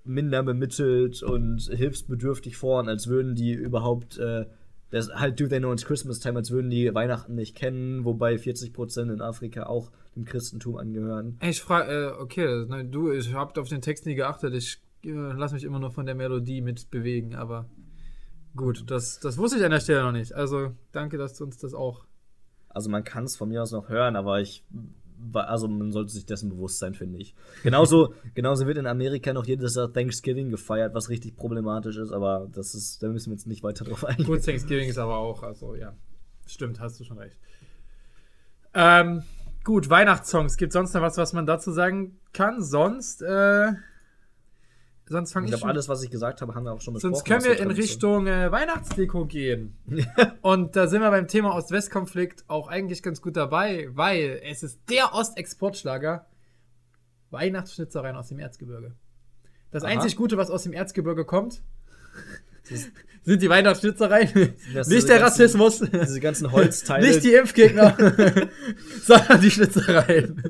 minder 0.02 0.42
bemittelt 0.42 1.22
und 1.22 1.58
hilfsbedürftig 1.70 2.56
vor 2.56 2.78
und 2.80 2.88
als 2.88 3.08
würden 3.08 3.34
die 3.34 3.52
überhaupt 3.52 4.16
äh, 4.18 4.46
das 4.90 5.10
halt 5.12 5.40
Do 5.40 5.46
They 5.46 5.58
Know 5.58 5.72
It's 5.72 5.84
Christmas 5.84 6.20
Time, 6.20 6.36
als 6.36 6.50
würden 6.50 6.70
die 6.70 6.94
Weihnachten 6.94 7.34
nicht 7.34 7.56
kennen, 7.56 8.04
wobei 8.04 8.36
40% 8.36 9.12
in 9.12 9.20
Afrika 9.20 9.64
auch 9.64 9.90
dem 10.14 10.24
Christentum 10.24 10.76
angehören. 10.76 11.38
Ich 11.42 11.60
frage, 11.60 11.92
äh, 11.92 12.22
okay, 12.22 12.64
na, 12.68 12.82
du, 12.82 13.12
ich 13.12 13.34
hab 13.34 13.56
auf 13.58 13.68
den 13.68 13.82
Text 13.82 14.06
nie 14.06 14.14
geachtet. 14.14 14.54
Ich 14.54 14.80
äh, 15.04 15.10
lass 15.10 15.52
mich 15.52 15.64
immer 15.64 15.78
nur 15.78 15.90
von 15.90 16.06
der 16.06 16.14
Melodie 16.14 16.60
mit 16.60 16.90
bewegen, 16.90 17.34
aber 17.34 17.68
gut, 18.54 18.84
das, 18.90 19.20
das 19.20 19.38
wusste 19.38 19.58
ich 19.58 19.64
an 19.64 19.72
der 19.72 19.80
Stelle 19.80 20.02
noch 20.02 20.12
nicht. 20.12 20.32
Also 20.32 20.72
danke, 20.92 21.18
dass 21.18 21.34
du 21.34 21.44
uns 21.44 21.58
das 21.58 21.74
auch. 21.74 22.04
Also 22.68 22.90
man 22.90 23.04
kann 23.04 23.24
es 23.24 23.36
von 23.36 23.48
mir 23.48 23.62
aus 23.62 23.72
noch 23.72 23.88
hören, 23.88 24.16
aber 24.16 24.40
ich 24.40 24.64
also 25.32 25.68
man 25.68 25.92
sollte 25.92 26.12
sich 26.12 26.26
dessen 26.26 26.50
bewusst 26.50 26.78
sein, 26.78 26.94
finde 26.94 27.18
ich. 27.18 27.34
Genauso, 27.62 28.14
genauso 28.34 28.66
wird 28.66 28.78
in 28.78 28.86
Amerika 28.86 29.32
noch 29.32 29.46
jedes 29.46 29.74
Jahr 29.74 29.92
Thanksgiving 29.92 30.50
gefeiert, 30.50 30.94
was 30.94 31.08
richtig 31.08 31.36
problematisch 31.36 31.96
ist, 31.96 32.12
aber 32.12 32.48
das 32.52 32.74
ist, 32.74 33.02
da 33.02 33.08
müssen 33.08 33.30
wir 33.30 33.36
jetzt 33.36 33.46
nicht 33.46 33.62
weiter 33.62 33.84
drauf 33.84 34.04
eingehen. 34.04 34.26
Gut, 34.26 34.44
Thanksgiving 34.44 34.88
ist 34.88 34.98
aber 34.98 35.16
auch, 35.16 35.42
also 35.42 35.74
ja. 35.74 35.94
Stimmt, 36.46 36.80
hast 36.80 37.00
du 37.00 37.04
schon 37.04 37.18
recht. 37.18 37.36
Ähm, 38.72 39.22
gut, 39.64 39.90
Weihnachtssongs. 39.90 40.56
Gibt 40.56 40.72
sonst 40.72 40.94
noch 40.94 41.02
was, 41.02 41.16
was 41.16 41.32
man 41.32 41.46
dazu 41.46 41.72
sagen 41.72 42.20
kann? 42.32 42.62
Sonst, 42.62 43.22
äh, 43.22 43.72
sonst 45.08 45.32
fange 45.32 45.46
Ich 45.46 45.52
ich, 45.52 45.58
glaube, 45.58 45.70
alles, 45.70 45.88
was 45.88 46.02
ich 46.02 46.10
gesagt 46.10 46.40
habe, 46.42 46.54
haben 46.54 46.64
wir 46.64 46.72
auch 46.72 46.80
schon 46.80 46.94
besprochen. 46.94 47.14
Sonst 47.14 47.26
können 47.26 47.44
wir 47.44 47.58
in 47.58 47.70
Richtung 47.70 48.26
äh, 48.26 48.50
Weihnachtsdeko 48.50 49.26
gehen. 49.26 49.76
Und 50.42 50.76
da 50.76 50.88
sind 50.88 51.00
wir 51.00 51.10
beim 51.10 51.28
Thema 51.28 51.54
Ost-West-Konflikt 51.54 52.44
auch 52.48 52.68
eigentlich 52.68 53.02
ganz 53.02 53.22
gut 53.22 53.36
dabei, 53.36 53.88
weil 53.92 54.40
es 54.42 54.62
ist 54.62 54.80
der 54.90 55.14
Ostexportschlager 55.14 56.26
Weihnachtsschnitzereien 57.30 58.16
aus 58.16 58.28
dem 58.28 58.38
Erzgebirge. 58.38 58.94
Das 59.70 59.84
Aha. 59.84 59.90
einzig 59.90 60.16
Gute, 60.16 60.36
was 60.36 60.50
aus 60.50 60.62
dem 60.62 60.72
Erzgebirge 60.72 61.24
kommt, 61.24 61.62
sind 63.24 63.42
die 63.42 63.48
Weihnachtsschnitzereien. 63.48 64.28
Nicht 64.34 64.58
der 64.74 64.86
ganzen- 64.88 65.12
Rassismus. 65.22 65.78
Diese 65.80 66.20
ganzen 66.20 66.52
Holzteile. 66.52 67.06
Nicht 67.08 67.24
die 67.24 67.34
Impfgegner, 67.34 67.96
sondern 69.02 69.40
die 69.40 69.50
Schnitzereien. 69.50 70.42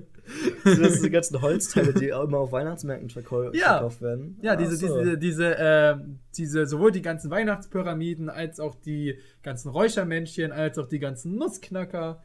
Das 0.65 0.75
sind 0.75 0.93
diese 0.95 1.11
ganzen 1.11 1.41
Holzteile, 1.41 1.95
die 1.95 2.09
immer 2.09 2.39
auf 2.39 2.53
Weihnachtsmärkten 2.53 3.09
verkau 3.11 3.45
Ja. 3.53 3.75
verkauft 3.79 4.03
werden. 4.03 4.39
Ja, 4.43 4.57
diese, 4.57 4.77
so. 4.77 4.99
diese, 4.99 5.19
diese, 5.19 5.57
äh, 5.59 5.97
diese, 6.37 6.67
sowohl 6.67 6.91
die 6.93 7.01
ganzen 7.03 7.31
Weihnachtspyramiden 7.31 8.29
als 8.29 8.59
auch 8.61 8.75
die 8.75 9.19
ganzen 9.43 9.69
Räuchermännchen, 9.71 10.53
als 10.53 10.79
auch 10.79 10.89
die 10.89 10.99
ganzen 10.99 11.37
Nussknacker. 11.37 12.23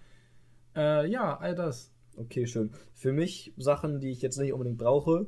Äh, 0.76 1.10
ja, 1.10 1.38
all 1.38 1.54
das. 1.56 1.92
Okay, 2.18 2.46
schön. 2.48 2.72
Für 2.94 3.14
mich 3.14 3.54
Sachen, 3.58 4.00
die 4.02 4.10
ich 4.12 4.22
jetzt 4.22 4.38
nicht 4.38 4.52
unbedingt 4.52 4.78
brauche, 4.80 5.28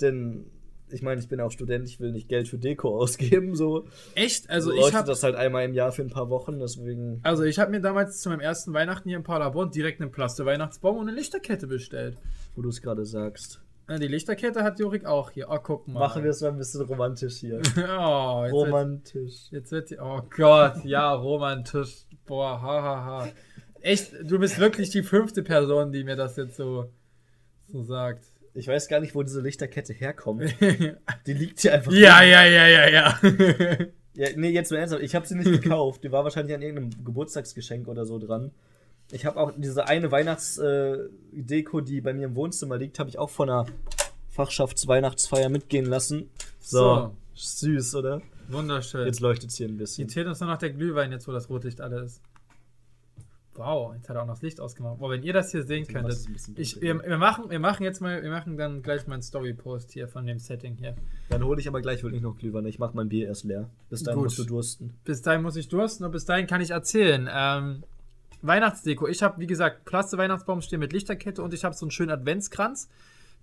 denn 0.00 0.46
ich 0.90 1.02
meine, 1.02 1.20
ich 1.20 1.28
bin 1.28 1.40
auch 1.40 1.50
Student, 1.50 1.88
ich 1.88 2.00
will 2.00 2.12
nicht 2.12 2.28
Geld 2.28 2.48
für 2.48 2.58
Deko 2.58 2.98
ausgeben, 3.00 3.54
so. 3.54 3.86
Echt? 4.14 4.50
Also 4.50 4.72
ich 4.72 4.94
habe 4.94 5.06
das 5.06 5.22
halt 5.22 5.34
einmal 5.34 5.64
im 5.64 5.74
Jahr 5.74 5.92
für 5.92 6.02
ein 6.02 6.10
paar 6.10 6.30
Wochen, 6.30 6.58
deswegen. 6.58 7.20
also 7.22 7.42
ich 7.44 7.58
habe 7.58 7.70
mir 7.70 7.80
damals 7.80 8.20
zu 8.20 8.28
meinem 8.28 8.40
ersten 8.40 8.72
Weihnachten 8.72 9.08
hier 9.08 9.18
in 9.18 9.24
Paderborn 9.24 9.70
direkt 9.70 10.00
einen 10.00 10.10
Plaste-Weihnachtsbaum 10.10 10.96
und 10.98 11.08
eine 11.08 11.16
Lichterkette 11.16 11.66
bestellt. 11.66 12.16
wo 12.54 12.62
du 12.62 12.68
es 12.68 12.80
gerade 12.80 13.04
sagst. 13.04 13.60
Ja, 13.88 13.98
die 13.98 14.08
Lichterkette 14.08 14.62
hat 14.62 14.80
Jorik 14.80 15.04
auch 15.04 15.30
hier. 15.30 15.48
Oh, 15.50 15.58
guck 15.62 15.86
mal. 15.86 16.00
Machen 16.00 16.22
wir 16.24 16.30
es 16.30 16.40
mal 16.40 16.48
ein 16.48 16.56
bisschen 16.56 16.80
romantisch 16.82 17.36
hier. 17.36 17.56
oh, 17.60 17.60
jetzt 17.60 17.76
wird, 17.76 18.52
romantisch. 18.52 19.34
jetzt 19.50 19.72
wird 19.72 19.90
die, 19.90 19.98
Oh 19.98 20.22
Gott, 20.34 20.84
ja, 20.84 21.12
romantisch. 21.12 22.06
Boah, 22.24 22.62
hahaha. 22.62 23.04
Ha, 23.04 23.24
ha. 23.24 23.28
Echt, 23.82 24.14
du 24.22 24.38
bist 24.38 24.58
wirklich 24.58 24.88
die 24.88 25.02
fünfte 25.02 25.42
Person, 25.42 25.92
die 25.92 26.04
mir 26.04 26.16
das 26.16 26.36
jetzt 26.36 26.56
so, 26.56 26.90
so 27.68 27.82
sagt. 27.82 28.24
Ich 28.54 28.68
weiß 28.68 28.86
gar 28.88 29.00
nicht, 29.00 29.14
wo 29.14 29.22
diese 29.22 29.40
Lichterkette 29.40 29.92
herkommt. 29.92 30.54
Die 31.26 31.32
liegt 31.32 31.60
hier 31.60 31.74
einfach. 31.74 31.92
Ja, 31.92 32.20
rum. 32.20 32.28
ja, 32.28 32.44
ja, 32.44 32.66
ja, 32.66 32.88
ja. 32.88 33.18
ja. 34.14 34.28
Nee, 34.36 34.50
jetzt 34.50 34.70
mal 34.70 34.78
ernsthaft. 34.78 35.02
Ich 35.02 35.14
habe 35.16 35.26
sie 35.26 35.34
nicht 35.34 35.50
gekauft. 35.62 36.04
Die 36.04 36.12
war 36.12 36.22
wahrscheinlich 36.22 36.54
an 36.54 36.62
irgendeinem 36.62 37.04
Geburtstagsgeschenk 37.04 37.88
oder 37.88 38.06
so 38.06 38.18
dran. 38.18 38.52
Ich 39.10 39.26
habe 39.26 39.38
auch 39.38 39.52
diese 39.56 39.88
eine 39.88 40.10
Weihnachtsdeko, 40.10 41.80
die 41.80 42.00
bei 42.00 42.14
mir 42.14 42.26
im 42.26 42.36
Wohnzimmer 42.36 42.78
liegt, 42.78 42.98
habe 42.98 43.10
ich 43.10 43.18
auch 43.18 43.30
von 43.30 43.50
einer 43.50 43.66
Fachschaftsweihnachtsfeier 44.30 45.48
mitgehen 45.48 45.86
lassen. 45.86 46.30
So. 46.60 47.14
Süß, 47.34 47.96
oder? 47.96 48.22
Wunderschön. 48.48 49.06
Jetzt 49.06 49.20
leuchtet 49.20 49.50
es 49.50 49.56
hier 49.56 49.68
ein 49.68 49.76
bisschen. 49.76 50.08
zählt 50.08 50.26
uns 50.26 50.40
nur 50.40 50.48
noch 50.48 50.58
der 50.58 50.70
Glühwein, 50.70 51.10
jetzt 51.12 51.26
wo 51.26 51.32
das 51.32 51.50
Rotlicht 51.50 51.80
alle 51.80 52.02
ist. 52.02 52.22
Wow, 53.56 53.94
jetzt 53.94 54.08
hat 54.08 54.16
er 54.16 54.22
auch 54.22 54.26
noch 54.26 54.34
das 54.34 54.42
Licht 54.42 54.60
ausgemacht. 54.60 54.98
Boah, 54.98 55.10
wenn 55.10 55.22
ihr 55.22 55.32
das 55.32 55.52
hier 55.52 55.62
sehen 55.62 55.86
Was 55.86 56.26
könntet. 56.26 56.58
Ich, 56.58 56.80
wir, 56.80 57.00
wir, 57.02 57.18
machen, 57.18 57.50
wir 57.50 57.60
machen 57.60 57.84
jetzt 57.84 58.00
mal, 58.00 58.22
wir 58.22 58.30
machen 58.30 58.56
dann 58.56 58.82
gleich 58.82 59.06
mal 59.06 59.14
einen 59.14 59.22
Story-Post 59.22 59.92
hier 59.92 60.08
von 60.08 60.26
dem 60.26 60.38
Setting 60.38 60.74
hier. 60.74 60.94
Dann 61.28 61.44
hole 61.44 61.60
ich 61.60 61.68
aber 61.68 61.80
gleich 61.80 62.02
wirklich 62.02 62.22
noch 62.22 62.36
Glühwein. 62.36 62.66
Ich 62.66 62.78
mache 62.78 62.96
mein 62.96 63.08
Bier 63.08 63.28
erst 63.28 63.44
leer. 63.44 63.70
Bis 63.90 64.02
dahin 64.02 64.18
Gut. 64.18 64.24
musst 64.24 64.38
du 64.38 64.44
dursten. 64.44 64.94
Bis 65.04 65.22
dahin 65.22 65.42
muss 65.42 65.56
ich 65.56 65.68
dursten 65.68 66.04
und 66.04 66.12
bis 66.12 66.24
dahin 66.24 66.46
kann 66.46 66.60
ich 66.60 66.70
erzählen. 66.70 67.28
Ähm, 67.32 67.84
Weihnachtsdeko. 68.42 69.06
Ich 69.06 69.22
habe, 69.22 69.40
wie 69.40 69.46
gesagt, 69.46 69.84
Plaste 69.84 70.18
Weihnachtsbaum 70.18 70.60
stehen 70.60 70.80
mit 70.80 70.92
Lichterkette 70.92 71.42
und 71.42 71.54
ich 71.54 71.64
habe 71.64 71.74
so 71.74 71.86
einen 71.86 71.90
schönen 71.90 72.10
Adventskranz, 72.10 72.88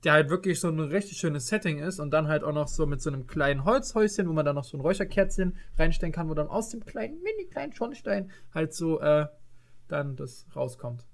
der 0.04 0.14
halt 0.14 0.30
wirklich 0.30 0.60
so 0.60 0.68
ein 0.68 0.80
richtig 0.80 1.18
schönes 1.18 1.48
Setting 1.48 1.80
ist 1.80 2.00
und 2.00 2.12
dann 2.12 2.28
halt 2.28 2.44
auch 2.44 2.54
noch 2.54 2.68
so 2.68 2.86
mit 2.86 3.02
so 3.02 3.10
einem 3.10 3.28
kleinen 3.28 3.66
Holzhäuschen, 3.66 4.28
wo 4.28 4.34
man 4.34 4.46
dann 4.46 4.56
noch 4.56 4.64
so 4.64 4.78
ein 4.78 4.82
Räucherkerzchen 4.82 5.56
reinstellen 5.78 6.12
kann, 6.12 6.30
wo 6.30 6.34
dann 6.34 6.48
aus 6.48 6.70
dem 6.70 6.86
kleinen, 6.86 7.22
mini 7.24 7.50
kleinen 7.50 7.74
Schornstein 7.74 8.30
halt 8.54 8.74
so 8.74 9.00
äh, 9.00 9.28
dann 9.92 10.16
das 10.16 10.46
rauskommt. 10.56 11.06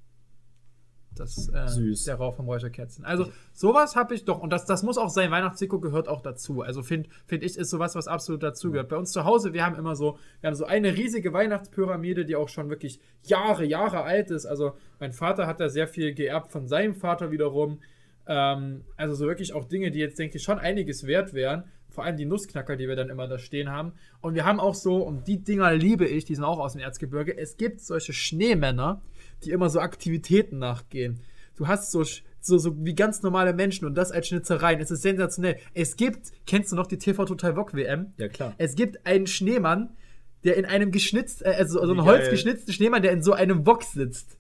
Das, 1.16 1.50
äh, 1.50 1.68
Süß. 1.68 2.06
Der 2.06 2.16
Rauch 2.16 2.36
vom 2.36 2.46
Räucherkerzchen. 2.46 3.06
Also, 3.06 3.28
sowas 3.54 3.96
habe 3.96 4.14
ich 4.14 4.26
doch. 4.26 4.40
Und 4.40 4.52
das, 4.52 4.66
das 4.66 4.84
muss 4.84 4.98
auch 4.98 5.10
sein. 5.10 5.32
Weihnachtsdeko 5.32 5.80
gehört 5.80 6.08
auch 6.08 6.22
dazu. 6.22 6.62
Also, 6.62 6.84
finde 6.84 7.10
find 7.26 7.44
ich, 7.44 7.58
ist 7.58 7.70
sowas, 7.70 7.96
was 7.96 8.08
absolut 8.08 8.44
dazu 8.44 8.72
gehört. 8.72 8.90
Bei 8.90 8.98
uns 8.98 9.12
zu 9.12 9.26
Hause, 9.26 9.54
wir 9.54 9.66
haben 9.66 9.76
immer 9.76 9.96
so, 9.96 10.18
wir 10.42 10.48
haben 10.48 10.56
so 10.56 10.66
eine 10.66 10.96
riesige 10.96 11.34
Weihnachtspyramide, 11.34 12.26
die 12.26 12.36
auch 12.36 12.50
schon 12.50 12.70
wirklich 12.70 13.00
Jahre, 13.24 13.66
Jahre 13.66 14.04
alt 14.04 14.32
ist. 14.32 14.46
Also, 14.46 14.74
mein 15.00 15.12
Vater 15.12 15.48
hat 15.48 15.60
da 15.60 15.70
sehr 15.70 15.88
viel 15.88 16.14
geerbt 16.14 16.52
von 16.52 16.68
seinem 16.68 16.96
Vater 16.96 17.32
wiederum. 17.32 17.80
Ähm, 18.28 18.84
also, 18.96 19.16
so 19.16 19.26
wirklich 19.26 19.54
auch 19.54 19.66
Dinge, 19.66 19.92
die 19.92 20.00
jetzt, 20.00 20.20
denke 20.20 20.38
ich, 20.38 20.44
schon 20.44 20.60
einiges 20.60 21.08
wert 21.08 21.34
wären. 21.34 21.64
Vor 21.98 22.06
allem 22.06 22.16
die 22.16 22.26
Nussknacker, 22.26 22.76
die 22.76 22.88
wir 22.88 22.96
dann 22.96 23.10
immer 23.10 23.28
da 23.28 23.40
stehen 23.40 23.72
haben. 23.72 23.94
Und 24.22 24.36
wir 24.36 24.46
haben 24.46 24.60
auch 24.60 24.76
so, 24.76 24.98
und 24.98 25.28
die 25.28 25.44
Dinger 25.44 25.74
liebe 25.74 26.06
ich, 26.06 26.26
die 26.26 26.36
sind 26.36 26.44
auch 26.44 26.60
aus 26.60 26.74
dem 26.74 26.82
Erzgebirge. 26.82 27.36
Es 27.36 27.58
gibt 27.58 27.82
solche 27.82 28.14
Schneemänner, 28.14 29.02
die 29.44 29.50
immer 29.50 29.68
so 29.72 29.80
Aktivitäten 29.80 30.60
nachgehen. 30.60 31.22
Du 31.56 31.68
hast 31.68 31.92
so, 31.92 32.04
so, 32.40 32.60
so 32.60 32.86
wie 32.86 32.94
ganz 32.94 33.24
normale 33.24 33.52
Menschen 33.52 33.88
und 33.88 33.96
das 33.96 34.12
als 34.12 34.28
Schnitzereien. 34.28 34.80
Es 34.80 34.92
ist 34.92 35.02
sensationell. 35.02 35.58
Es 35.74 35.96
gibt, 35.96 36.32
kennst 36.46 36.72
du 36.72 36.76
noch 36.76 36.86
die 36.86 37.00
TV 37.00 37.26
Total 37.26 37.58
Wok 37.58 37.74
WM? 37.74 38.14
Ja, 38.18 38.28
klar. 38.28 38.54
Es 38.60 38.76
gibt 38.76 39.08
einen 39.08 39.26
Schneemann, 39.26 39.98
der 40.44 40.56
in 40.56 40.66
einem 40.66 40.92
geschnitzt, 40.92 41.44
äh, 41.44 41.56
also 41.58 41.80
so 41.80 41.94
einen 41.94 41.94
Wie 41.94 42.06
geil. 42.06 42.20
holzgeschnitzten 42.20 42.76
Schneemann, 42.76 43.02
der 43.02 43.12
in 43.12 43.24
so 43.24 43.34
einem 43.34 43.66
Wok 43.66 43.82
sitzt 43.82 44.37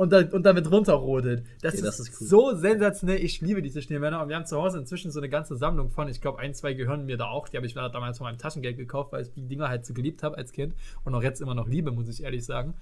und, 0.00 0.12
da, 0.14 0.24
und 0.32 0.44
damit 0.44 0.70
runterrodelt. 0.70 1.44
Das, 1.60 1.74
Okay, 1.74 1.82
ist, 1.82 1.86
das 1.86 2.00
ist 2.00 2.20
cool. 2.22 2.26
so 2.26 2.54
sensationell. 2.54 3.22
Ich 3.22 3.42
liebe 3.42 3.60
diese 3.60 3.82
Schneemänner 3.82 4.22
und 4.22 4.30
wir 4.30 4.36
haben 4.36 4.46
zu 4.46 4.56
Hause 4.56 4.78
inzwischen 4.78 5.10
so 5.10 5.20
eine 5.20 5.28
ganze 5.28 5.56
Sammlung 5.56 5.90
von. 5.90 6.08
Ich 6.08 6.22
glaube, 6.22 6.38
ein, 6.38 6.54
zwei 6.54 6.72
gehören 6.72 7.04
mir 7.04 7.18
da 7.18 7.26
auch. 7.26 7.50
Die 7.50 7.58
habe 7.58 7.66
ich 7.66 7.74
damals 7.74 8.16
von 8.16 8.24
meinem 8.24 8.38
Taschengeld 8.38 8.78
gekauft, 8.78 9.12
weil 9.12 9.24
ich 9.24 9.32
die 9.34 9.46
Dinger 9.46 9.68
halt 9.68 9.84
so 9.84 9.92
geliebt 9.92 10.22
habe 10.22 10.38
als 10.38 10.52
Kind 10.52 10.74
und 11.04 11.14
auch 11.14 11.22
jetzt 11.22 11.42
immer 11.42 11.54
noch 11.54 11.68
liebe, 11.68 11.90
muss 11.90 12.08
ich 12.08 12.22
ehrlich 12.22 12.46
sagen. 12.46 12.72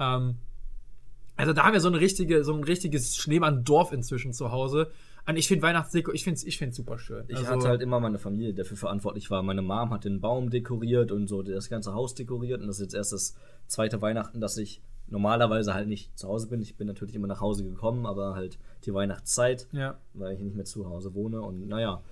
Ähm, 0.00 0.36
also 1.36 1.52
da 1.52 1.64
haben 1.64 1.74
wir 1.74 1.80
so, 1.80 1.88
eine 1.88 2.00
richtige, 2.00 2.44
so 2.44 2.54
ein 2.54 2.64
richtiges 2.64 3.14
Schneemann-Dorf 3.14 3.92
inzwischen 3.92 4.32
zu 4.32 4.50
Hause. 4.50 4.90
Und 5.26 5.36
ich 5.36 5.48
finde 5.48 5.64
Weihnachtsdeko, 5.64 6.12
ich 6.12 6.24
finde 6.24 6.38
es 6.38 6.44
ich 6.44 6.56
find's 6.56 6.78
super 6.78 6.98
schön. 6.98 7.24
Ich 7.28 7.36
also, 7.36 7.50
hatte 7.50 7.68
halt 7.68 7.82
immer 7.82 8.00
meine 8.00 8.18
Familie, 8.18 8.54
die 8.54 8.62
dafür 8.62 8.78
verantwortlich 8.78 9.30
war. 9.30 9.42
Meine 9.42 9.60
Mom 9.60 9.90
hat 9.90 10.06
den 10.06 10.22
Baum 10.22 10.48
dekoriert 10.48 11.12
und 11.12 11.26
so 11.26 11.42
das 11.42 11.68
ganze 11.68 11.92
Haus 11.92 12.14
dekoriert. 12.14 12.62
Und 12.62 12.68
das 12.68 12.76
ist 12.76 12.84
jetzt 12.84 12.94
erst 12.94 13.12
das 13.12 13.34
zweite 13.66 14.00
Weihnachten, 14.00 14.40
dass 14.40 14.56
ich 14.56 14.80
normalerweise 15.08 15.74
halt 15.74 15.88
nicht 15.88 16.18
zu 16.18 16.28
Hause 16.28 16.48
bin. 16.48 16.60
Ich 16.62 16.76
bin 16.76 16.86
natürlich 16.86 17.14
immer 17.14 17.26
nach 17.26 17.40
Hause 17.40 17.64
gekommen, 17.64 18.06
aber 18.06 18.34
halt 18.34 18.58
die 18.84 18.94
Weihnachtszeit, 18.94 19.66
Ja. 19.72 19.98
weil 20.14 20.34
ich 20.34 20.40
nicht 20.40 20.56
mehr 20.56 20.64
zu 20.64 20.88
Hause 20.88 21.14
wohne. 21.14 21.40
Und 21.42 21.68
naja. 21.68 22.02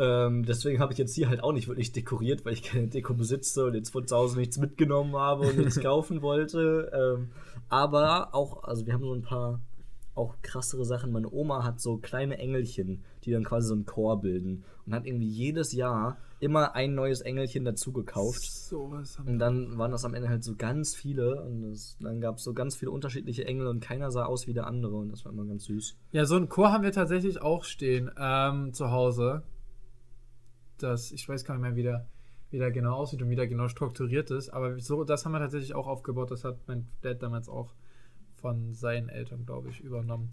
Ähm, 0.00 0.44
deswegen 0.44 0.78
habe 0.78 0.92
ich 0.92 0.98
jetzt 0.98 1.14
hier 1.16 1.28
halt 1.28 1.42
auch 1.42 1.52
nicht 1.52 1.66
wirklich 1.66 1.90
dekoriert, 1.90 2.44
weil 2.44 2.52
ich 2.52 2.62
keine 2.62 2.86
Deko 2.86 3.14
besitze 3.14 3.64
und 3.66 3.74
jetzt 3.74 3.90
von 3.90 4.06
zu 4.06 4.14
Hause 4.16 4.38
nichts 4.38 4.56
mitgenommen 4.58 5.16
habe 5.16 5.48
und 5.48 5.58
nichts 5.58 5.80
kaufen 5.80 6.22
wollte. 6.22 6.92
Ähm, 7.18 7.30
aber 7.68 8.32
auch, 8.34 8.62
also 8.62 8.86
wir 8.86 8.92
haben 8.94 9.02
so 9.02 9.12
ein 9.12 9.22
paar 9.22 9.60
auch 10.18 10.36
krassere 10.42 10.84
Sachen. 10.84 11.12
Meine 11.12 11.30
Oma 11.30 11.64
hat 11.64 11.80
so 11.80 11.96
kleine 11.96 12.38
Engelchen, 12.38 13.02
die 13.24 13.30
dann 13.30 13.44
quasi 13.44 13.68
so 13.68 13.74
einen 13.74 13.86
Chor 13.86 14.20
bilden 14.20 14.64
und 14.84 14.94
hat 14.94 15.06
irgendwie 15.06 15.28
jedes 15.28 15.72
Jahr 15.72 16.18
immer 16.40 16.74
ein 16.74 16.94
neues 16.94 17.20
Engelchen 17.20 17.64
dazu 17.64 17.92
gekauft. 17.92 18.42
Sowas 18.42 19.18
haben 19.18 19.28
Und 19.28 19.38
dann 19.38 19.78
waren 19.78 19.90
das 19.90 20.04
am 20.04 20.14
Ende 20.14 20.28
halt 20.28 20.44
so 20.44 20.54
ganz 20.56 20.94
viele 20.94 21.42
und 21.42 21.64
es, 21.64 21.96
dann 22.00 22.20
gab 22.20 22.36
es 22.36 22.44
so 22.44 22.52
ganz 22.52 22.76
viele 22.76 22.90
unterschiedliche 22.90 23.44
Engel 23.44 23.66
und 23.66 23.80
keiner 23.80 24.10
sah 24.10 24.24
aus 24.24 24.46
wie 24.46 24.52
der 24.52 24.66
andere 24.66 24.96
und 24.96 25.10
das 25.10 25.24
war 25.24 25.32
immer 25.32 25.44
ganz 25.44 25.64
süß. 25.64 25.96
Ja, 26.12 26.24
so 26.24 26.36
ein 26.36 26.48
Chor 26.48 26.72
haben 26.72 26.84
wir 26.84 26.92
tatsächlich 26.92 27.40
auch 27.42 27.64
stehen 27.64 28.10
ähm, 28.18 28.72
zu 28.72 28.90
Hause. 28.90 29.42
Das, 30.78 31.10
ich 31.10 31.28
weiß 31.28 31.44
gar 31.44 31.54
nicht 31.54 31.62
mehr, 31.62 31.76
wie 31.76 31.82
der, 31.82 32.06
wie 32.50 32.58
der 32.58 32.70
genau 32.70 32.94
aussieht 32.94 33.20
und 33.20 33.30
wie 33.30 33.36
der 33.36 33.48
genau 33.48 33.68
strukturiert 33.68 34.30
ist, 34.30 34.50
aber 34.50 34.78
so, 34.78 35.04
das 35.04 35.24
haben 35.24 35.32
wir 35.32 35.40
tatsächlich 35.40 35.74
auch 35.74 35.88
aufgebaut. 35.88 36.30
Das 36.30 36.44
hat 36.44 36.58
mein 36.66 36.86
Dad 37.02 37.22
damals 37.22 37.48
auch 37.48 37.74
von 38.40 38.74
seinen 38.74 39.08
Eltern, 39.08 39.44
glaube 39.46 39.68
ich, 39.70 39.80
übernommen. 39.80 40.30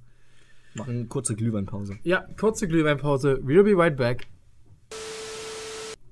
Machen 0.76 1.08
kurze 1.10 1.36
Glühweinpause. 1.36 1.98
Ja, 2.04 2.26
kurze 2.40 2.68
Glühweinpause. 2.68 3.40
We'll 3.44 3.64
be 3.64 3.78
right 3.78 3.96
back. 3.96 4.28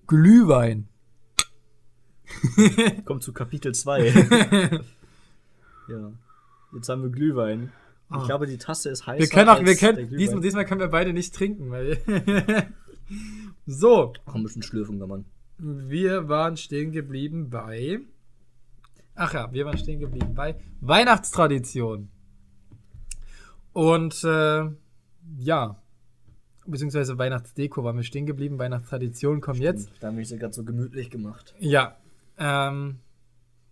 Glühwein. 0.08 0.88
Kommt 3.06 3.24
zu 3.24 3.34
Kapitel 3.34 3.74
2. 3.74 4.08
ja. 5.90 6.12
Jetzt 6.74 6.90
haben 6.90 7.04
wir 7.04 7.10
Glühwein. 7.10 7.72
Ich 8.10 8.16
Ah. 8.18 8.26
glaube, 8.26 8.46
die 8.48 8.58
Tasse 8.58 8.90
ist 8.90 9.08
heißer 9.08 9.20
Wir 9.20 9.28
können 9.28 9.50
auch, 9.50 9.64
wir 9.64 9.76
können, 9.76 10.10
diesmal, 10.10 10.42
diesmal 10.42 10.66
können 10.66 10.82
wir 10.82 10.88
beide 10.90 11.14
nicht 11.14 11.34
trinken, 11.34 11.72
weil. 11.72 11.98
so, 13.66 14.14
Auch 14.26 14.36
ein 14.36 14.44
bisschen 14.44 14.62
schlürfen 14.62 15.00
kann 15.00 15.10
man. 15.10 15.26
wir 15.58 16.28
waren 16.30 16.58
stehen 16.58 16.92
geblieben 16.92 17.50
bei. 17.50 18.00
Ach 19.16 19.34
ja, 19.34 19.52
wir 19.52 19.66
waren 19.66 19.78
stehen 19.78 20.00
geblieben 20.00 20.34
bei 20.34 20.56
Weihnachtstradition. 20.82 22.10
Und 23.74 24.24
äh, 24.24 24.66
ja, 25.38 25.82
beziehungsweise 26.66 27.18
Weihnachtsdeko 27.18 27.84
waren 27.84 27.96
wir 27.96 28.04
stehen 28.04 28.26
geblieben. 28.26 28.58
Weihnachtstradition 28.58 29.42
kommen 29.42 29.62
jetzt. 29.62 29.90
Da 30.00 30.08
haben 30.08 30.18
wir 30.18 30.24
es 30.24 30.32
ja 30.32 30.38
gerade 30.38 30.54
so 30.54 30.64
gemütlich 30.64 31.10
gemacht. 31.12 31.54
Ja, 31.60 31.98
ähm, 32.38 33.00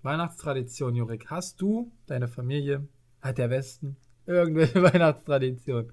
Weihnachtstradition, 0.04 0.96
Jurik. 0.96 1.28
Hast 1.30 1.62
du, 1.62 1.92
deine 2.08 2.28
Familie, 2.28 2.88
hat 3.22 3.38
der 3.38 3.50
Westen 3.50 3.98
irgendwelche 4.26 4.82
Weihnachtstradition? 4.94 5.92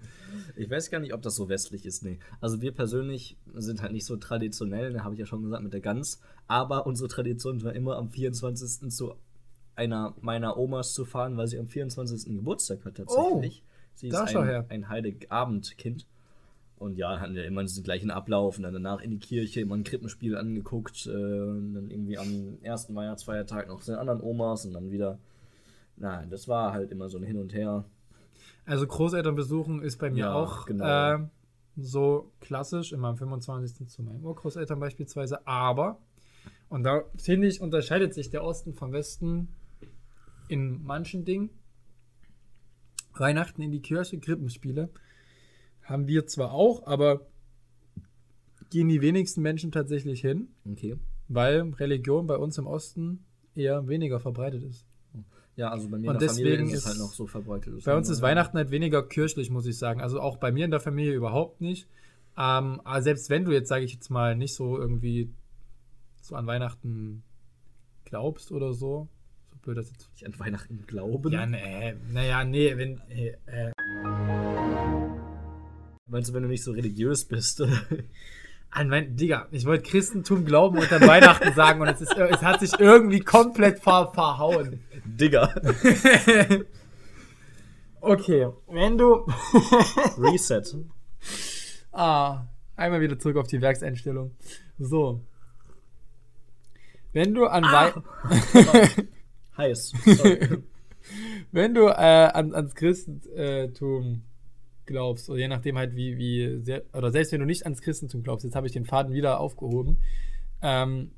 Ich 0.56 0.70
weiß 0.70 0.90
gar 0.90 0.98
nicht, 1.00 1.14
ob 1.14 1.22
das 1.22 1.36
so 1.36 1.48
westlich 1.48 1.86
ist, 1.86 2.02
nee. 2.02 2.18
Also 2.40 2.60
wir 2.60 2.72
persönlich 2.72 3.38
sind 3.54 3.80
halt 3.80 3.92
nicht 3.92 4.04
so 4.04 4.16
traditionell, 4.16 4.92
ne, 4.92 5.04
habe 5.04 5.14
ich 5.14 5.20
ja 5.20 5.26
schon 5.26 5.42
gesagt, 5.42 5.62
mit 5.62 5.72
der 5.72 5.80
Gans. 5.80 6.20
Aber 6.46 6.86
unsere 6.86 7.08
Tradition 7.08 7.62
war 7.62 7.74
immer 7.74 7.96
am 7.96 8.10
24. 8.10 8.90
zu 8.90 9.14
einer 9.78 10.14
meiner 10.20 10.58
Omas 10.58 10.92
zu 10.92 11.04
fahren, 11.04 11.36
weil 11.36 11.46
sie 11.46 11.58
am 11.58 11.68
24. 11.68 12.36
Geburtstag 12.36 12.84
hat 12.84 12.96
tatsächlich. 12.96 13.62
sie 13.94 14.08
ist 14.08 14.14
da 14.14 14.24
ein, 14.24 14.44
her. 14.44 14.66
ein 14.68 14.88
Heiligabendkind. 14.88 16.06
Und 16.76 16.96
ja, 16.96 17.18
hatten 17.18 17.34
wir 17.34 17.44
immer 17.44 17.62
diesen 17.62 17.82
gleichen 17.82 18.10
Ablauf 18.10 18.56
und 18.56 18.62
dann 18.62 18.72
danach 18.72 19.00
in 19.00 19.10
die 19.10 19.18
Kirche, 19.18 19.60
immer 19.60 19.74
ein 19.76 19.82
Krippenspiel 19.82 20.36
angeguckt, 20.36 21.06
äh, 21.06 21.10
und 21.10 21.74
dann 21.74 21.90
irgendwie 21.90 22.18
am 22.18 22.58
ersten 22.62 22.94
Weihnachtsfeiertag 22.94 23.68
noch 23.68 23.80
zu 23.80 23.92
den 23.92 24.00
anderen 24.00 24.20
Omas 24.20 24.64
und 24.64 24.74
dann 24.74 24.90
wieder. 24.90 25.18
Nein, 25.96 26.30
das 26.30 26.46
war 26.46 26.72
halt 26.72 26.92
immer 26.92 27.08
so 27.08 27.18
ein 27.18 27.24
Hin 27.24 27.38
und 27.38 27.52
Her. 27.52 27.84
Also 28.64 28.86
Großeltern 28.86 29.34
besuchen 29.34 29.82
ist 29.82 29.98
bei 29.98 30.10
mir 30.10 30.26
Ja, 30.26 30.34
auch 30.34 30.66
genau. 30.66 31.14
äh, 31.14 31.18
so 31.76 32.30
klassisch, 32.40 32.92
immer 32.92 33.08
am 33.08 33.16
25. 33.16 33.88
zu 33.88 34.02
meinen 34.02 34.24
Urgroßeltern 34.24 34.78
beispielsweise. 34.78 35.44
Aber, 35.46 35.98
und 36.68 36.84
da 36.84 37.02
finde 37.16 37.48
ich, 37.48 37.60
unterscheidet 37.60 38.14
sich 38.14 38.30
der 38.30 38.44
Osten 38.44 38.74
vom 38.74 38.92
Westen 38.92 39.48
in 40.48 40.82
manchen 40.84 41.24
Dingen. 41.24 41.50
Weihnachten 43.14 43.62
in 43.62 43.72
die 43.72 43.80
Kirche, 43.80 44.18
Krippenspiele 44.18 44.90
haben 45.82 46.06
wir 46.06 46.26
zwar 46.26 46.52
auch, 46.52 46.86
aber 46.86 47.26
gehen 48.70 48.88
die 48.88 49.00
wenigsten 49.00 49.42
Menschen 49.42 49.72
tatsächlich 49.72 50.20
hin, 50.20 50.48
Okay. 50.70 50.96
weil 51.28 51.62
Religion 51.74 52.26
bei 52.26 52.36
uns 52.36 52.58
im 52.58 52.66
Osten 52.66 53.24
eher 53.54 53.88
weniger 53.88 54.20
verbreitet 54.20 54.62
ist. 54.62 54.84
Ja, 55.56 55.70
also 55.70 55.88
bei 55.88 55.98
mir 55.98 56.10
Und 56.10 56.16
in 56.16 56.20
der 56.20 56.28
Familie 56.28 56.50
deswegen 56.52 56.70
ist 56.70 56.80
es 56.80 56.86
halt 56.86 56.98
noch 56.98 57.12
so 57.12 57.26
verbreitet. 57.26 57.82
Bei 57.84 57.96
uns 57.96 58.08
ist 58.08 58.22
Weihnachten 58.22 58.56
halt 58.56 58.70
weniger 58.70 59.02
kirchlich, 59.02 59.50
muss 59.50 59.66
ich 59.66 59.76
sagen. 59.76 60.00
Also 60.00 60.20
auch 60.20 60.36
bei 60.36 60.52
mir 60.52 60.64
in 60.64 60.70
der 60.70 60.78
Familie 60.78 61.14
überhaupt 61.14 61.60
nicht. 61.60 61.88
Ähm, 62.36 62.80
aber 62.84 63.02
selbst 63.02 63.28
wenn 63.28 63.44
du 63.44 63.50
jetzt, 63.50 63.68
sage 63.68 63.84
ich 63.84 63.94
jetzt 63.94 64.10
mal, 64.10 64.36
nicht 64.36 64.54
so 64.54 64.78
irgendwie 64.78 65.32
so 66.20 66.36
an 66.36 66.46
Weihnachten 66.46 67.24
glaubst 68.04 68.52
oder 68.52 68.72
so, 68.72 69.08
so 69.68 69.74
blöd 69.74 69.78
das 69.78 69.90
jetzt. 69.90 70.08
Ich 70.16 70.26
an 70.26 70.38
Weihnachten 70.38 70.84
glauben. 70.86 71.32
Ja, 71.32 71.46
nee, 71.46 71.94
naja, 72.10 72.44
nee, 72.44 72.76
wenn. 72.76 73.00
Äh, 73.10 73.36
äh, 73.46 73.72
Meinst 76.06 76.30
du, 76.30 76.34
wenn 76.34 76.42
du 76.42 76.48
nicht 76.48 76.64
so 76.64 76.72
religiös 76.72 77.26
bist? 77.26 77.62
an 78.70 78.88
mein, 78.88 79.16
Digga, 79.16 79.46
ich 79.50 79.66
wollte 79.66 79.90
Christentum 79.90 80.44
glauben 80.44 80.78
und 80.78 80.90
dann 80.90 81.06
Weihnachten 81.06 81.52
sagen 81.54 81.80
und 81.82 81.88
es, 81.88 82.00
ist, 82.00 82.16
es 82.16 82.42
hat 82.42 82.60
sich 82.60 82.72
irgendwie 82.78 83.20
komplett 83.20 83.80
ver, 83.80 84.10
verhauen. 84.12 84.80
Digga. 85.04 85.54
Okay, 88.00 88.48
wenn 88.68 88.96
du. 88.96 89.26
Reset. 90.18 90.62
Ah, 91.90 92.46
einmal 92.76 93.00
wieder 93.00 93.18
zurück 93.18 93.38
auf 93.38 93.48
die 93.48 93.60
Werkseinstellung. 93.60 94.36
So. 94.78 95.20
Wenn 97.12 97.34
du 97.34 97.46
an 97.46 97.64
Wei 97.64 97.92
Heiß. 99.58 99.92
Wenn 101.52 101.74
du 101.74 101.88
äh, 101.88 101.92
an, 101.92 102.54
ans 102.54 102.74
Christentum 102.74 104.22
glaubst, 104.86 105.28
oder 105.28 105.38
je 105.38 105.48
nachdem 105.48 105.76
halt 105.76 105.94
wie, 105.94 106.16
wie 106.16 106.60
sehr, 106.62 106.82
oder 106.94 107.10
selbst 107.10 107.32
wenn 107.32 107.40
du 107.40 107.46
nicht 107.46 107.64
ans 107.64 107.82
Christentum 107.82 108.22
glaubst, 108.22 108.44
jetzt 108.44 108.56
habe 108.56 108.66
ich 108.66 108.72
den 108.72 108.84
Faden 108.84 109.12
wieder 109.12 109.38
aufgehoben, 109.40 109.98
ähm, 110.62 111.10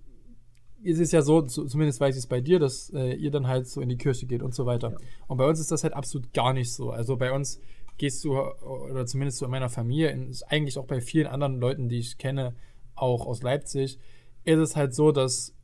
ist 0.82 1.01
es 1.01 1.12
ja 1.12 1.22
so, 1.22 1.43
zu, 1.43 1.66
zumindest 1.66 2.01
weiß 2.01 2.16
ich 2.16 2.20
es 2.20 2.26
bei 2.26 2.41
dir, 2.41 2.59
dass 2.59 2.91
äh, 2.91 3.14
ihr 3.14 3.30
dann 3.30 3.47
halt 3.47 3.68
so 3.68 3.80
in 3.80 3.88
die 3.88 3.97
Kirche 3.97 4.26
geht 4.26 4.43
und 4.43 4.55
so 4.55 4.66
weiter. 4.66 4.97
Und 5.26 5.36
bei 5.36 5.47
uns 5.47 5.61
ist 5.61 5.70
das 5.70 5.84
halt 5.84 5.95
absolut 5.95 6.32
gar 6.32 6.53
nicht 6.53 6.72
so. 6.72 6.91
Also 6.91 7.16
bei 7.16 7.32
uns 7.32 7.61
gehst 7.99 8.24
du, 8.24 8.38
oder 8.38 9.07
zumindest 9.07 9.38
so 9.38 9.45
in 9.45 9.51
meiner 9.51 9.68
Familie, 9.68 10.11
in, 10.11 10.34
eigentlich 10.49 10.78
auch 10.78 10.86
bei 10.86 11.01
vielen 11.01 11.26
anderen 11.26 11.61
Leuten, 11.61 11.88
die 11.88 11.99
ich 11.99 12.18
kenne, 12.18 12.55
auch 12.95 13.26
aus 13.26 13.43
Leipzig, 13.43 13.99
ist 14.45 14.59
es 14.59 14.76
halt 14.76 14.95
so, 14.95 15.12
dass, 15.12 15.55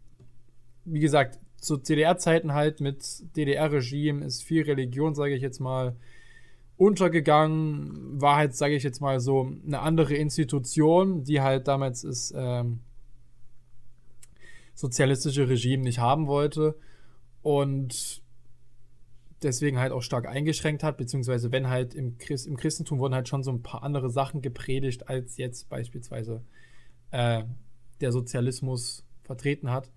wie 0.85 1.01
gesagt, 1.01 1.39
zu 1.61 1.77
DDR-Zeiten 1.77 2.53
halt 2.53 2.81
mit 2.81 3.25
DDR-Regime 3.37 4.25
ist 4.25 4.43
viel 4.43 4.63
Religion, 4.63 5.15
sage 5.15 5.35
ich 5.35 5.43
jetzt 5.43 5.61
mal, 5.61 5.97
untergegangen, 6.77 8.21
war 8.21 8.37
halt, 8.37 8.55
sage 8.55 8.75
ich 8.75 8.83
jetzt 8.83 9.01
mal 9.01 9.21
so, 9.21 9.51
eine 9.67 9.81
andere 9.81 10.15
Institution, 10.15 11.25
die 11.25 11.41
halt 11.41 11.69
damals 11.69 12.03
das 12.03 12.35
ähm, 12.37 12.81
sozialistische 14.75 15.49
Regime 15.49 15.83
nicht 15.83 15.99
haben 15.99 16.27
wollte 16.27 16.77
und 17.43 18.23
deswegen 19.43 19.79
halt 19.79 19.93
auch 19.93 20.03
stark 20.03 20.27
eingeschränkt 20.27 20.83
hat, 20.83 20.99
beziehungsweise 20.99 21.53
wenn 21.53 21.69
halt 21.69 21.95
im, 21.95 22.19
Christ, 22.19 22.47
im 22.47 22.57
Christentum 22.57 22.99
wurden 22.99 23.15
halt 23.15 23.29
schon 23.29 23.43
so 23.43 23.51
ein 23.51 23.63
paar 23.63 23.83
andere 23.83 24.11
Sachen 24.11 24.43
gepredigt, 24.43 25.09
als 25.09 25.37
jetzt 25.37 25.69
beispielsweise 25.69 26.43
äh, 27.11 27.45
der 28.01 28.13
Sozialismus 28.13 29.05
vertreten 29.23 29.71
hat. 29.71 29.91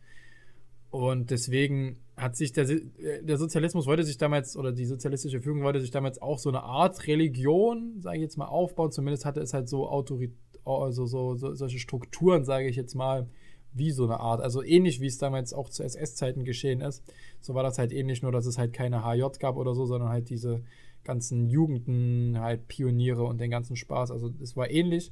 Und 0.92 1.30
deswegen 1.30 1.98
hat 2.18 2.36
sich 2.36 2.52
der, 2.52 2.68
äh, 2.70 3.24
der 3.24 3.38
Sozialismus 3.38 3.86
wollte 3.86 4.04
sich 4.04 4.18
damals, 4.18 4.58
oder 4.58 4.72
die 4.72 4.86
sozialistische 4.86 5.42
Führung 5.42 5.64
wollte 5.64 5.82
sich 5.82 5.92
damals 5.92 6.22
auch 6.22 6.40
so 6.40 6.50
eine 6.50 6.64
Art 6.64 7.08
Religion, 7.08 8.02
sage 8.02 8.18
ich 8.18 8.24
jetzt 8.24 8.38
mal, 8.38 8.48
aufbauen. 8.48 8.92
Zumindest 8.92 9.26
hatte 9.26 9.42
es 9.42 9.54
halt 9.54 9.70
so 9.70 9.88
Autorität, 9.88 10.36
also 10.66 11.06
so, 11.06 11.36
so 11.36 11.54
solche 11.56 11.80
Strukturen, 11.80 12.44
sage 12.44 12.68
ich 12.68 12.76
jetzt 12.76 12.94
mal, 12.94 13.28
wie 13.74 13.92
so 13.92 14.06
eine 14.06 14.20
Art. 14.20 14.42
Also 14.42 14.64
ähnlich 14.64 15.00
wie 15.00 15.08
es 15.08 15.18
damals 15.18 15.54
auch 15.54 15.70
zu 15.70 15.84
SS-Zeiten 15.84 16.44
geschehen 16.44 16.82
ist. 16.82 17.04
So 17.40 17.54
war 17.54 17.64
das 17.64 17.78
halt 17.78 17.94
ähnlich, 17.94 18.22
nur 18.22 18.32
dass 18.32 18.46
es 18.46 18.58
halt 18.58 18.74
keine 18.74 19.04
HJ 19.04 19.40
gab 19.40 19.56
oder 19.56 19.74
so, 19.76 19.86
sondern 19.86 20.10
halt 20.10 20.30
diese 20.30 20.64
ganzen 21.04 21.48
Jugenden, 21.48 22.40
halt 22.40 22.68
Pioniere 22.68 23.24
und 23.24 23.40
den 23.40 23.52
ganzen 23.52 23.76
Spaß. 23.76 24.12
Also 24.12 24.34
es 24.42 24.56
war 24.56 24.70
ähnlich. 24.70 25.12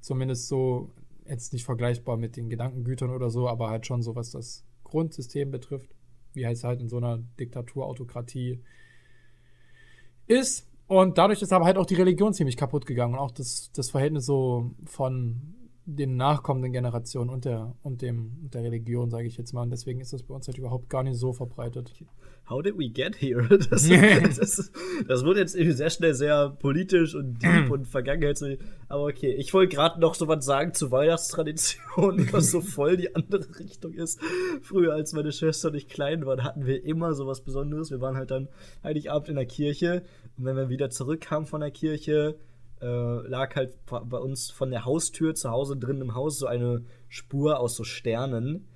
Zumindest 0.00 0.48
so, 0.48 0.90
jetzt 1.28 1.52
nicht 1.52 1.64
vergleichbar 1.64 2.16
mit 2.16 2.36
den 2.36 2.48
Gedankengütern 2.48 3.10
oder 3.10 3.28
so, 3.30 3.48
aber 3.48 3.68
halt 3.70 3.86
schon 3.86 4.02
so, 4.02 4.16
was 4.16 4.30
das 4.30 4.64
Grundsystem 4.90 5.50
betrifft, 5.50 5.90
wie 6.32 6.44
es 6.44 6.64
halt 6.64 6.80
in 6.80 6.88
so 6.88 6.98
einer 6.98 7.18
Diktatur, 7.38 7.86
Autokratie 7.86 8.60
ist. 10.26 10.68
Und 10.86 11.18
dadurch 11.18 11.40
ist 11.40 11.52
aber 11.52 11.64
halt 11.64 11.76
auch 11.76 11.86
die 11.86 11.94
Religion 11.94 12.34
ziemlich 12.34 12.56
kaputt 12.56 12.84
gegangen 12.84 13.14
und 13.14 13.20
auch 13.20 13.30
das, 13.30 13.70
das 13.72 13.90
Verhältnis 13.90 14.26
so 14.26 14.72
von 14.84 15.54
den 15.96 16.16
nachkommenden 16.16 16.72
Generationen 16.72 17.30
und 17.30 17.44
der, 17.44 17.74
und 17.82 18.02
dem, 18.02 18.38
und 18.42 18.54
der 18.54 18.62
Religion, 18.62 19.10
sage 19.10 19.26
ich 19.26 19.36
jetzt 19.36 19.52
mal. 19.52 19.62
Und 19.62 19.70
deswegen 19.70 20.00
ist 20.00 20.12
das 20.12 20.22
bei 20.22 20.34
uns 20.34 20.46
halt 20.46 20.58
überhaupt 20.58 20.88
gar 20.88 21.02
nicht 21.02 21.16
so 21.18 21.32
verbreitet. 21.32 21.92
How 22.48 22.62
did 22.62 22.76
we 22.78 22.88
get 22.88 23.16
here? 23.20 23.46
Das, 23.70 23.88
das, 24.38 24.72
das 25.06 25.24
wurde 25.24 25.40
jetzt 25.40 25.54
irgendwie 25.54 25.76
sehr 25.76 25.90
schnell 25.90 26.14
sehr 26.14 26.50
politisch 26.50 27.14
und 27.14 27.42
deep 27.42 27.70
und 27.70 27.86
vergangenheitsmäßig. 27.86 28.58
Aber 28.88 29.04
okay, 29.04 29.32
ich 29.32 29.54
wollte 29.54 29.74
gerade 29.74 30.00
noch 30.00 30.14
so 30.14 30.26
was 30.26 30.44
sagen 30.44 30.74
zu 30.74 30.90
Weihnachtstraditionen, 30.90 32.28
was 32.32 32.50
so 32.50 32.60
voll 32.60 32.96
die 32.96 33.14
andere 33.14 33.46
Richtung 33.58 33.92
ist. 33.92 34.20
Früher, 34.62 34.94
als 34.94 35.12
meine 35.12 35.30
Schwester 35.30 35.68
und 35.68 35.76
ich 35.76 35.88
klein 35.88 36.26
waren, 36.26 36.42
hatten 36.42 36.66
wir 36.66 36.84
immer 36.84 37.14
so 37.14 37.26
was 37.26 37.42
Besonderes. 37.42 37.90
Wir 37.90 38.00
waren 38.00 38.16
halt 38.16 38.30
dann 38.30 38.48
Heiligabend 38.82 39.28
in 39.28 39.36
der 39.36 39.46
Kirche 39.46 40.02
und 40.36 40.44
wenn 40.44 40.56
wir 40.56 40.68
wieder 40.68 40.90
zurückkamen 40.90 41.46
von 41.46 41.60
der 41.60 41.70
Kirche, 41.70 42.36
äh, 42.82 42.86
lag 43.28 43.54
halt 43.56 43.74
bei 43.86 44.18
uns 44.18 44.50
von 44.50 44.70
der 44.70 44.84
Haustür 44.84 45.34
zu 45.34 45.50
Hause 45.50 45.76
drin 45.76 46.00
im 46.00 46.14
Haus 46.14 46.38
so 46.38 46.46
eine 46.46 46.82
Spur 47.08 47.58
aus 47.60 47.74
so 47.76 47.84
Sternen, 47.84 48.66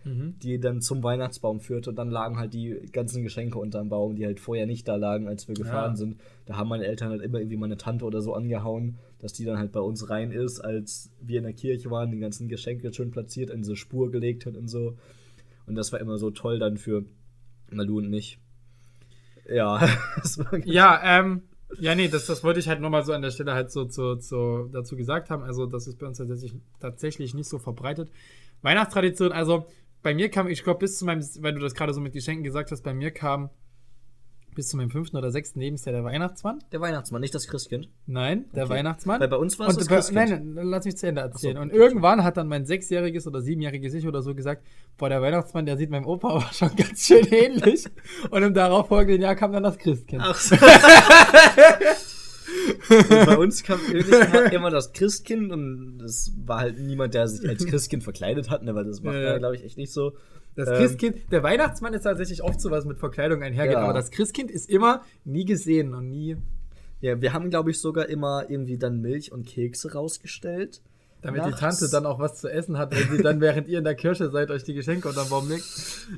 die 0.42 0.58
dann 0.58 0.80
zum 0.80 1.02
Weihnachtsbaum 1.02 1.60
führte. 1.60 1.90
Und 1.90 1.96
dann 1.96 2.10
lagen 2.10 2.36
halt 2.38 2.52
die 2.52 2.88
ganzen 2.92 3.22
Geschenke 3.22 3.58
unterm 3.58 3.88
Baum, 3.88 4.16
die 4.16 4.26
halt 4.26 4.40
vorher 4.40 4.66
nicht 4.66 4.86
da 4.88 4.96
lagen, 4.96 5.28
als 5.28 5.46
wir 5.48 5.54
gefahren 5.54 5.92
Ja. 5.92 5.96
sind. 5.96 6.16
Da 6.46 6.56
haben 6.56 6.68
meine 6.68 6.84
Eltern 6.84 7.10
halt 7.10 7.22
immer 7.22 7.38
irgendwie 7.38 7.56
meine 7.56 7.76
Tante 7.76 8.04
oder 8.04 8.20
so 8.22 8.34
angehauen, 8.34 8.98
dass 9.20 9.32
die 9.32 9.44
dann 9.44 9.56
halt 9.58 9.72
bei 9.72 9.80
uns 9.80 10.10
rein 10.10 10.32
ist, 10.32 10.60
als 10.60 11.10
wir 11.20 11.38
in 11.38 11.44
der 11.44 11.52
Kirche 11.54 11.90
waren, 11.90 12.10
die 12.10 12.18
ganzen 12.18 12.48
Geschenke 12.48 12.92
schön 12.92 13.10
platziert, 13.10 13.50
in 13.50 13.62
diese 13.62 13.76
Spur 13.76 14.10
gelegt 14.10 14.44
hat 14.46 14.56
und 14.56 14.68
so. 14.68 14.96
Und 15.66 15.76
das 15.76 15.92
war 15.92 16.00
immer 16.00 16.18
so 16.18 16.30
toll 16.30 16.58
dann 16.58 16.76
für 16.76 17.04
Malu 17.70 17.98
und 17.98 18.10
mich. 18.10 18.38
Ja, 19.48 19.80
das 20.16 20.38
war 20.38 20.58
Ja, 20.66 21.00
ähm, 21.02 21.42
ja, 21.78 21.94
nee, 21.94 22.08
das, 22.08 22.26
das 22.26 22.44
wollte 22.44 22.60
ich 22.60 22.68
halt 22.68 22.80
nochmal 22.80 23.04
so 23.04 23.12
an 23.12 23.22
der 23.22 23.30
Stelle 23.30 23.54
halt 23.54 23.70
so 23.70 23.84
zu, 23.84 24.16
zu, 24.16 24.68
dazu 24.72 24.96
gesagt 24.96 25.30
haben. 25.30 25.42
Also, 25.42 25.66
das 25.66 25.86
ist 25.86 25.98
bei 25.98 26.06
uns 26.06 26.18
tatsächlich, 26.18 26.54
tatsächlich 26.80 27.34
nicht 27.34 27.48
so 27.48 27.58
verbreitet. 27.58 28.10
Weihnachtstradition, 28.62 29.32
also 29.32 29.66
bei 30.02 30.14
mir 30.14 30.28
kam, 30.28 30.48
ich 30.48 30.62
glaube, 30.62 30.80
bis 30.80 30.98
zu 30.98 31.04
meinem, 31.04 31.22
weil 31.40 31.54
du 31.54 31.60
das 31.60 31.74
gerade 31.74 31.94
so 31.94 32.00
mit 32.00 32.12
Geschenken 32.12 32.44
gesagt 32.44 32.70
hast, 32.70 32.82
bei 32.82 32.94
mir 32.94 33.10
kam 33.10 33.50
bis 34.54 34.68
zu 34.68 34.76
meinem 34.76 34.90
fünften 34.90 35.16
oder 35.16 35.30
sechsten 35.30 35.60
Lebensjahr 35.60 35.92
der 35.92 36.04
Weihnachtsmann. 36.04 36.60
der 36.72 36.80
Weihnachtsmann, 36.80 37.20
nicht 37.20 37.34
das 37.34 37.46
Christkind. 37.48 37.88
Nein, 38.06 38.44
der 38.54 38.64
Okay. 38.64 38.74
Weihnachtsmann. 38.74 39.20
Weil 39.20 39.28
bei 39.28 39.36
uns 39.36 39.58
war 39.58 39.68
es 39.68 39.76
das 39.76 39.88
bei, 39.88 39.96
Christkind. 39.96 40.54
nein, 40.54 40.66
lass 40.68 40.84
mich 40.84 40.96
zu 40.96 41.06
Ende 41.06 41.20
erzählen. 41.22 41.56
So, 41.56 41.62
und 41.62 41.72
irgendwann 41.72 42.24
hat 42.24 42.36
dann 42.36 42.48
mein 42.48 42.64
sechsjähriges 42.66 43.26
oder 43.26 43.40
siebenjähriges 43.42 43.94
Ich 43.94 44.06
oder 44.06 44.22
so 44.22 44.34
gesagt, 44.34 44.62
boah, 44.96 45.08
der 45.08 45.20
Weihnachtsmann, 45.22 45.66
der 45.66 45.76
sieht 45.76 45.90
meinem 45.90 46.06
Opa 46.06 46.28
aber 46.30 46.52
schon 46.52 46.70
ganz 46.76 47.06
schön 47.06 47.26
ähnlich. 47.32 47.84
und 48.30 48.42
im 48.42 48.54
darauffolgenden 48.54 49.22
Jahr 49.22 49.34
kam 49.36 49.52
dann 49.52 49.62
das 49.64 49.78
Christkind. 49.78 50.22
Ach 50.24 50.38
so. 50.38 50.56
Bei 53.26 53.36
uns 53.36 53.62
kam 53.62 53.80
immer 54.52 54.70
das 54.70 54.92
Christkind 54.92 55.50
und 55.52 55.98
das 55.98 56.32
war 56.44 56.60
halt 56.60 56.78
niemand, 56.78 57.14
der 57.14 57.26
sich 57.28 57.48
als 57.48 57.64
Christkind 57.66 58.02
verkleidet 58.04 58.50
hat, 58.50 58.62
ne, 58.62 58.74
weil 58.74 58.84
das 58.84 59.02
macht 59.02 59.14
Ja, 59.14 59.20
ja. 59.22 59.38
glaube 59.38 59.56
ich, 59.56 59.64
echt 59.64 59.76
nicht 59.78 59.92
so. 59.92 60.12
Das 60.56 60.68
Ähm, 60.68 60.74
Christkind, 60.76 61.16
der 61.32 61.42
Weihnachtsmann 61.42 61.94
ist 61.94 62.02
tatsächlich 62.02 62.42
oft 62.42 62.60
sowas 62.60 62.84
mit 62.84 62.98
Verkleidung 62.98 63.42
einhergeht, 63.42 63.74
Ja. 63.74 63.80
aber 63.82 63.92
das 63.92 64.10
Christkind 64.10 64.50
ist 64.50 64.68
immer 64.70 65.02
nie 65.24 65.44
gesehen 65.44 65.94
und 65.94 66.08
nie, 66.10 66.36
Ja, 67.00 67.20
wir 67.20 67.32
haben, 67.34 67.50
glaube 67.50 67.70
ich, 67.70 67.80
sogar 67.80 68.08
immer 68.08 68.48
irgendwie 68.48 68.78
dann 68.78 69.00
Milch 69.00 69.30
und 69.32 69.46
Kekse 69.46 69.92
rausgestellt. 69.92 70.80
damit 71.22 71.40
Nachts. 71.40 71.54
die 71.54 71.60
Tante 71.60 71.88
dann 71.90 72.04
auch 72.04 72.18
was 72.18 72.38
zu 72.40 72.48
essen 72.52 72.76
hat, 72.76 72.94
wenn 72.94 73.16
sie 73.16 73.22
dann, 73.22 73.40
während 73.40 73.66
ihr 73.66 73.78
in 73.78 73.84
der 73.84 73.94
Kirche 73.94 74.28
seid, 74.30 74.50
euch 74.50 74.62
die 74.62 74.74
Geschenke 74.74 75.08
unterm 75.08 75.28
Baum 75.30 75.48
legt. 75.48 75.64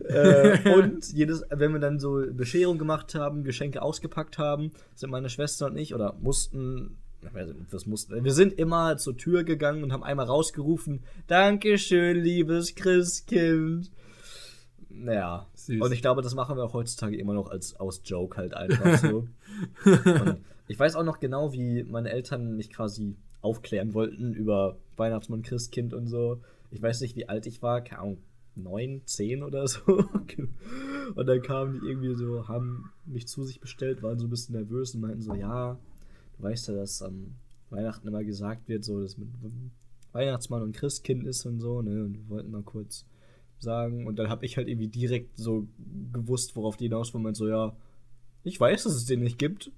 äh, 0.08 0.58
und 0.76 1.12
jedes, 1.12 1.44
wenn 1.48 1.72
wir 1.72 1.78
dann 1.78 2.00
so 2.00 2.24
Bescherung 2.32 2.76
gemacht 2.76 3.14
haben, 3.14 3.44
Geschenke 3.44 3.82
ausgepackt 3.82 4.36
haben, 4.38 4.72
sind 4.96 5.10
meine 5.10 5.28
Schwester 5.30 5.66
und 5.66 5.76
ich 5.76 5.94
oder 5.94 6.16
mussten, 6.20 6.96
was 7.70 7.86
mussten, 7.86 8.24
wir 8.24 8.32
sind 8.32 8.52
immer 8.58 8.96
zur 8.96 9.16
Tür 9.16 9.44
gegangen 9.44 9.84
und 9.84 9.92
haben 9.92 10.02
einmal 10.02 10.26
rausgerufen, 10.26 11.04
Dankeschön, 11.28 12.16
liebes 12.22 12.74
Christkind. 12.74 13.90
Naja, 14.98 15.46
Süß. 15.54 15.82
und 15.82 15.92
ich 15.92 16.00
glaube, 16.00 16.22
das 16.22 16.34
machen 16.34 16.56
wir 16.56 16.64
auch 16.64 16.72
heutzutage 16.72 17.16
immer 17.16 17.34
noch 17.34 17.50
als 17.50 17.78
aus 17.78 18.00
Joke 18.04 18.36
halt 18.36 18.54
einfach 18.54 18.98
so. 18.98 19.28
und 19.84 20.38
ich 20.68 20.78
weiß 20.78 20.96
auch 20.96 21.04
noch 21.04 21.20
genau, 21.20 21.52
wie 21.52 21.84
meine 21.84 22.10
Eltern 22.10 22.56
mich 22.56 22.70
quasi 22.70 23.16
aufklären 23.40 23.94
wollten 23.94 24.34
über 24.34 24.76
Weihnachtsmann, 24.96 25.42
Christkind 25.42 25.94
und 25.94 26.08
so. 26.08 26.40
Ich 26.70 26.82
weiß 26.82 27.00
nicht, 27.00 27.16
wie 27.16 27.28
alt 27.28 27.46
ich 27.46 27.62
war, 27.62 27.80
keine 27.80 28.02
Ahnung, 28.02 28.18
neun, 28.56 29.02
zehn 29.04 29.42
oder 29.42 29.68
so. 29.68 29.80
Und 31.14 31.26
dann 31.26 31.42
kamen 31.42 31.80
die 31.80 31.86
irgendwie 31.86 32.14
so, 32.14 32.48
haben 32.48 32.90
mich 33.04 33.28
zu 33.28 33.44
sich 33.44 33.60
bestellt, 33.60 34.02
waren 34.02 34.18
so 34.18 34.26
ein 34.26 34.30
bisschen 34.30 34.56
nervös 34.56 34.94
und 34.94 35.02
meinten 35.02 35.22
so, 35.22 35.34
ja, 35.34 35.78
du 36.36 36.42
weißt 36.42 36.68
ja, 36.68 36.74
dass 36.74 37.00
am 37.00 37.36
Weihnachten 37.70 38.08
immer 38.08 38.24
gesagt 38.24 38.68
wird, 38.68 38.84
so, 38.84 39.00
dass 39.00 39.16
mit 39.16 39.28
Weihnachtsmann 40.12 40.62
und 40.62 40.74
Christkind 40.74 41.24
ist 41.24 41.46
und 41.46 41.60
so, 41.60 41.82
ne? 41.82 42.04
Und 42.04 42.14
wir 42.14 42.28
wollten 42.28 42.50
mal 42.50 42.62
kurz 42.62 43.04
sagen. 43.58 44.06
Und 44.06 44.18
dann 44.18 44.28
habe 44.28 44.44
ich 44.44 44.56
halt 44.56 44.68
irgendwie 44.68 44.88
direkt 44.88 45.36
so 45.36 45.66
gewusst, 46.12 46.56
worauf 46.56 46.76
die 46.76 46.84
hinaus 46.84 47.12
wollen. 47.14 47.34
So, 47.34 47.48
ja, 47.48 47.76
ich 48.42 48.60
weiß, 48.60 48.84
dass 48.84 48.94
es 48.94 49.06
den 49.06 49.20
nicht 49.20 49.38
gibt. 49.38 49.70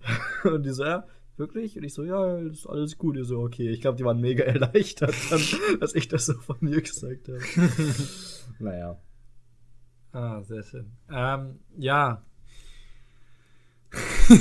Und 0.44 0.64
die 0.64 0.70
so, 0.70 0.84
ja, 0.84 1.06
wirklich? 1.36 1.76
Und 1.76 1.84
ich 1.84 1.94
so, 1.94 2.04
ja, 2.04 2.38
ist 2.38 2.66
alles 2.66 2.98
gut. 2.98 3.16
Die 3.16 3.24
so, 3.24 3.40
okay. 3.40 3.70
Ich 3.70 3.80
glaube, 3.80 3.96
die 3.96 4.04
waren 4.04 4.20
mega 4.20 4.44
erleichtert, 4.44 5.14
dann, 5.30 5.40
dass 5.80 5.94
ich 5.94 6.08
das 6.08 6.26
so 6.26 6.34
von 6.34 6.56
mir 6.60 6.80
gesagt 6.80 7.28
habe. 7.28 7.40
naja. 8.58 8.98
Ah, 10.12 10.42
sehr 10.42 10.62
schön. 10.62 10.92
Ähm, 11.10 11.60
ja, 11.78 12.22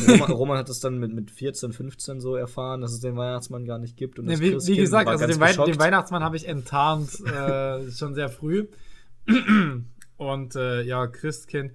Roman, 0.07 0.31
Roman 0.31 0.57
hat 0.57 0.69
es 0.69 0.79
dann 0.79 0.97
mit, 0.97 1.13
mit 1.13 1.31
14, 1.31 1.73
15 1.73 2.21
so 2.21 2.35
erfahren, 2.35 2.81
dass 2.81 2.91
es 2.91 2.99
den 2.99 3.15
Weihnachtsmann 3.15 3.65
gar 3.65 3.79
nicht 3.79 3.97
gibt. 3.97 4.19
Und 4.19 4.27
das 4.27 4.39
wie, 4.39 4.53
wie 4.53 4.77
gesagt, 4.77 5.07
also 5.07 5.27
den, 5.27 5.39
Wei 5.39 5.53
den 5.53 5.79
Weihnachtsmann 5.79 6.23
habe 6.23 6.37
ich 6.37 6.47
enttarnt 6.47 7.19
äh, 7.25 7.91
schon 7.91 8.15
sehr 8.15 8.29
früh. 8.29 8.67
Und 10.17 10.55
äh, 10.55 10.83
ja, 10.83 11.07
Christkind, 11.07 11.71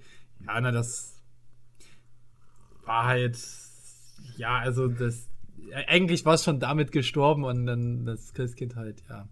ja, 0.46 0.60
na, 0.60 0.70
das 0.70 1.14
war 2.84 3.06
halt, 3.06 3.38
ja, 4.36 4.58
also 4.58 4.86
das, 4.88 5.28
eigentlich 5.88 6.24
war 6.24 6.34
es 6.34 6.44
schon 6.44 6.60
damit 6.60 6.92
gestorben 6.92 7.44
und 7.44 7.66
dann 7.66 8.04
das 8.04 8.32
Christkind 8.32 8.76
halt, 8.76 9.02
ja. 9.08 9.28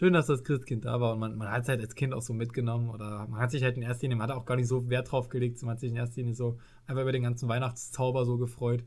Schön, 0.00 0.14
dass 0.14 0.28
das 0.28 0.44
Christkind 0.44 0.86
da 0.86 0.98
war 0.98 1.12
und 1.12 1.18
man, 1.18 1.36
man 1.36 1.50
hat 1.50 1.64
es 1.64 1.68
halt 1.68 1.82
als 1.82 1.94
Kind 1.94 2.14
auch 2.14 2.22
so 2.22 2.32
mitgenommen 2.32 2.88
oder 2.88 3.26
man 3.28 3.38
hat 3.38 3.50
sich 3.50 3.62
halt 3.62 3.76
in 3.76 3.82
erster 3.82 4.04
Linie, 4.04 4.16
man 4.16 4.30
hat 4.30 4.34
auch 4.34 4.46
gar 4.46 4.56
nicht 4.56 4.66
so 4.66 4.88
Wert 4.88 5.12
drauf 5.12 5.28
gelegt, 5.28 5.62
man 5.62 5.72
hat 5.72 5.80
sich 5.80 5.90
in 5.90 5.96
erster 5.96 6.22
Linie 6.22 6.34
so 6.34 6.56
einfach 6.86 7.02
über 7.02 7.12
den 7.12 7.22
ganzen 7.22 7.50
Weihnachtszauber 7.50 8.24
so 8.24 8.38
gefreut. 8.38 8.82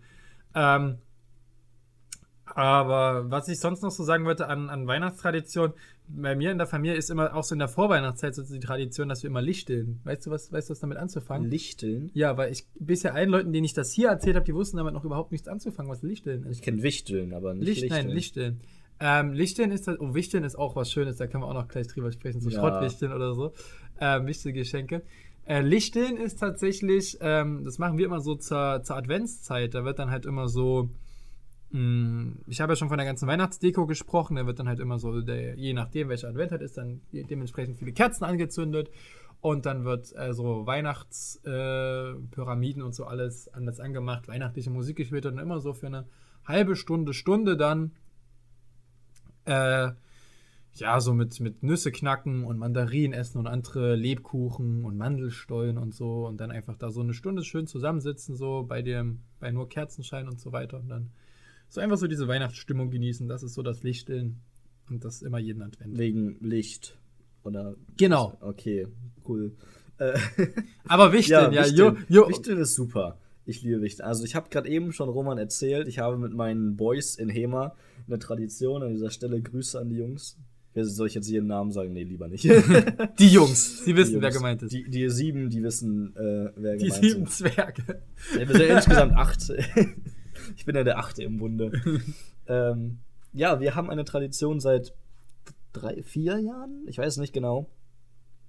Ähm, 0.55 0.97
aber 2.45 3.30
was 3.30 3.47
ich 3.47 3.59
sonst 3.59 3.84
noch 3.84 3.91
so 3.91 4.03
sagen 4.03 4.26
wollte 4.26 4.47
an, 4.47 4.72
an 4.72 4.88
Weihnachtstradition, 4.88 5.74
bei 6.07 6.36
mir 6.36 6.51
in 6.51 6.57
der 6.57 6.66
Familie 6.66 6.97
ist 6.97 7.11
immer 7.11 7.36
auch 7.36 7.43
so 7.43 7.53
in 7.53 7.59
der 7.59 7.68
Vorweihnachtszeit 7.68 8.34
so 8.34 8.51
die 8.51 8.59
Tradition, 8.59 9.07
dass 9.07 9.22
wir 9.22 9.30
immer 9.30 9.43
lichteln. 9.43 9.99
Weißt 10.05 10.26
du, 10.26 10.32
was, 10.32 10.51
weißt 10.51 10.70
du, 10.70 10.72
was 10.72 10.80
damit 10.80 10.97
anzufangen? 10.97 11.47
Lichteln? 11.47 12.09
Ja, 12.16 12.38
weil 12.38 12.51
ich 12.51 12.66
bisher 12.74 13.14
allen 13.14 13.30
Leuten, 13.30 13.53
denen 13.53 13.66
ich 13.66 13.74
das 13.74 13.93
hier 13.93 14.09
erzählt 14.09 14.36
habe, 14.36 14.47
die 14.47 14.55
wussten 14.55 14.78
damit 14.78 14.95
noch 14.95 15.05
überhaupt 15.05 15.32
nichts 15.32 15.47
anzufangen, 15.47 15.91
was 15.91 16.01
Lichteln 16.01 16.43
ist. 16.45 16.57
Ich 16.57 16.64
kenne 16.64 16.82
Wichteln, 16.82 17.36
aber 17.36 17.53
nicht 17.53 17.68
Licht, 17.68 17.82
Lichteln. 17.84 18.07
nein, 18.07 18.16
Lichteln. 18.16 18.61
Ähm, 18.99 19.33
Lichteln 19.33 19.71
ist 19.71 19.87
halt, 19.87 19.99
oh, 19.99 20.13
Wichteln 20.13 20.43
ist 20.43 20.55
auch 20.55 20.75
was 20.75 20.91
Schönes, 20.91 21.17
da 21.17 21.25
können 21.27 21.43
wir 21.43 21.47
auch 21.47 21.53
noch 21.53 21.67
gleich 21.67 21.87
drüber 21.87 22.11
sprechen, 22.11 22.41
so 22.41 22.49
Ja. 22.49 22.59
Schrottwichteln 22.59 23.11
oder 23.11 23.33
so. 23.33 23.53
Ähm, 23.99 24.27
Wichtelgeschenke. 24.27 25.01
Äh, 25.45 25.61
Lichteln 25.61 26.15
ist 26.17 26.39
tatsächlich, 26.39 27.17
ähm, 27.21 27.63
das 27.65 27.79
machen 27.79 27.97
wir 27.97 28.05
immer 28.05 28.21
so 28.21 28.35
zur, 28.35 28.81
zur 28.83 28.95
Adventszeit, 28.95 29.73
da 29.73 29.83
wird 29.83 29.99
dann 29.99 30.09
halt 30.09 30.25
immer 30.25 30.47
so, 30.47 30.89
mh, 31.71 32.33
ich 32.47 32.61
habe 32.61 32.71
ja 32.73 32.77
schon 32.77 32.87
von 32.87 32.97
der 32.97 33.05
ganzen 33.05 33.27
Weihnachtsdeko 33.27 33.85
gesprochen, 33.85 34.37
da 34.37 34.45
wird 34.45 34.59
dann 34.59 34.69
halt 34.69 34.79
immer 34.79 34.99
so, 34.99 35.19
der, 35.21 35.55
je 35.55 35.73
nachdem 35.73 36.07
welcher 36.07 36.29
Advent 36.29 36.53
hat, 36.53 36.61
ist 36.61 36.77
dann 36.77 37.01
dementsprechend 37.11 37.77
viele 37.77 37.91
Kerzen 37.91 38.23
angezündet 38.23 38.89
und 39.41 39.65
dann 39.65 39.83
wird 39.83 40.15
äh, 40.15 40.33
so 40.33 40.65
Weihnachtspyramiden 40.65 42.81
äh, 42.81 42.85
und 42.85 42.95
so 42.95 43.03
alles 43.03 43.53
anders 43.53 43.81
angemacht, 43.81 44.29
weihnachtliche 44.29 44.69
Musik 44.69 44.95
gespielt 44.95 45.25
und 45.25 45.39
immer 45.39 45.59
so 45.59 45.73
für 45.73 45.87
eine 45.87 46.05
halbe 46.45 46.77
Stunde, 46.77 47.13
Stunde 47.13 47.57
dann 47.57 47.91
äh, 49.45 49.91
ja, 50.75 50.99
so 50.99 51.13
mit, 51.13 51.39
mit 51.39 51.61
Nüsse 51.61 51.91
knacken 51.91 52.45
und 52.45 52.57
Mandarinen 52.57 53.13
essen 53.13 53.37
und 53.37 53.47
andere 53.47 53.95
Lebkuchen 53.95 54.85
und 54.85 54.97
Mandelstollen 54.97 55.77
und 55.77 55.93
so 55.93 56.25
und 56.27 56.37
dann 56.41 56.51
einfach 56.51 56.77
da 56.77 56.89
so 56.91 57.01
eine 57.01 57.13
Stunde 57.13 57.43
schön 57.43 57.67
zusammensitzen, 57.67 58.35
so 58.35 58.63
bei 58.63 58.81
dem, 58.81 59.19
bei 59.39 59.51
nur 59.51 59.69
Kerzenschein 59.69 60.27
und 60.27 60.39
so 60.39 60.51
weiter 60.51 60.79
und 60.79 60.89
dann 60.89 61.11
so 61.69 61.81
einfach 61.81 61.97
so 61.97 62.07
diese 62.07 62.27
Weihnachtsstimmung 62.27 62.89
genießen. 62.89 63.27
Das 63.27 63.43
ist 63.43 63.53
so 63.53 63.61
das 63.61 63.83
Lichteln 63.83 64.41
und 64.89 65.05
das 65.05 65.21
immer 65.21 65.39
jeden 65.39 65.61
Advent. 65.61 65.97
Wegen 65.97 66.37
Licht. 66.39 66.97
Oder. 67.43 67.75
Genau. 67.97 68.37
Okay, 68.41 68.87
cool. 69.27 69.53
Äh, 69.97 70.17
Aber 70.87 71.13
Wichteln, 71.13 71.51
ja, 71.53 71.65
Wichteln. 71.65 72.05
jo, 72.07 72.21
jo. 72.23 72.29
Wichteln 72.29 72.59
ist 72.59 72.75
super. 72.75 73.17
Ich 73.45 73.61
liebe 73.61 73.81
Wichteln. 73.81 74.05
Also 74.07 74.23
ich 74.23 74.35
habe 74.35 74.49
gerade 74.49 74.69
eben 74.69 74.91
schon 74.93 75.09
Roman 75.09 75.37
erzählt, 75.37 75.87
ich 75.87 75.99
habe 75.99 76.17
mit 76.17 76.33
meinen 76.33 76.77
Boys 76.77 77.15
in 77.15 77.29
Hema 77.29 77.75
eine 78.07 78.19
Tradition. 78.19 78.83
An 78.83 78.91
dieser 78.93 79.09
Stelle 79.09 79.41
Grüße 79.41 79.79
an 79.79 79.89
die 79.89 79.97
Jungs. 79.97 80.37
Soll 80.75 81.05
ich 81.07 81.13
jetzt 81.13 81.29
ihren 81.29 81.45
Namen 81.45 81.71
sagen? 81.71 81.93
Nee, 81.93 82.01
lieber 82.03 82.27
nicht. 82.27 82.45
Die 83.19 83.27
Jungs, 83.27 83.85
sie 83.85 83.95
wissen, 83.95 84.13
Die 84.15 84.21
wer 84.21 84.29
Jungs. 84.29 84.37
gemeint 84.37 84.63
ist. 84.63 84.71
Die, 84.73 84.89
die 84.89 85.07
sieben, 85.07 85.51
die 85.51 85.61
wissen, 85.61 86.15
äh, 86.15 86.49
wer 86.55 86.77
Die 86.77 86.85
gemeint 86.85 87.03
sieben 87.03 87.25
sind. 87.27 87.31
Zwerge. 87.53 88.01
Ja, 88.33 88.39
wir 88.39 88.55
sind 88.55 88.67
ja 88.69 88.75
insgesamt 88.77 89.13
acht. 89.13 89.53
ich 90.55 90.65
bin 90.65 90.75
ja 90.75 90.83
der 90.83 90.97
Achte 90.97 91.21
im 91.21 91.37
Bunde. 91.37 91.71
ähm, 92.47 92.97
ja, 93.33 93.59
wir 93.59 93.75
haben 93.75 93.91
eine 93.91 94.03
Tradition 94.03 94.59
seit 94.59 94.95
drei, 95.73 96.01
vier 96.01 96.39
Jahren? 96.39 96.83
Ich 96.87 96.97
weiß 96.97 97.17
nicht 97.17 97.33
genau. 97.33 97.69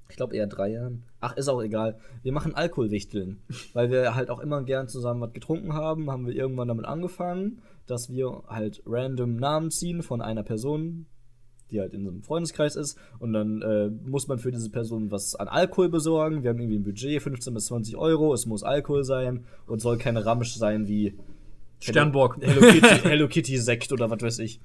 Ich 0.08 0.16
glaube 0.16 0.36
eher 0.36 0.46
drei 0.46 0.70
Jahren. 0.70 1.02
Ach, 1.20 1.36
ist 1.36 1.48
auch 1.48 1.62
egal. 1.62 1.98
Wir 2.22 2.32
machen 2.32 2.54
Alkoholwichteln. 2.54 3.38
weil 3.72 3.90
wir 3.90 4.14
halt 4.14 4.30
auch 4.30 4.40
immer 4.40 4.62
gern 4.62 4.88
zusammen 4.88 5.20
was 5.20 5.32
getrunken 5.32 5.72
haben, 5.72 6.10
haben 6.10 6.26
wir 6.26 6.34
irgendwann 6.34 6.68
damit 6.68 6.84
angefangen, 6.84 7.62
dass 7.86 8.10
wir 8.10 8.42
halt 8.46 8.82
random 8.86 9.36
Namen 9.36 9.70
ziehen 9.70 10.02
von 10.02 10.20
einer 10.22 10.42
Person, 10.42 11.06
die 11.70 11.80
halt 11.80 11.94
in 11.94 12.04
so 12.04 12.10
einem 12.10 12.22
Freundeskreis 12.22 12.76
ist. 12.76 12.98
Und 13.18 13.32
dann 13.32 13.62
äh, 13.62 13.88
muss 13.88 14.28
man 14.28 14.38
für 14.38 14.52
diese 14.52 14.70
Person 14.70 15.10
was 15.10 15.34
an 15.34 15.48
Alkohol 15.48 15.88
besorgen. 15.88 16.42
Wir 16.42 16.50
haben 16.50 16.60
irgendwie 16.60 16.78
ein 16.78 16.84
Budget, 16.84 17.22
15 17.22 17.54
bis 17.54 17.66
20 17.66 17.96
Euro. 17.96 18.32
Es 18.34 18.46
muss 18.46 18.62
Alkohol 18.62 19.04
sein 19.04 19.44
und 19.66 19.80
soll 19.80 19.98
keine 19.98 20.24
Ramsch 20.24 20.54
sein 20.54 20.86
wie 20.86 21.14
Sternburg. 21.80 22.38
Hello 22.40 22.60
Kitty, 22.60 22.86
Hello 23.08 23.28
Kitty 23.28 23.58
Sekt 23.58 23.92
oder 23.92 24.10
was 24.10 24.22
weiß 24.22 24.38
ich. 24.40 24.60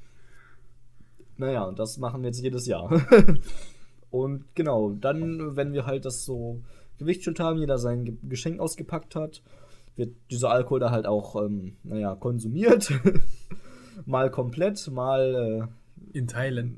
Naja, 1.37 1.63
und 1.63 1.79
das 1.79 1.97
machen 1.97 2.21
wir 2.21 2.27
jetzt 2.27 2.41
jedes 2.41 2.65
Jahr. 2.65 2.89
und 4.11 4.45
genau, 4.55 4.91
dann, 4.91 5.55
wenn 5.55 5.73
wir 5.73 5.85
halt 5.85 6.05
das 6.05 6.25
so 6.25 6.61
gewichtelt 6.97 7.39
haben, 7.39 7.59
jeder 7.59 7.77
sein 7.77 8.05
Ge- 8.05 8.17
Geschenk 8.27 8.59
ausgepackt 8.59 9.15
hat, 9.15 9.41
wird 9.95 10.15
dieser 10.31 10.51
Alkohol 10.51 10.79
da 10.79 10.91
halt 10.91 11.05
auch, 11.05 11.35
ähm, 11.43 11.75
naja, 11.83 12.15
konsumiert. 12.15 12.91
mal 14.05 14.29
komplett, 14.31 14.89
mal, 14.91 15.69
In 16.13 16.27
Thailand. 16.27 16.73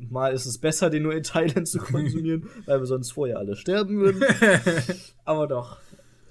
äh, 0.00 0.06
mal 0.10 0.32
ist 0.32 0.46
es 0.46 0.58
besser, 0.58 0.90
den 0.90 1.02
nur 1.04 1.14
in 1.14 1.22
Thailand 1.22 1.66
zu 1.68 1.78
konsumieren, 1.78 2.48
weil 2.66 2.80
wir 2.80 2.86
sonst 2.86 3.12
vorher 3.12 3.38
alle 3.38 3.56
sterben 3.56 3.98
würden. 3.98 4.22
Aber 5.24 5.46
doch, 5.46 5.78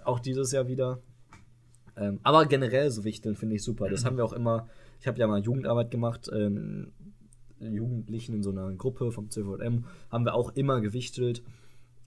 auch 0.03 0.19
dieses 0.19 0.51
Jahr 0.51 0.67
wieder. 0.67 0.99
Ähm, 1.95 2.19
aber 2.23 2.45
generell 2.47 2.89
so 2.89 3.03
Wichteln 3.03 3.35
finde 3.35 3.55
ich 3.55 3.63
super. 3.63 3.87
Das 3.87 4.03
haben 4.03 4.17
wir 4.17 4.25
auch 4.25 4.33
immer. 4.33 4.67
Ich 4.99 5.07
habe 5.07 5.19
ja 5.19 5.27
mal 5.27 5.41
Jugendarbeit 5.41 5.91
gemacht. 5.91 6.27
Ähm, 6.33 6.91
Jugendlichen 7.71 8.35
in 8.35 8.43
so 8.43 8.51
einer 8.51 8.71
Gruppe 8.73 9.11
vom 9.11 9.29
CVM 9.29 9.85
haben 10.09 10.25
wir 10.25 10.33
auch 10.33 10.55
immer 10.55 10.81
gewichtelt. 10.81 11.43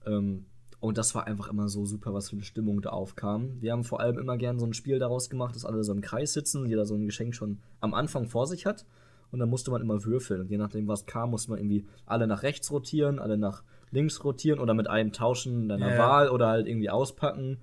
Ähm, 0.05 0.45
und 0.79 0.97
das 0.97 1.15
war 1.15 1.25
einfach 1.25 1.49
immer 1.49 1.69
so 1.69 1.85
super, 1.85 2.13
was 2.13 2.29
für 2.29 2.35
eine 2.35 2.43
Stimmung 2.43 2.81
da 2.81 2.89
aufkam. 2.89 3.59
Wir 3.61 3.71
haben 3.71 3.83
vor 3.83 3.99
allem 3.99 4.19
immer 4.19 4.37
gern 4.37 4.59
so 4.59 4.65
ein 4.65 4.73
Spiel 4.73 4.99
daraus 4.99 5.29
gemacht, 5.29 5.55
dass 5.55 5.65
alle 5.65 5.83
so 5.83 5.91
im 5.91 6.01
Kreis 6.01 6.33
sitzen, 6.33 6.67
jeder 6.67 6.85
so 6.85 6.93
ein 6.93 7.05
Geschenk 7.05 7.33
schon 7.33 7.59
am 7.79 7.93
Anfang 7.93 8.27
vor 8.27 8.45
sich 8.45 8.65
hat. 8.65 8.85
Und 9.31 9.39
dann 9.39 9.49
musste 9.49 9.71
man 9.71 9.81
immer 9.81 10.05
würfeln. 10.05 10.41
Und 10.41 10.51
je 10.51 10.57
nachdem, 10.57 10.87
was 10.87 11.05
kam, 11.05 11.31
musste 11.31 11.49
man 11.51 11.59
irgendwie 11.59 11.85
alle 12.05 12.27
nach 12.27 12.43
rechts 12.43 12.71
rotieren, 12.71 13.19
alle 13.19 13.37
nach 13.37 13.63
links 13.91 14.23
rotieren 14.23 14.59
oder 14.59 14.73
mit 14.73 14.89
einem 14.89 15.11
tauschen 15.11 15.67
deiner 15.67 15.93
ja. 15.93 15.97
Wahl 15.97 16.29
oder 16.29 16.47
halt 16.47 16.67
irgendwie 16.67 16.89
auspacken. 16.89 17.57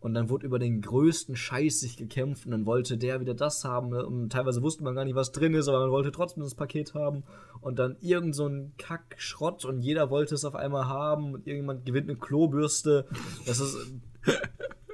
Und 0.00 0.14
dann 0.14 0.30
wurde 0.30 0.46
über 0.46 0.58
den 0.58 0.80
größten 0.80 1.34
Scheiß 1.34 1.80
sich 1.80 1.96
gekämpft 1.96 2.46
und 2.46 2.52
dann 2.52 2.66
wollte 2.66 2.96
der 2.96 3.20
wieder 3.20 3.34
das 3.34 3.64
haben. 3.64 3.90
ne? 3.90 4.06
Und 4.06 4.30
teilweise 4.30 4.62
wusste 4.62 4.84
man 4.84 4.94
gar 4.94 5.04
nicht, 5.04 5.16
was 5.16 5.32
drin 5.32 5.54
ist, 5.54 5.68
aber 5.68 5.80
man 5.80 5.90
wollte 5.90 6.12
trotzdem 6.12 6.44
das 6.44 6.54
Paket 6.54 6.94
haben. 6.94 7.24
Und 7.60 7.78
dann 7.78 7.96
irgend 8.00 8.36
so 8.36 8.46
ein 8.46 8.74
Kack-Schrott 8.78 9.64
und 9.64 9.80
jeder 9.80 10.10
wollte 10.10 10.36
es 10.36 10.44
auf 10.44 10.54
einmal 10.54 10.86
haben. 10.86 11.34
Und 11.34 11.46
irgendjemand 11.46 11.84
gewinnt 11.84 12.08
eine 12.08 12.18
Klobürste. 12.18 13.06
Das 13.46 13.58
ist. 13.58 13.76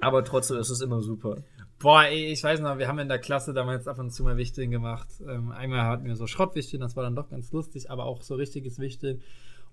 aber 0.01 0.25
trotzdem 0.25 0.57
ist 0.57 0.71
es 0.71 0.81
immer 0.81 1.03
super. 1.03 1.37
Boah, 1.79 2.05
ey, 2.05 2.33
ich 2.33 2.43
weiß 2.43 2.61
noch, 2.61 2.79
wir 2.79 2.89
haben 2.89 2.99
in 2.99 3.09
der 3.09 3.19
Klasse 3.19 3.53
damals 3.53 3.87
ab 3.87 3.99
und 3.99 4.11
zu 4.11 4.23
mal 4.23 4.39
Wichteln 4.39 4.71
gemacht. 4.71 5.09
Ähm, 5.29 5.51
einmal 5.51 5.83
hatten 5.83 6.07
wir 6.07 6.17
so 6.17 6.27
Schrottwichteln, 6.27 6.81
das 6.81 6.97
war 6.97 7.03
dann 7.03 7.15
doch 7.15 7.29
ganz 7.29 7.53
lustig, 7.53 7.91
aber 7.91 8.07
auch 8.07 8.23
so 8.23 8.37
richtiges 8.37 8.79
Wichteln. 8.79 9.21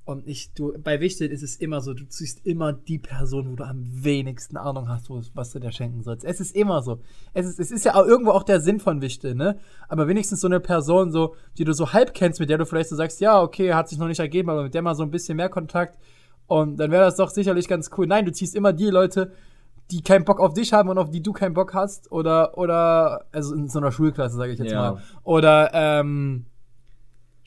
Und 0.04 0.28
ich, 0.28 0.52
du, 0.54 0.74
bei 0.84 1.00
Wichteln 1.00 1.32
ist 1.32 1.44
es 1.44 1.56
immer 1.58 1.80
so, 1.80 1.94
du 1.94 2.06
ziehst 2.08 2.46
immer 2.46 2.74
die 2.74 2.98
Person, 2.98 3.52
wo 3.52 3.56
du 3.56 3.64
am 3.64 3.84
wenigsten 3.86 4.58
Ahnung 4.58 4.90
hast, 4.90 5.10
was 5.36 5.52
du 5.52 5.60
dir 5.60 5.72
schenken 5.72 6.02
sollst. 6.02 6.26
Es 6.26 6.40
ist 6.42 6.56
immer 6.56 6.82
so. 6.82 7.00
Es 7.34 7.46
ist, 7.46 7.60
es 7.60 7.70
ist 7.72 7.86
ja 7.86 7.94
auch 7.96 8.06
irgendwo 8.06 8.32
auch 8.32 8.44
der 8.44 8.62
Sinn 8.62 8.80
von 8.80 9.00
Wichteln, 9.02 9.38
ne? 9.38 9.60
Aber 9.88 10.08
wenigstens 10.08 10.42
so 10.42 10.48
eine 10.48 10.60
Person, 10.60 11.12
so, 11.12 11.36
die 11.58 11.66
du 11.66 11.74
so 11.74 11.94
halb 11.94 12.16
kennst, 12.16 12.40
mit 12.40 12.50
der 12.50 12.58
du 12.58 12.66
vielleicht 12.66 12.90
so 12.90 12.96
sagst, 12.96 13.22
ja, 13.22 13.40
okay, 13.42 13.74
hat 13.74 13.90
sich 13.90 14.00
noch 14.00 14.08
nicht 14.08 14.20
ergeben, 14.20 14.50
aber 14.50 14.64
mit 14.64 14.74
der 14.74 14.82
mal 14.82 14.96
so 14.96 15.04
ein 15.04 15.12
bisschen 15.12 15.38
mehr 15.38 15.50
Kontakt. 15.50 16.00
Und 16.48 16.78
dann 16.78 16.90
wäre 16.92 17.04
das 17.06 17.16
doch 17.16 17.30
sicherlich 17.30 17.68
ganz 17.68 17.92
cool. 17.98 18.08
Nein, 18.08 18.26
du 18.26 18.32
ziehst 18.32 18.56
immer 18.56 18.74
die 18.74 18.88
Leute, 18.90 19.32
die 19.92 20.02
keinen 20.02 20.26
Bock 20.26 20.40
auf 20.40 20.54
dich 20.54 20.74
haben 20.74 20.90
und 20.90 20.98
auf 20.98 21.12
die 21.12 21.22
du 21.22 21.32
keinen 21.32 21.54
Bock 21.54 21.74
hast. 21.76 22.12
Oder, 22.12 22.58
oder, 22.58 23.26
also 23.32 23.54
in 23.54 23.70
so 23.70 23.78
einer 23.80 23.92
Schulklasse, 23.92 24.36
sage 24.36 24.54
ich 24.54 24.60
jetzt 24.60 24.72
Ja. 24.72 24.94
mal. 24.94 25.02
Oder, 25.24 25.70
ähm, 25.74 26.46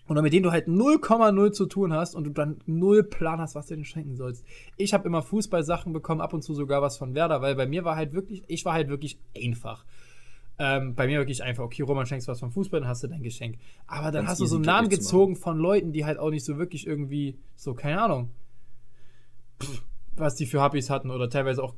oder 0.09 0.23
mit 0.23 0.33
denen 0.33 0.43
du 0.43 0.53
halt 0.53 0.69
0,0 0.69 1.53
zu 1.53 1.67
tun 1.67 1.93
hast 1.93 2.15
und 2.15 2.25
du 2.25 2.31
dann 2.31 2.59
null 2.67 3.05
Plan 3.05 3.41
hast, 3.41 3.55
was 3.55 3.67
du 3.67 3.75
denen 3.75 3.85
schenken 3.85 4.17
sollst. 4.17 4.45
Ich 4.77 4.93
habe 4.93 5.07
immer 5.07 5.23
Fußballsachen 5.23 5.93
bekommen, 5.93 6.21
ab 6.21 6.35
und 6.35 6.43
zu 6.43 6.55
sogar 6.55 6.83
was 6.83 6.99
von 6.99 7.15
Werder, 7.15 7.41
weil 7.41 7.55
bei 7.55 7.67
mir 7.67 7.85
war 7.85 7.97
halt 7.97 8.13
wirklich, 8.13 8.43
ich 8.47 8.65
war 8.65 8.75
halt 8.75 8.89
wirklich 8.89 9.19
einfach. 9.37 9.85
Ähm, 10.57 10.95
bei 10.95 11.07
mir 11.07 11.19
wirklich 11.19 11.43
einfach, 11.43 11.65
okay, 11.65 11.83
Roman, 11.83 12.07
schenkst 12.07 12.29
was 12.29 12.39
vom 12.39 12.53
Fußball, 12.53 12.81
dann 12.81 12.89
hast 12.89 13.03
du 13.03 13.09
dein 13.09 13.23
Geschenk. 13.23 13.59
Aber 13.87 14.13
dann 14.13 14.27
Ganz 14.27 14.31
hast 14.31 14.41
du 14.41 14.47
so 14.47 14.57
einen 14.57 14.65
Namen 14.65 14.89
gezogen 14.89 15.37
von 15.37 15.59
Leuten, 15.59 15.93
die 15.93 16.05
halt 16.05 16.19
auch 16.19 16.31
nicht 16.31 16.45
so 16.45 16.59
wirklich 16.59 16.87
irgendwie, 16.87 17.39
so, 17.57 17.75
keine 17.75 18.01
Ahnung, 18.01 18.31
was 20.15 20.37
die 20.37 20.47
für 20.47 20.63
Hobbys 20.63 20.91
hatten 20.91 21.11
oder 21.11 21.29
teilweise 21.29 21.63
auch 21.63 21.75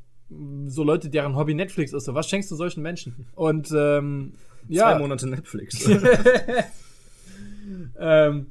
so 0.66 0.82
Leute, 0.82 1.08
deren 1.08 1.36
Hobby 1.36 1.54
Netflix 1.54 1.92
ist. 1.92 2.04
So, 2.04 2.14
was 2.14 2.28
schenkst 2.28 2.50
du 2.50 2.56
solchen 2.56 2.82
Menschen? 2.82 3.28
Und 3.34 3.70
ähm, 3.74 4.34
ja, 4.68 4.90
Zwei 4.90 4.98
Monate 4.98 5.28
Netflix. 5.28 5.88
ähm, 7.98 8.50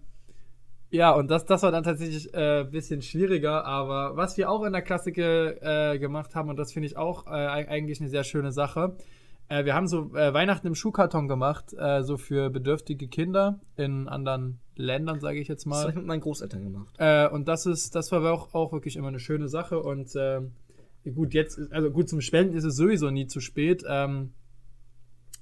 ja, 0.91 1.11
und 1.11 1.30
das, 1.30 1.45
das 1.45 1.63
war 1.63 1.72
dann 1.72 1.84
tatsächlich 1.84 2.34
ein 2.34 2.41
äh, 2.41 2.63
bisschen 2.70 3.01
schwieriger, 3.01 3.66
aber 3.66 4.16
was 4.16 4.38
wir 4.38 4.49
auch 4.49 4.63
in 4.63 4.72
der 4.74 4.82
Klasse 4.82 5.11
ge, 5.11 5.57
äh, 5.61 5.99
gemacht 5.99 6.36
haben, 6.36 6.49
und 6.49 6.57
das 6.57 6.72
finde 6.72 6.88
ich 6.88 6.95
auch 6.95 7.28
äh, 7.28 7.32
eig- 7.32 7.68
eigentlich 7.68 7.99
eine 7.99 8.09
sehr 8.09 8.24
schöne 8.24 8.51
Sache, 8.51 8.95
äh, 9.49 9.66
wir 9.66 9.74
haben 9.74 9.88
so 9.88 10.16
äh, 10.16 10.34
Weihnachten 10.34 10.68
im 10.68 10.76
Schuhkarton 10.76 11.28
gemacht, 11.28 11.74
äh, 11.78 12.01
so 12.03 12.18
für 12.18 12.49
bedürftige 12.49 13.07
Kinder 13.07 13.59
in 13.76 14.07
anderen 14.07 14.59
Ländern, 14.76 15.20
sage 15.20 15.39
ich 15.39 15.47
jetzt 15.47 15.66
Das 15.66 15.74
habe 15.74 15.84
mal. 15.84 15.89
ich 15.89 15.95
mit 15.95 16.05
meinen 16.05 16.22
Großeltern 16.22 16.63
gemacht. 16.63 16.99
Und 17.32 17.47
das 17.47 17.66
ist, 17.66 17.95
das 17.95 18.11
war 18.11 18.24
auch, 18.32 18.53
auch 18.53 18.74
wirklich 18.74 18.97
immer 18.97 19.07
eine 19.07 19.20
schöne 19.20 19.47
Sache. 19.47 19.80
Und 19.80 20.11
gut, 21.13 21.34
jetzt, 21.34 21.59
also 21.72 21.91
gut, 21.91 22.09
zum 22.09 22.20
Spenden 22.20 22.55
ist 22.55 22.66
es 22.66 22.76
sowieso 22.76 23.09
nie 23.09 23.28
zu 23.28 23.39
spät. 23.39 23.84
Ähm, 23.88 24.34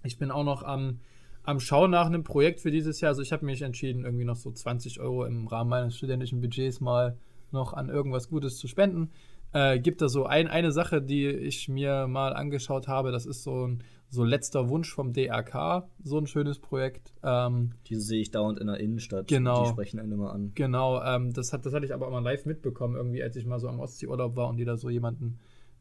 ich 0.04 0.20
bin 0.20 0.30
auch 0.30 0.44
noch 0.44 0.62
am, 0.62 1.00
am 1.44 1.60
Schauen 1.60 1.92
nach 1.92 2.06
einem 2.06 2.24
Projekt 2.24 2.62
für 2.62 2.72
dieses 2.72 3.02
Jahr. 3.02 3.10
Also 3.10 3.22
ich 3.22 3.32
habe 3.32 3.46
mich 3.46 3.62
entschieden, 3.62 4.06
irgendwie 4.06 4.26
noch 4.26 4.36
so 4.36 4.52
20 4.52 5.00
Euro 5.00 5.26
im 5.26 5.48
Rahmen 5.48 5.70
meines 5.70 5.98
studentischen 5.98 6.42
Budgets 6.42 6.80
mal 6.80 7.18
noch 7.52 7.74
an 7.74 7.90
irgendwas 7.90 8.30
Gutes 8.30 8.58
zu 8.58 8.68
spenden. 8.68 9.12
Äh, 9.52 9.80
gibt 9.80 10.02
da 10.02 10.10
so 10.10 10.26
ein, 10.26 10.48
eine 10.48 10.72
Sache, 10.72 11.02
die 11.02 11.28
ich 11.28 11.70
mir 11.70 12.08
mal 12.08 12.34
angeschaut 12.34 12.88
habe. 12.88 13.12
Das 13.12 13.26
ist 13.26 13.44
so 13.44 13.68
ein 13.68 13.84
so 14.10 14.24
letzter 14.24 14.70
Wunsch 14.70 14.94
vom 14.94 15.12
DRK, 15.12 15.90
so 16.04 16.20
ein 16.20 16.28
schönes 16.28 16.60
Projekt. 16.60 17.14
Ähm, 17.24 17.72
Die 17.88 17.96
sehe 17.96 18.22
ich 18.22 18.30
dauernd 18.30 18.60
in 18.60 18.68
der 18.68 18.80
Innenstadt. 18.80 19.28
Genau. 19.28 19.64
Die 19.64 19.70
sprechen 19.70 20.00
einen 20.00 20.12
immer 20.12 20.32
an. 20.34 20.52
Genau, 20.54 21.02
ähm, 21.04 21.34
das, 21.34 21.52
hat, 21.52 21.66
das 21.66 21.74
hatte 21.74 21.86
ich 21.86 21.94
aber 21.94 22.08
auch 22.08 22.12
mal 22.12 22.24
live 22.24 22.46
mitbekommen, 22.46 22.96
irgendwie, 22.96 23.24
als 23.24 23.36
ich 23.36 23.46
mal 23.46 23.60
so 23.60 23.68
am 23.68 23.80
Ostseeurlaub 23.80 24.36
war 24.36 24.50
und 24.50 24.58
die 24.58 24.66
da 24.66 24.78
so 24.78 24.90
jemanden 24.90 25.40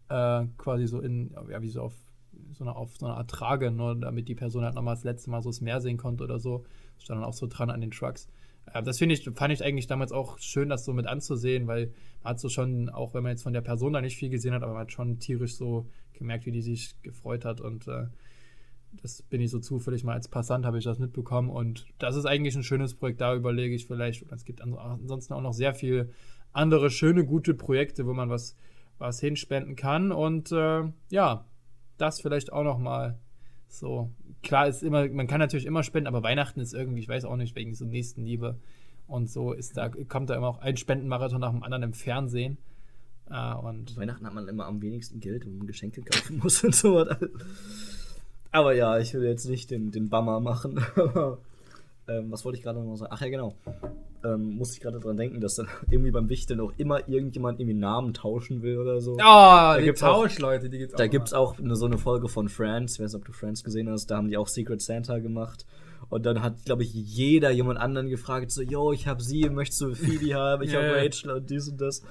äh, 0.08 0.46
quasi 0.56 0.86
so 0.86 1.00
in, 1.00 1.34
ja, 1.50 1.60
wie 1.60 1.68
so 1.68 1.82
auf 1.82 1.94
so 2.52 2.64
eine, 2.64 2.76
auf 2.76 2.96
so 2.96 3.06
eine 3.06 3.16
Art 3.16 3.30
Trage, 3.30 3.70
nur 3.70 3.94
damit 3.94 4.28
die 4.28 4.34
Person 4.34 4.64
halt 4.64 4.74
nochmal 4.74 4.94
das 4.94 5.04
letzte 5.04 5.30
Mal 5.30 5.42
so 5.42 5.50
das 5.50 5.60
Meer 5.60 5.80
sehen 5.80 5.96
konnte 5.96 6.24
oder 6.24 6.38
so. 6.38 6.64
Stand 6.98 7.20
dann 7.20 7.28
auch 7.28 7.32
so 7.34 7.46
dran 7.46 7.70
an 7.70 7.80
den 7.80 7.90
Trucks. 7.90 8.28
Äh, 8.72 8.82
das 8.82 9.00
ich, 9.00 9.30
fand 9.34 9.52
ich 9.52 9.64
eigentlich 9.64 9.86
damals 9.86 10.12
auch 10.12 10.38
schön, 10.38 10.68
das 10.68 10.84
so 10.84 10.92
mit 10.92 11.06
anzusehen, 11.06 11.66
weil 11.66 11.92
man 12.22 12.32
hat 12.32 12.40
so 12.40 12.48
schon, 12.48 12.88
auch 12.88 13.14
wenn 13.14 13.22
man 13.22 13.30
jetzt 13.32 13.42
von 13.42 13.52
der 13.52 13.60
Person 13.60 13.92
da 13.92 14.00
nicht 14.00 14.16
viel 14.16 14.30
gesehen 14.30 14.54
hat, 14.54 14.62
aber 14.62 14.72
man 14.72 14.82
hat 14.82 14.92
schon 14.92 15.18
tierisch 15.18 15.56
so 15.56 15.86
gemerkt, 16.12 16.46
wie 16.46 16.52
die 16.52 16.62
sich 16.62 17.00
gefreut 17.02 17.44
hat 17.44 17.60
und 17.60 17.88
äh, 17.88 18.06
das 19.00 19.22
bin 19.22 19.40
ich 19.40 19.50
so 19.50 19.58
zufällig 19.58 20.04
mal 20.04 20.12
als 20.14 20.28
Passant, 20.28 20.66
habe 20.66 20.78
ich 20.78 20.84
das 20.84 20.98
mitbekommen. 20.98 21.48
Und 21.48 21.86
das 21.98 22.16
ist 22.16 22.26
eigentlich 22.26 22.54
ein 22.54 22.62
schönes 22.62 22.94
Projekt. 22.94 23.20
Da 23.20 23.34
überlege 23.34 23.74
ich 23.74 23.86
vielleicht, 23.86 24.30
es 24.30 24.44
gibt 24.44 24.60
an- 24.60 24.74
ansonsten 24.74 25.32
auch 25.32 25.40
noch 25.40 25.54
sehr 25.54 25.74
viel 25.74 26.10
andere 26.52 26.90
schöne, 26.90 27.24
gute 27.24 27.54
Projekte, 27.54 28.06
wo 28.06 28.12
man 28.12 28.28
was, 28.28 28.54
was 28.98 29.18
hinspenden 29.20 29.76
kann. 29.76 30.12
Und 30.12 30.52
äh, 30.52 30.82
ja, 31.08 31.46
das 32.02 32.20
vielleicht 32.20 32.52
auch 32.52 32.64
noch 32.64 32.78
mal 32.78 33.18
so. 33.68 34.10
Klar 34.42 34.68
ist 34.68 34.82
immer, 34.82 35.08
man 35.08 35.26
kann 35.26 35.38
natürlich 35.38 35.66
immer 35.66 35.82
spenden, 35.82 36.08
aber 36.08 36.22
Weihnachten 36.22 36.60
ist 36.60 36.74
irgendwie, 36.74 37.00
ich 37.00 37.08
weiß 37.08 37.24
auch 37.24 37.36
nicht, 37.36 37.54
wegen 37.54 37.74
so 37.74 37.84
Nächstenliebe. 37.84 38.58
Und 39.06 39.30
so 39.30 39.52
ist 39.52 39.76
da, 39.76 39.88
kommt 39.88 40.30
da 40.30 40.34
immer 40.34 40.48
auch 40.48 40.58
ein 40.58 40.76
Spendenmarathon 40.76 41.40
nach 41.40 41.50
dem 41.50 41.62
anderen 41.62 41.84
im 41.84 41.92
Fernsehen. 41.92 42.58
Äh, 43.30 43.54
und 43.54 43.96
Weihnachten 43.96 44.26
hat 44.26 44.34
man 44.34 44.48
immer 44.48 44.66
am 44.66 44.82
wenigsten 44.82 45.20
Geld, 45.20 45.46
wenn 45.46 45.58
man 45.58 45.66
Geschenke 45.66 46.02
kaufen 46.02 46.38
muss 46.42 46.62
und 46.64 46.74
so. 46.74 47.06
Aber 48.50 48.74
ja, 48.74 48.98
ich 48.98 49.14
will 49.14 49.24
jetzt 49.24 49.46
nicht 49.46 49.70
den, 49.70 49.90
den 49.90 50.08
Bummer 50.08 50.40
machen. 50.40 50.80
ähm, 52.08 52.30
was 52.30 52.44
wollte 52.44 52.58
ich 52.58 52.64
gerade 52.64 52.80
noch 52.82 52.96
sagen? 52.96 53.12
Ach 53.14 53.20
ja, 53.20 53.28
genau. 53.28 53.54
Ähm, 54.24 54.54
musste 54.56 54.74
ich 54.76 54.80
gerade 54.80 55.00
dran 55.00 55.16
denken, 55.16 55.40
dass 55.40 55.56
dann 55.56 55.68
irgendwie 55.90 56.10
beim 56.10 56.28
Wichteln 56.28 56.60
auch 56.60 56.72
immer 56.76 57.08
irgendjemand 57.08 57.58
irgendwie 57.60 57.78
Namen 57.78 58.14
tauschen 58.14 58.62
will 58.62 58.78
oder 58.78 59.00
so. 59.00 59.12
Oh, 59.22 59.74
die 59.78 59.84
gibt's 59.84 60.02
auch- 60.02 60.22
Tauschleute, 60.22 60.68
die 60.68 60.78
gibt's 60.78 60.94
Da 60.96 61.04
auch 61.04 61.10
gibt 61.10 61.26
es 61.28 61.32
auch 61.32 61.58
eine, 61.58 61.74
so 61.76 61.86
eine 61.86 61.98
Folge 61.98 62.28
von 62.28 62.48
Friends, 62.48 62.94
ich 62.94 63.00
weiß 63.00 63.12
nicht, 63.12 63.20
ob 63.20 63.24
du 63.26 63.32
Friends 63.32 63.64
gesehen 63.64 63.88
hast, 63.90 64.06
da 64.06 64.16
haben 64.16 64.28
die 64.28 64.36
auch 64.36 64.48
Secret 64.48 64.80
Santa 64.82 65.18
gemacht. 65.18 65.66
Und 66.08 66.26
dann 66.26 66.42
hat, 66.42 66.64
glaube 66.64 66.82
ich, 66.82 66.92
jeder 66.92 67.50
jemand 67.50 67.78
anderen 67.78 68.08
gefragt, 68.08 68.50
so, 68.50 68.60
yo, 68.62 68.92
ich 68.92 69.06
habe 69.06 69.22
sie, 69.22 69.48
möchtest 69.48 69.80
du 69.80 69.94
Phoebe 69.94 70.34
haben, 70.38 70.62
ich 70.62 70.72
Ja, 70.72 70.82
habe. 70.82 70.96
Rachel 70.96 71.30
und 71.30 71.48
dies 71.50 71.68
und 71.68 71.80
das. 71.80 72.02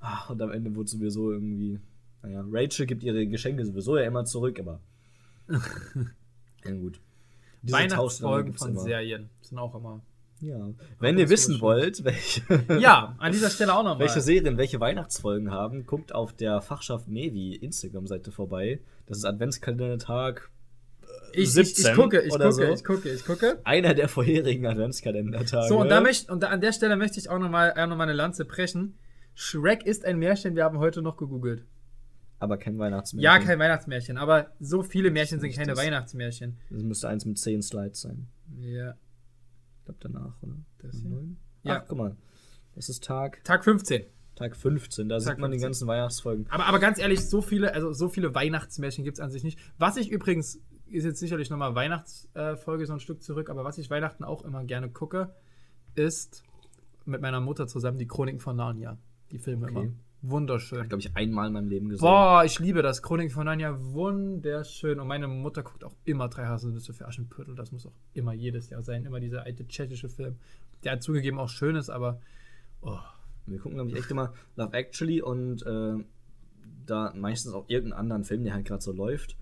Ach, 0.00 0.30
und 0.30 0.40
am 0.40 0.52
Ende 0.52 0.74
wurde 0.76 0.88
sowieso 0.88 1.32
irgendwie, 1.32 1.80
naja, 2.22 2.44
Rachel 2.48 2.86
gibt 2.86 3.02
ihre 3.02 3.26
Geschenke 3.26 3.64
sowieso 3.64 3.96
ja 3.98 4.04
immer 4.04 4.24
zurück, 4.24 4.60
aber. 4.60 4.80
ja, 6.64 6.70
gut. 6.72 7.00
Diese 7.62 7.76
Weihnachtsfolgen 7.76 8.54
von 8.54 8.70
immer. 8.70 8.80
Serien 8.80 9.30
sind 9.40 9.58
auch 9.58 9.74
immer 9.74 10.00
Ja. 10.40 10.70
Wenn 10.98 11.18
ihr 11.18 11.28
wissen 11.28 11.60
wollt, 11.60 12.04
welche, 12.04 12.42
Ja, 12.80 13.14
an 13.18 13.32
dieser 13.32 13.50
Stelle 13.50 13.74
auch 13.74 13.82
nochmal. 13.82 14.00
welche 14.00 14.20
Serien 14.20 14.56
welche 14.56 14.80
Weihnachtsfolgen 14.80 15.50
haben, 15.50 15.86
guckt 15.86 16.14
auf 16.14 16.32
der 16.32 16.60
Fachschaft 16.60 17.08
Mevi 17.08 17.54
Instagram-Seite 17.54 18.32
vorbei. 18.32 18.80
Das 19.06 19.18
ist 19.18 19.24
Adventskalendertag 19.24 20.50
ich, 21.32 21.44
ich, 21.44 21.52
17 21.52 21.86
ich 21.86 21.94
gucke, 21.94 22.20
ich 22.20 22.30
gucke, 22.30 22.52
so. 22.52 22.62
ich 22.62 22.84
gucke, 22.84 23.08
ich 23.10 23.24
gucke. 23.24 23.58
einer 23.64 23.94
der 23.94 24.08
vorherigen 24.08 24.66
Adventskalendertage. 24.66 25.68
So, 25.68 25.78
und, 25.78 25.88
da 25.88 26.00
möcht, 26.00 26.30
und 26.30 26.42
da, 26.42 26.48
an 26.48 26.60
der 26.60 26.72
Stelle 26.72 26.96
möchte 26.96 27.18
ich 27.18 27.28
auch 27.28 27.38
nochmal 27.38 27.74
noch 27.88 27.96
mal 27.96 28.04
eine 28.04 28.12
Lanze 28.12 28.44
brechen. 28.44 28.96
Shrek 29.34 29.84
ist 29.84 30.04
ein 30.04 30.18
Märchen, 30.18 30.56
wir 30.56 30.64
haben 30.64 30.78
heute 30.78 31.02
noch 31.02 31.16
gegoogelt. 31.16 31.64
Aber 32.38 32.58
kein 32.58 32.78
Weihnachtsmärchen. 32.78 33.24
Ja, 33.24 33.38
kein 33.38 33.58
Weihnachtsmärchen, 33.58 34.18
aber 34.18 34.52
so 34.60 34.82
viele 34.82 35.10
Märchen 35.10 35.40
sind 35.40 35.54
keine 35.54 35.72
das. 35.72 35.78
Weihnachtsmärchen. 35.78 36.58
Das 36.70 36.82
müsste 36.82 37.08
eins 37.08 37.24
mit 37.24 37.38
10 37.38 37.62
Slides 37.62 38.02
sein. 38.02 38.28
Ja. 38.58 38.94
Ich 39.78 39.84
glaube 39.84 39.98
danach, 40.00 40.42
oder? 40.42 40.56
Das 40.78 40.96
hier? 41.00 41.22
Ja. 41.62 41.80
Ach, 41.82 41.84
guck 41.88 41.98
mal. 41.98 42.16
Das 42.74 42.88
ist 42.90 43.04
Tag, 43.04 43.42
Tag 43.44 43.64
15. 43.64 44.04
Tag 44.34 44.54
15. 44.54 45.08
Da 45.08 45.16
Tag 45.16 45.22
sieht 45.22 45.38
man 45.38 45.50
die 45.50 45.56
15. 45.58 45.62
ganzen 45.66 45.88
Weihnachtsfolgen. 45.88 46.46
Aber, 46.50 46.66
aber 46.66 46.78
ganz 46.78 46.98
ehrlich, 46.98 47.26
so 47.26 47.40
viele, 47.40 47.72
also 47.72 47.92
so 47.94 48.08
viele 48.10 48.34
Weihnachtsmärchen 48.34 49.02
gibt 49.02 49.16
es 49.16 49.20
an 49.20 49.30
sich 49.30 49.42
nicht. 49.42 49.58
Was 49.78 49.96
ich 49.96 50.10
übrigens, 50.10 50.60
ist 50.88 51.04
jetzt 51.04 51.18
sicherlich 51.20 51.48
nochmal 51.48 51.74
Weihnachtsfolge 51.74 52.84
so 52.86 52.92
ein 52.92 53.00
Stück 53.00 53.22
zurück, 53.22 53.48
aber 53.48 53.64
was 53.64 53.78
ich 53.78 53.88
Weihnachten 53.88 54.24
auch 54.24 54.44
immer 54.44 54.62
gerne 54.64 54.90
gucke, 54.90 55.34
ist 55.94 56.42
mit 57.06 57.22
meiner 57.22 57.40
Mutter 57.40 57.66
zusammen 57.66 57.98
die 57.98 58.06
Chroniken 58.06 58.40
von 58.40 58.56
Narnia. 58.56 58.98
Die 59.30 59.38
Filme 59.38 59.66
Okay. 59.66 59.84
immer. 59.84 59.92
Wunderschön. 60.30 60.88
Glaube 60.88 61.00
ich 61.00 61.14
einmal 61.16 61.46
in 61.48 61.52
meinem 61.52 61.68
Leben 61.68 61.88
gesehen. 61.88 62.02
Boah, 62.06 62.42
ich 62.44 62.58
liebe 62.58 62.82
das. 62.82 63.02
Chroniken 63.02 63.30
von 63.32 63.44
Narnia, 63.44 63.76
wunderschön. 63.92 64.98
Und 65.00 65.08
meine 65.08 65.28
Mutter 65.28 65.62
guckt 65.62 65.84
auch 65.84 65.94
immer 66.04 66.28
drei 66.28 66.46
Haselnüsse 66.46 66.92
für 66.92 67.06
Aschenputtel. 67.06 67.54
Das 67.54 67.72
muss 67.72 67.86
auch 67.86 67.92
immer 68.14 68.32
jedes 68.32 68.70
Jahr 68.70 68.82
sein. 68.82 69.04
Immer 69.04 69.20
dieser 69.20 69.42
alte 69.44 69.66
tschechische 69.66 70.08
Film. 70.08 70.36
Der 70.84 70.92
hat 70.92 71.02
zugegeben 71.02 71.38
auch 71.38 71.48
schön 71.48 71.76
ist, 71.76 71.90
aber 71.90 72.20
oh, 72.82 72.98
Wir 73.46 73.58
gucken, 73.58 73.76
glaube 73.76 73.90
ich, 73.90 73.96
echt 73.96 74.10
immer 74.10 74.32
Love 74.56 74.72
Actually 74.76 75.22
und 75.22 75.64
äh, 75.66 75.94
da 76.86 77.12
meistens 77.16 77.52
auch 77.54 77.64
irgendeinen 77.68 78.00
anderen 78.00 78.24
Film, 78.24 78.44
der 78.44 78.54
halt 78.54 78.66
gerade 78.66 78.82
so 78.82 78.92
läuft. 78.92 79.36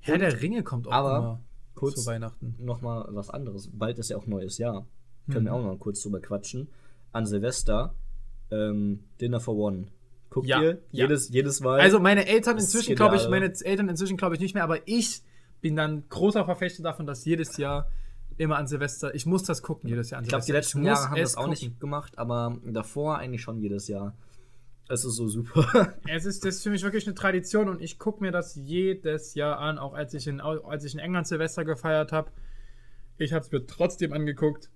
Herr 0.00 0.18
der 0.18 0.40
Ringe 0.42 0.62
kommt 0.62 0.86
auch 0.88 0.92
aber 0.92 1.18
immer 1.18 1.40
kurz 1.74 2.02
zu 2.02 2.06
Weihnachten. 2.10 2.54
Nochmal 2.58 3.06
was 3.10 3.30
anderes. 3.30 3.68
Bald 3.72 3.98
ist 3.98 4.10
ja 4.10 4.16
auch 4.16 4.26
neues 4.26 4.58
Jahr. 4.58 4.86
Können 5.30 5.42
Mhm. 5.42 5.44
wir 5.46 5.54
auch 5.54 5.58
noch 5.62 5.66
mal 5.68 5.78
kurz 5.78 6.02
drüber 6.02 6.20
quatschen. 6.20 6.68
An 7.12 7.26
Silvester, 7.26 7.94
ähm, 8.50 9.04
Dinner 9.20 9.38
for 9.40 9.54
One. 9.56 9.86
Guckt 10.32 10.46
Ja, 10.48 10.60
ihr 10.62 10.70
ja. 10.90 11.04
jedes, 11.04 11.28
jedes 11.28 11.60
Mal? 11.60 11.78
Also 11.80 12.00
meine 12.00 12.26
Eltern 12.26 12.56
inzwischen, 12.58 12.94
glaube 12.96 13.16
ich, 13.16 13.28
meine 13.28 13.52
Eltern 13.62 13.88
inzwischen 13.88 14.16
glaube 14.16 14.34
ich 14.34 14.40
nicht 14.40 14.54
mehr, 14.54 14.64
aber 14.64 14.86
ich 14.88 15.22
bin 15.60 15.76
dann 15.76 16.08
großer 16.08 16.44
Verfechter 16.44 16.82
davon, 16.82 17.06
dass 17.06 17.24
jedes 17.24 17.56
Jahr 17.58 17.88
immer 18.38 18.56
an 18.56 18.66
Silvester, 18.66 19.14
ich 19.14 19.26
muss 19.26 19.42
das 19.44 19.62
gucken 19.62 19.90
jedes 19.90 20.08
Jahr 20.10 20.18
an 20.18 20.24
ich 20.24 20.30
glaube, 20.30 20.42
die 20.42 20.46
Silvester. 20.46 20.78
letzten 20.78 20.84
Jahre 20.86 21.10
haben 21.10 21.20
das 21.20 21.36
auch 21.36 21.48
nicht 21.48 21.62
gucken. 21.64 21.78
gemacht, 21.80 22.18
aber 22.18 22.56
davor 22.64 23.18
eigentlich 23.18 23.42
schon 23.42 23.58
jedes 23.60 23.88
Jahr. 23.88 24.16
Es 24.88 25.04
ist 25.04 25.14
so 25.16 25.28
super. 25.28 25.94
Es 26.08 26.24
ist, 26.24 26.44
das 26.44 26.56
ist 26.56 26.62
für 26.62 26.70
mich 26.70 26.82
wirklich 26.82 27.06
eine 27.06 27.14
Tradition 27.14 27.68
und 27.68 27.80
ich 27.82 27.98
gucke 27.98 28.22
mir 28.22 28.32
das 28.32 28.54
jedes 28.56 29.34
Jahr 29.34 29.58
an, 29.58 29.78
auch 29.78 29.92
als 29.94 30.14
ich 30.14 30.26
in, 30.26 30.40
als 30.40 30.84
ich 30.84 30.94
in 30.94 30.98
England 31.00 31.26
Silvester 31.28 31.64
gefeiert 31.64 32.10
habe. 32.12 32.30
Ich 33.18 33.32
habe 33.32 33.44
es 33.44 33.52
mir 33.52 33.64
trotzdem 33.66 34.12
angeguckt. 34.12 34.70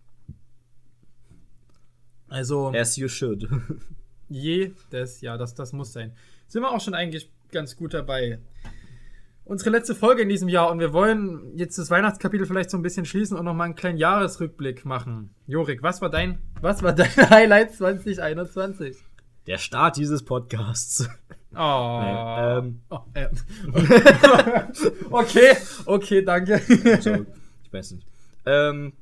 Also 2.28 2.72
As 2.74 2.96
you 2.96 3.08
should. 3.08 3.48
jedes 4.28 5.20
Jahr, 5.20 5.38
das, 5.38 5.54
das 5.54 5.72
muss 5.72 5.92
sein. 5.92 6.12
Sind 6.48 6.62
wir 6.62 6.70
auch 6.70 6.80
schon 6.80 6.94
eigentlich 6.94 7.30
ganz 7.50 7.76
gut 7.76 7.94
dabei. 7.94 8.38
Unsere 9.44 9.70
letzte 9.70 9.94
Folge 9.94 10.22
in 10.22 10.28
diesem 10.28 10.48
Jahr 10.48 10.70
und 10.72 10.80
wir 10.80 10.92
wollen 10.92 11.56
jetzt 11.56 11.78
das 11.78 11.88
Weihnachtskapitel 11.88 12.46
vielleicht 12.46 12.70
so 12.70 12.76
ein 12.76 12.82
bisschen 12.82 13.04
schließen 13.04 13.36
und 13.36 13.44
nochmal 13.44 13.66
einen 13.66 13.76
kleinen 13.76 13.98
Jahresrückblick 13.98 14.84
machen. 14.84 15.30
Jorik, 15.46 15.82
was 15.84 16.02
war 16.02 16.10
dein, 16.10 16.40
was 16.60 16.82
war 16.82 16.92
dein 16.92 17.14
Highlight 17.30 17.72
2021? 17.74 18.96
Der 19.46 19.58
Start 19.58 19.96
dieses 19.96 20.24
Podcasts. 20.24 21.08
Oh. 21.54 22.00
Nee, 22.02 22.58
ähm. 22.58 22.80
oh 22.90 22.98
äh. 23.14 23.28
okay, 25.10 25.56
okay, 25.84 26.22
danke. 26.22 26.60
Joke. 27.00 27.26
Ich 27.62 27.72
weiß 27.72 27.92
nicht. 27.92 28.06
Ähm, 28.44 28.92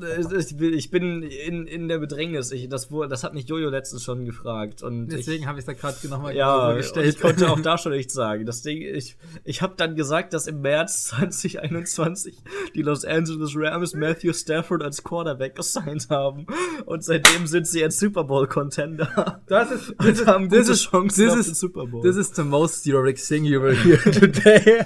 ich 0.00 0.90
bin 0.90 1.22
in, 1.22 1.66
in 1.66 1.88
der 1.88 1.98
Bedrängnis. 1.98 2.52
Ich, 2.52 2.68
das, 2.68 2.88
das 3.08 3.24
hat 3.24 3.34
mich 3.34 3.48
Jojo 3.48 3.70
letztens 3.70 4.02
schon 4.02 4.24
gefragt. 4.24 4.82
Und 4.82 5.08
Deswegen 5.08 5.46
habe 5.46 5.58
ich 5.58 5.66
es 5.66 5.66
da 5.66 5.72
gerade 5.72 6.08
nochmal 6.08 6.34
ja, 6.34 6.72
gestellt. 6.72 7.14
ich 7.14 7.20
konnte 7.20 7.50
auch 7.50 7.60
da 7.62 7.78
schon 7.78 7.92
nichts 7.92 8.14
sagen. 8.14 8.46
Das 8.46 8.62
Ding, 8.62 8.82
ich, 8.82 9.16
ich 9.44 9.62
habe 9.62 9.74
dann 9.76 9.96
gesagt, 9.96 10.32
dass 10.32 10.46
im 10.46 10.60
März 10.60 11.04
2021 11.08 12.36
die 12.74 12.82
Los 12.82 13.04
Angeles 13.04 13.52
Rams 13.54 13.94
Matthew 13.94 14.32
Stafford 14.32 14.82
als 14.82 15.02
Quarterback 15.02 15.56
gesigned 15.56 16.08
haben. 16.10 16.46
Und 16.86 17.04
seitdem 17.04 17.46
sind 17.46 17.66
sie 17.66 17.80
jetzt 17.80 17.98
Super 17.98 18.24
Bowl 18.24 18.46
Contender. 18.46 19.42
Das 19.46 19.70
ist, 19.70 19.90
Und 19.98 20.08
das 20.08 20.20
ist, 20.20 20.26
haben 20.26 20.48
gute 20.48 20.72
ist, 20.72 20.90
Chancen 20.90 21.28
ist, 21.28 21.48
den 21.48 21.54
Super 21.54 21.86
Bowl. 21.86 22.02
This 22.02 22.16
is 22.16 22.34
the 22.34 22.42
most 22.42 22.86
Jorik 22.86 23.16
thing 23.16 23.44
you 23.44 23.62
will 23.62 23.76
hear 23.76 23.98
today. 24.12 24.84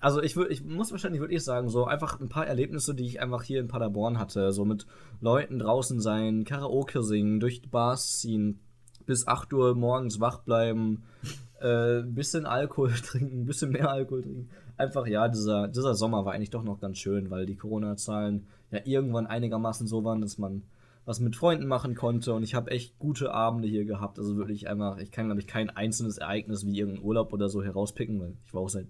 Also 0.00 0.22
ich, 0.22 0.36
würd, 0.36 0.50
ich 0.50 0.62
muss 0.64 0.92
wahrscheinlich 0.92 1.20
wirklich 1.20 1.42
sagen, 1.42 1.68
so 1.68 1.84
einfach 1.84 2.20
ein 2.20 2.28
paar 2.28 2.46
Erlebnisse, 2.46 2.94
die 2.94 3.06
ich 3.06 3.20
einfach 3.20 3.42
hier 3.42 3.60
in 3.60 3.68
Paderborn 3.68 3.85
hatte. 4.18 4.52
So 4.52 4.64
mit 4.64 4.86
Leuten 5.20 5.58
draußen 5.58 6.00
sein, 6.00 6.44
Karaoke 6.44 7.02
singen, 7.02 7.40
durch 7.40 7.62
die 7.62 7.68
Bars 7.68 8.20
ziehen, 8.20 8.60
bis 9.06 9.26
8 9.26 9.52
Uhr 9.52 9.74
morgens 9.74 10.20
wach 10.20 10.40
bleiben, 10.40 11.04
äh, 11.60 12.02
bisschen 12.02 12.46
Alkohol 12.46 12.90
trinken, 13.04 13.46
bisschen 13.46 13.72
mehr 13.72 13.90
Alkohol 13.90 14.22
trinken. 14.22 14.48
Einfach, 14.76 15.06
ja, 15.06 15.28
dieser, 15.28 15.68
dieser 15.68 15.94
Sommer 15.94 16.24
war 16.24 16.34
eigentlich 16.34 16.50
doch 16.50 16.62
noch 16.62 16.80
ganz 16.80 16.98
schön, 16.98 17.30
weil 17.30 17.46
die 17.46 17.56
Corona-Zahlen 17.56 18.46
ja 18.70 18.80
irgendwann 18.84 19.26
einigermaßen 19.26 19.86
so 19.86 20.04
waren, 20.04 20.20
dass 20.20 20.38
man 20.38 20.62
was 21.06 21.20
mit 21.20 21.36
Freunden 21.36 21.66
machen 21.66 21.94
konnte 21.94 22.34
und 22.34 22.42
ich 22.42 22.54
habe 22.56 22.72
echt 22.72 22.98
gute 22.98 23.32
Abende 23.32 23.68
hier 23.68 23.84
gehabt. 23.84 24.18
Also 24.18 24.36
wirklich 24.36 24.68
einfach, 24.68 24.98
ich 24.98 25.12
kann, 25.12 25.26
glaube 25.26 25.40
ich, 25.40 25.46
kein 25.46 25.70
einzelnes 25.70 26.18
Ereignis 26.18 26.66
wie 26.66 26.76
irgendein 26.76 27.04
Urlaub 27.04 27.32
oder 27.32 27.48
so 27.48 27.62
herauspicken, 27.62 28.20
weil 28.20 28.34
ich 28.44 28.52
war 28.52 28.62
auch 28.62 28.68
seit 28.68 28.88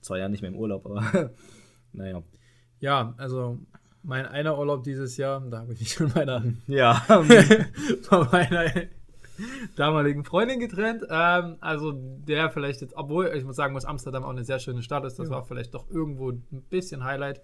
zwei 0.00 0.18
Jahren 0.18 0.30
nicht 0.30 0.42
mehr 0.42 0.52
im 0.52 0.56
Urlaub, 0.56 0.86
aber 0.86 1.32
naja. 1.92 2.22
Ja, 2.78 3.14
also 3.16 3.58
mein 4.06 4.24
einer 4.24 4.56
Urlaub 4.56 4.84
dieses 4.84 5.16
Jahr, 5.16 5.42
da 5.50 5.58
habe 5.58 5.72
ich 5.72 5.80
mich 5.80 5.96
von 5.96 6.12
meiner, 6.14 6.42
Ja. 6.66 6.94
von 8.02 8.28
meiner 8.30 8.72
damaligen 9.74 10.24
Freundin 10.24 10.60
getrennt. 10.60 11.02
Ähm, 11.10 11.56
also 11.60 11.92
der 11.92 12.50
vielleicht 12.50 12.80
jetzt, 12.80 12.96
obwohl 12.96 13.26
ich 13.34 13.44
muss 13.44 13.56
sagen, 13.56 13.74
muss 13.74 13.84
Amsterdam 13.84 14.24
auch 14.24 14.30
eine 14.30 14.44
sehr 14.44 14.60
schöne 14.60 14.82
Stadt 14.82 15.04
ist, 15.04 15.18
das 15.18 15.28
war 15.28 15.44
vielleicht 15.44 15.74
doch 15.74 15.90
irgendwo 15.90 16.30
ein 16.30 16.64
bisschen 16.70 17.04
Highlight. 17.04 17.40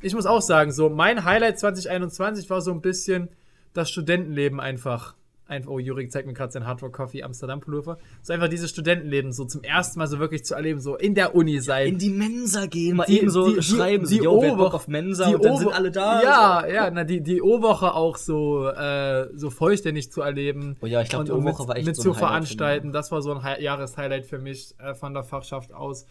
Ich 0.00 0.14
muss 0.14 0.26
auch 0.26 0.42
sagen, 0.42 0.70
so 0.72 0.90
mein 0.90 1.24
Highlight 1.24 1.58
2021 1.58 2.50
war 2.50 2.60
so 2.60 2.70
ein 2.72 2.82
bisschen 2.82 3.30
das 3.72 3.90
Studentenleben 3.90 4.60
einfach. 4.60 5.14
Einfach, 5.54 5.70
oh, 5.70 5.78
Jurik 5.78 6.10
zeigt 6.12 6.26
mir 6.26 6.34
gerade 6.34 6.52
sein 6.52 6.66
Hard 6.66 6.82
Rock 6.82 6.92
Coffee 6.92 7.22
Amsterdam 7.22 7.60
Pullover. 7.60 7.98
So 8.22 8.32
einfach 8.32 8.48
dieses 8.48 8.70
Studentenleben 8.70 9.32
so 9.32 9.44
zum 9.44 9.62
ersten 9.62 9.98
Mal 9.98 10.06
so 10.06 10.18
wirklich 10.18 10.44
zu 10.44 10.54
erleben, 10.54 10.80
so 10.80 10.96
in 10.96 11.14
der 11.14 11.34
Uni 11.34 11.60
sein. 11.60 11.88
in 11.88 11.98
die 11.98 12.10
Mensa 12.10 12.66
gehen, 12.66 12.96
mal 12.96 13.04
Die- 13.06 13.18
eben 13.20 13.30
so 13.30 13.48
die- 13.48 13.54
die- 13.56 13.62
schreiben, 13.62 14.06
die 14.08 14.16
so, 14.18 14.24
yo, 14.24 14.54
auf 14.66 14.88
Mensa 14.88 15.28
die 15.28 15.34
und 15.36 15.44
dann 15.44 15.52
Ober- 15.52 15.60
sind 15.60 15.72
alle 15.72 15.90
da. 15.90 16.22
Ja, 16.22 16.66
ja, 16.66 16.90
na, 16.90 17.04
die, 17.04 17.20
die 17.22 17.40
O-Woche 17.40 17.94
auch 17.94 18.16
so, 18.16 18.68
äh, 18.68 19.28
so 19.34 19.50
vollständig 19.50 20.10
zu 20.12 20.20
erleben. 20.20 20.76
Oh 20.82 20.86
ja, 20.86 21.00
ich 21.02 21.08
glaub, 21.08 21.20
Und- 21.20 21.28
die 21.28 21.32
O-Woche 21.32 21.68
war 21.68 21.76
echt 21.76 21.86
mit 21.86 21.96
so 21.96 22.02
ein 22.02 22.04
zu 22.04 22.14
veranstalten. 22.14 22.92
Das 22.92 23.12
war 23.12 23.22
so 23.22 23.32
ein 23.32 23.42
Hi 23.42 23.62
Jahreshighlight 23.62 24.26
für 24.26 24.38
mich 24.38 24.74
äh, 24.78 24.94
von 24.94 25.14
der 25.14 25.22
Fachschaft 25.22 25.72
aus. 25.72 26.06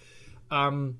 Ähm, 0.51 0.99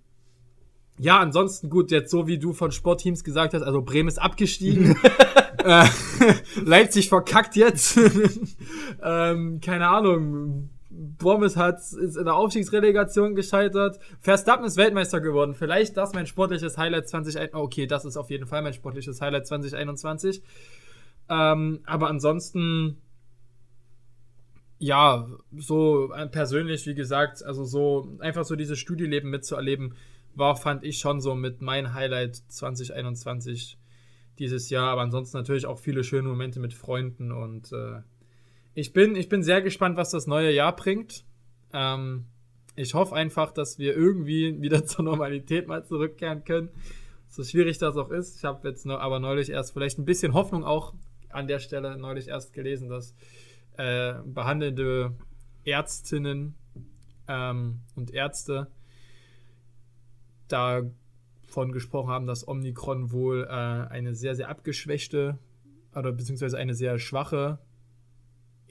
ja, 1.00 1.18
ansonsten 1.20 1.70
gut, 1.70 1.90
jetzt 1.92 2.12
so 2.12 2.28
wie 2.28 2.38
du 2.38 2.54
von 2.54 2.72
Sportteams 2.72 3.24
gesagt 3.24 3.54
hast, 3.54 3.64
also 3.64 3.82
Bremen 3.82 4.10
ist 4.10 4.22
abgestiegen. 4.22 4.96
äh, 5.64 5.86
Leipzig 6.64 7.10
verkackt 7.10 7.56
jetzt. 7.56 7.98
ähm, 9.04 9.60
keine 9.62 9.88
Ahnung. 9.88 10.70
Bommes 10.90 11.58
hat 11.58 11.80
ist 11.80 12.18
in 12.18 12.26
der 12.26 12.36
Aufstiegsrelegation 12.36 13.34
gescheitert. 13.34 14.00
Verstappen 14.22 14.66
ist 14.66 14.78
Weltmeister 14.78 15.22
geworden. 15.22 15.56
Vielleicht 15.56 15.98
das 15.98 16.14
mein 16.14 16.28
sportliches 16.28 16.78
Highlight 16.78 17.10
2021. 17.10 17.56
Okay, 17.56 17.88
das 17.88 18.06
ist 18.06 18.16
auf 18.16 18.30
jeden 18.30 18.46
Fall 18.46 18.62
mein 18.62 18.74
sportliches 18.74 19.20
Highlight 19.20 19.48
2021. 19.48 20.44
Ähm, 21.30 21.80
aber 21.86 22.10
ansonsten, 22.10 22.98
ja, 24.78 25.28
so 25.58 26.14
äh, 26.14 26.28
persönlich, 26.28 26.86
wie 26.86 26.96
gesagt, 26.96 27.44
also 27.44 27.64
so 27.64 28.16
einfach 28.20 28.44
so 28.46 28.56
dieses 28.56 28.78
Studieleben 28.78 29.32
mitzuerleben, 29.32 29.96
war, 30.36 30.56
fand 30.56 30.84
ich 30.84 31.00
schon 31.00 31.22
so 31.22 31.36
mit 31.36 31.62
mein 31.62 31.94
Highlight 31.94 32.36
2021 32.36 33.78
dieses 34.44 34.70
Jahr. 34.70 34.90
Aber 34.90 35.02
ansonsten 35.02 35.38
natürlich 35.38 35.66
auch 35.66 35.80
viele 35.80 36.04
schöne 36.04 36.28
Momente 36.28 36.60
mit 36.60 36.74
Freunden 36.74 37.32
und 37.32 37.72
äh, 37.72 38.02
ich 38.76 38.92
bin, 38.92 39.16
ich 39.16 39.30
bin 39.30 39.42
sehr 39.42 39.62
gespannt, 39.62 39.98
was 39.98 40.10
das 40.10 40.28
neue 40.28 40.52
Jahr 40.52 40.76
bringt. 40.76 41.24
Ähm, 41.72 42.26
ich 42.76 42.94
hoffe 42.94 43.16
einfach, 43.16 43.52
dass 43.52 43.80
wir 43.80 43.96
irgendwie 43.96 44.62
wieder 44.62 44.86
zur 44.92 45.06
Normalität 45.06 45.68
mal 45.68 45.86
zurückkehren 45.86 46.44
können. 46.44 46.70
So 47.30 47.44
schwierig 47.44 47.78
das 47.78 47.96
auch 47.96 48.10
ist. 48.10 48.38
Ich 48.38 48.44
habe 48.44 48.68
jetzt 48.68 48.86
aber 48.86 49.20
neulich 49.20 49.50
erst 49.50 49.74
vielleicht 49.74 49.98
ein 49.98 50.06
bisschen 50.06 50.34
Hoffnung 50.34 50.66
auch 50.66 50.94
an 51.30 51.48
der 51.48 51.60
Stelle 51.60 51.98
neulich 51.98 52.28
erst 52.28 52.52
gelesen, 52.54 52.90
dass 52.90 53.16
äh, 53.78 54.16
behandelnde 54.26 55.16
Ärztinnen 55.64 56.56
ähm, 57.28 57.80
und 57.96 58.12
Ärzte 58.12 58.68
da 60.48 60.84
von 61.54 61.72
gesprochen 61.72 62.10
haben, 62.10 62.28
dass 62.28 62.48
Omikron 62.48 63.12
wohl 63.12 63.46
äh, 63.48 63.52
eine 63.52 64.16
sehr, 64.16 64.36
sehr 64.36 64.50
abgeschwächte 64.50 65.38
oder 65.96 66.12
beziehungsweise 66.12 66.58
eine 66.58 66.74
sehr 66.74 66.98
schwache, 66.98 67.60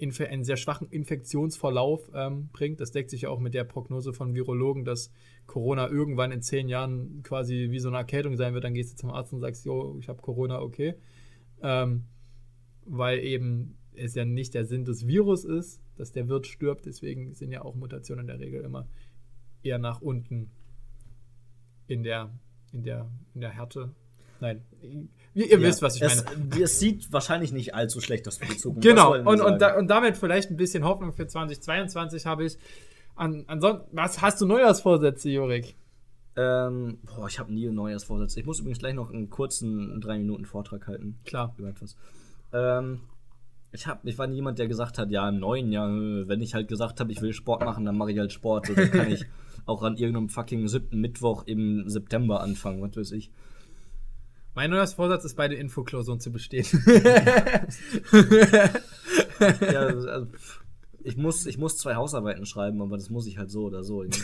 einen 0.00 0.42
sehr 0.42 0.56
schwachen 0.56 0.88
Infektionsverlauf 0.88 2.10
ähm, 2.12 2.48
bringt. 2.52 2.80
Das 2.80 2.90
deckt 2.90 3.10
sich 3.10 3.22
ja 3.22 3.28
auch 3.28 3.38
mit 3.38 3.54
der 3.54 3.62
Prognose 3.62 4.12
von 4.12 4.34
Virologen, 4.34 4.84
dass 4.84 5.12
Corona 5.46 5.88
irgendwann 5.88 6.32
in 6.32 6.42
zehn 6.42 6.68
Jahren 6.68 7.22
quasi 7.22 7.68
wie 7.70 7.78
so 7.78 7.88
eine 7.88 7.98
Erkältung 7.98 8.36
sein 8.36 8.52
wird. 8.52 8.64
Dann 8.64 8.74
gehst 8.74 8.92
du 8.92 8.96
zum 8.96 9.10
Arzt 9.10 9.32
und 9.32 9.40
sagst, 9.40 9.64
jo, 9.64 9.96
ich 10.00 10.08
habe 10.08 10.20
Corona, 10.20 10.60
okay. 10.60 10.94
Ähm, 11.62 12.04
weil 12.84 13.20
eben 13.20 13.78
es 13.94 14.16
ja 14.16 14.24
nicht 14.24 14.54
der 14.54 14.64
Sinn 14.64 14.84
des 14.84 15.06
Virus 15.06 15.44
ist, 15.44 15.80
dass 15.96 16.10
der 16.10 16.28
Wirt 16.28 16.48
stirbt. 16.48 16.86
Deswegen 16.86 17.32
sind 17.34 17.52
ja 17.52 17.62
auch 17.62 17.76
Mutationen 17.76 18.22
in 18.22 18.26
der 18.26 18.40
Regel 18.40 18.62
immer 18.62 18.88
eher 19.62 19.78
nach 19.78 20.00
unten 20.00 20.50
in 21.86 22.02
der, 22.02 22.30
in 22.72 22.82
der, 22.82 23.06
in 23.34 23.40
der 23.40 23.50
Härte. 23.50 23.90
Nein, 24.40 24.62
ihr, 25.34 25.50
ihr 25.50 25.58
Ja, 25.58 25.60
wisst, 25.60 25.82
was 25.82 25.96
ich 25.96 26.02
es, 26.02 26.24
meine. 26.24 26.62
Es 26.62 26.80
sieht 26.80 27.12
wahrscheinlich 27.12 27.52
nicht 27.52 27.74
allzu 27.74 28.00
schlecht 28.00 28.26
aus 28.26 28.38
für 28.38 28.46
die 28.46 28.56
Zukunft. 28.56 28.82
Genau, 28.82 29.14
und, 29.14 29.40
und, 29.40 29.60
da, 29.60 29.76
und 29.76 29.88
damit 29.88 30.16
vielleicht 30.16 30.50
ein 30.50 30.56
bisschen 30.56 30.84
Hoffnung 30.84 31.12
für 31.12 31.26
2022 31.26 32.26
habe 32.26 32.44
ich. 32.44 32.58
An, 33.14 33.44
ansonsten, 33.46 33.86
was 33.92 34.20
hast 34.20 34.40
du 34.40 34.46
Neujahrsvorsätze, 34.46 35.30
Jorik? 35.30 35.76
Ähm, 36.34 36.98
boah, 37.02 37.28
ich 37.28 37.38
habe 37.38 37.52
nie 37.52 37.68
Vorsatz. 38.04 38.36
Ich 38.36 38.46
muss 38.46 38.58
übrigens 38.58 38.78
gleich 38.78 38.94
noch 38.94 39.10
einen 39.10 39.28
kurzen 39.28 40.00
drei 40.00 40.18
Minuten 40.18 40.46
Vortrag 40.46 40.86
halten 40.86 41.18
Klar. 41.24 41.54
über 41.58 41.68
etwas. 41.68 41.96
Ähm, 42.52 43.02
ich 43.72 43.86
hab, 43.86 44.04
ich 44.04 44.18
war 44.18 44.26
nie 44.26 44.36
jemand, 44.36 44.58
der 44.58 44.68
gesagt 44.68 44.98
hat, 44.98 45.10
ja 45.10 45.28
im 45.28 45.38
neuen 45.38 45.72
Jahr, 45.72 45.88
wenn 45.88 46.42
ich 46.42 46.54
halt 46.54 46.68
gesagt 46.68 47.00
habe, 47.00 47.10
ich 47.10 47.22
will 47.22 47.32
Sport 47.32 47.64
machen, 47.64 47.84
dann 47.84 47.96
mache 47.96 48.12
ich 48.12 48.18
halt 48.18 48.32
Sport. 48.32 48.66
So, 48.66 48.74
dann 48.74 48.90
kann 48.90 49.10
ich 49.10 49.24
auch 49.66 49.82
an 49.82 49.96
irgendeinem 49.96 50.28
fucking 50.28 50.68
siebten 50.68 51.00
Mittwoch 51.00 51.44
im 51.46 51.88
September 51.88 52.42
anfangen, 52.42 52.82
was 52.82 52.96
weiß 52.96 53.12
ich. 53.12 53.30
Mein 54.54 54.70
Neujahrsvorsatz 54.70 55.24
ist, 55.24 55.36
beide 55.36 55.54
Infoklausuren 55.54 56.20
zu 56.20 56.30
bestehen. 56.30 56.66
Ja, 59.40 59.80
also, 59.80 60.26
pff, 60.26 60.62
ich 61.02 61.16
muss, 61.16 61.46
ich 61.46 61.58
muss 61.58 61.76
zwei 61.76 61.96
Hausarbeiten 61.96 62.46
schreiben, 62.46 62.80
aber 62.80 62.96
das 62.96 63.10
muss 63.10 63.26
ich 63.26 63.38
halt 63.38 63.50
so 63.50 63.64
oder 63.64 63.82
so. 63.82 64.04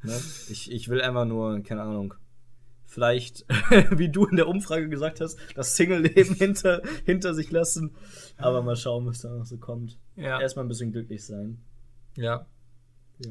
Also, 0.00 0.14
ne? 0.14 0.20
ich, 0.50 0.70
ich 0.70 0.88
will 0.88 1.00
einfach 1.00 1.24
nur, 1.24 1.60
keine 1.62 1.82
Ahnung, 1.82 2.14
vielleicht, 2.88 3.44
wie 3.96 4.08
du 4.08 4.24
in 4.26 4.36
der 4.36 4.48
Umfrage 4.48 4.88
gesagt 4.88 5.20
hast, 5.20 5.38
das 5.54 5.76
Single-Leben 5.76 6.34
hinter, 6.38 6.82
hinter 7.04 7.34
sich 7.34 7.50
lassen. 7.52 7.94
Aber 8.38 8.62
mal 8.62 8.74
schauen, 8.76 9.06
was 9.06 9.20
da 9.20 9.28
noch 9.30 9.44
so 9.44 9.58
kommt. 9.58 9.98
ja. 10.16 10.40
Erstmal 10.40 10.64
ein 10.64 10.68
bisschen 10.68 10.90
glücklich 10.90 11.24
sein. 11.24 11.58
ja. 12.16 12.46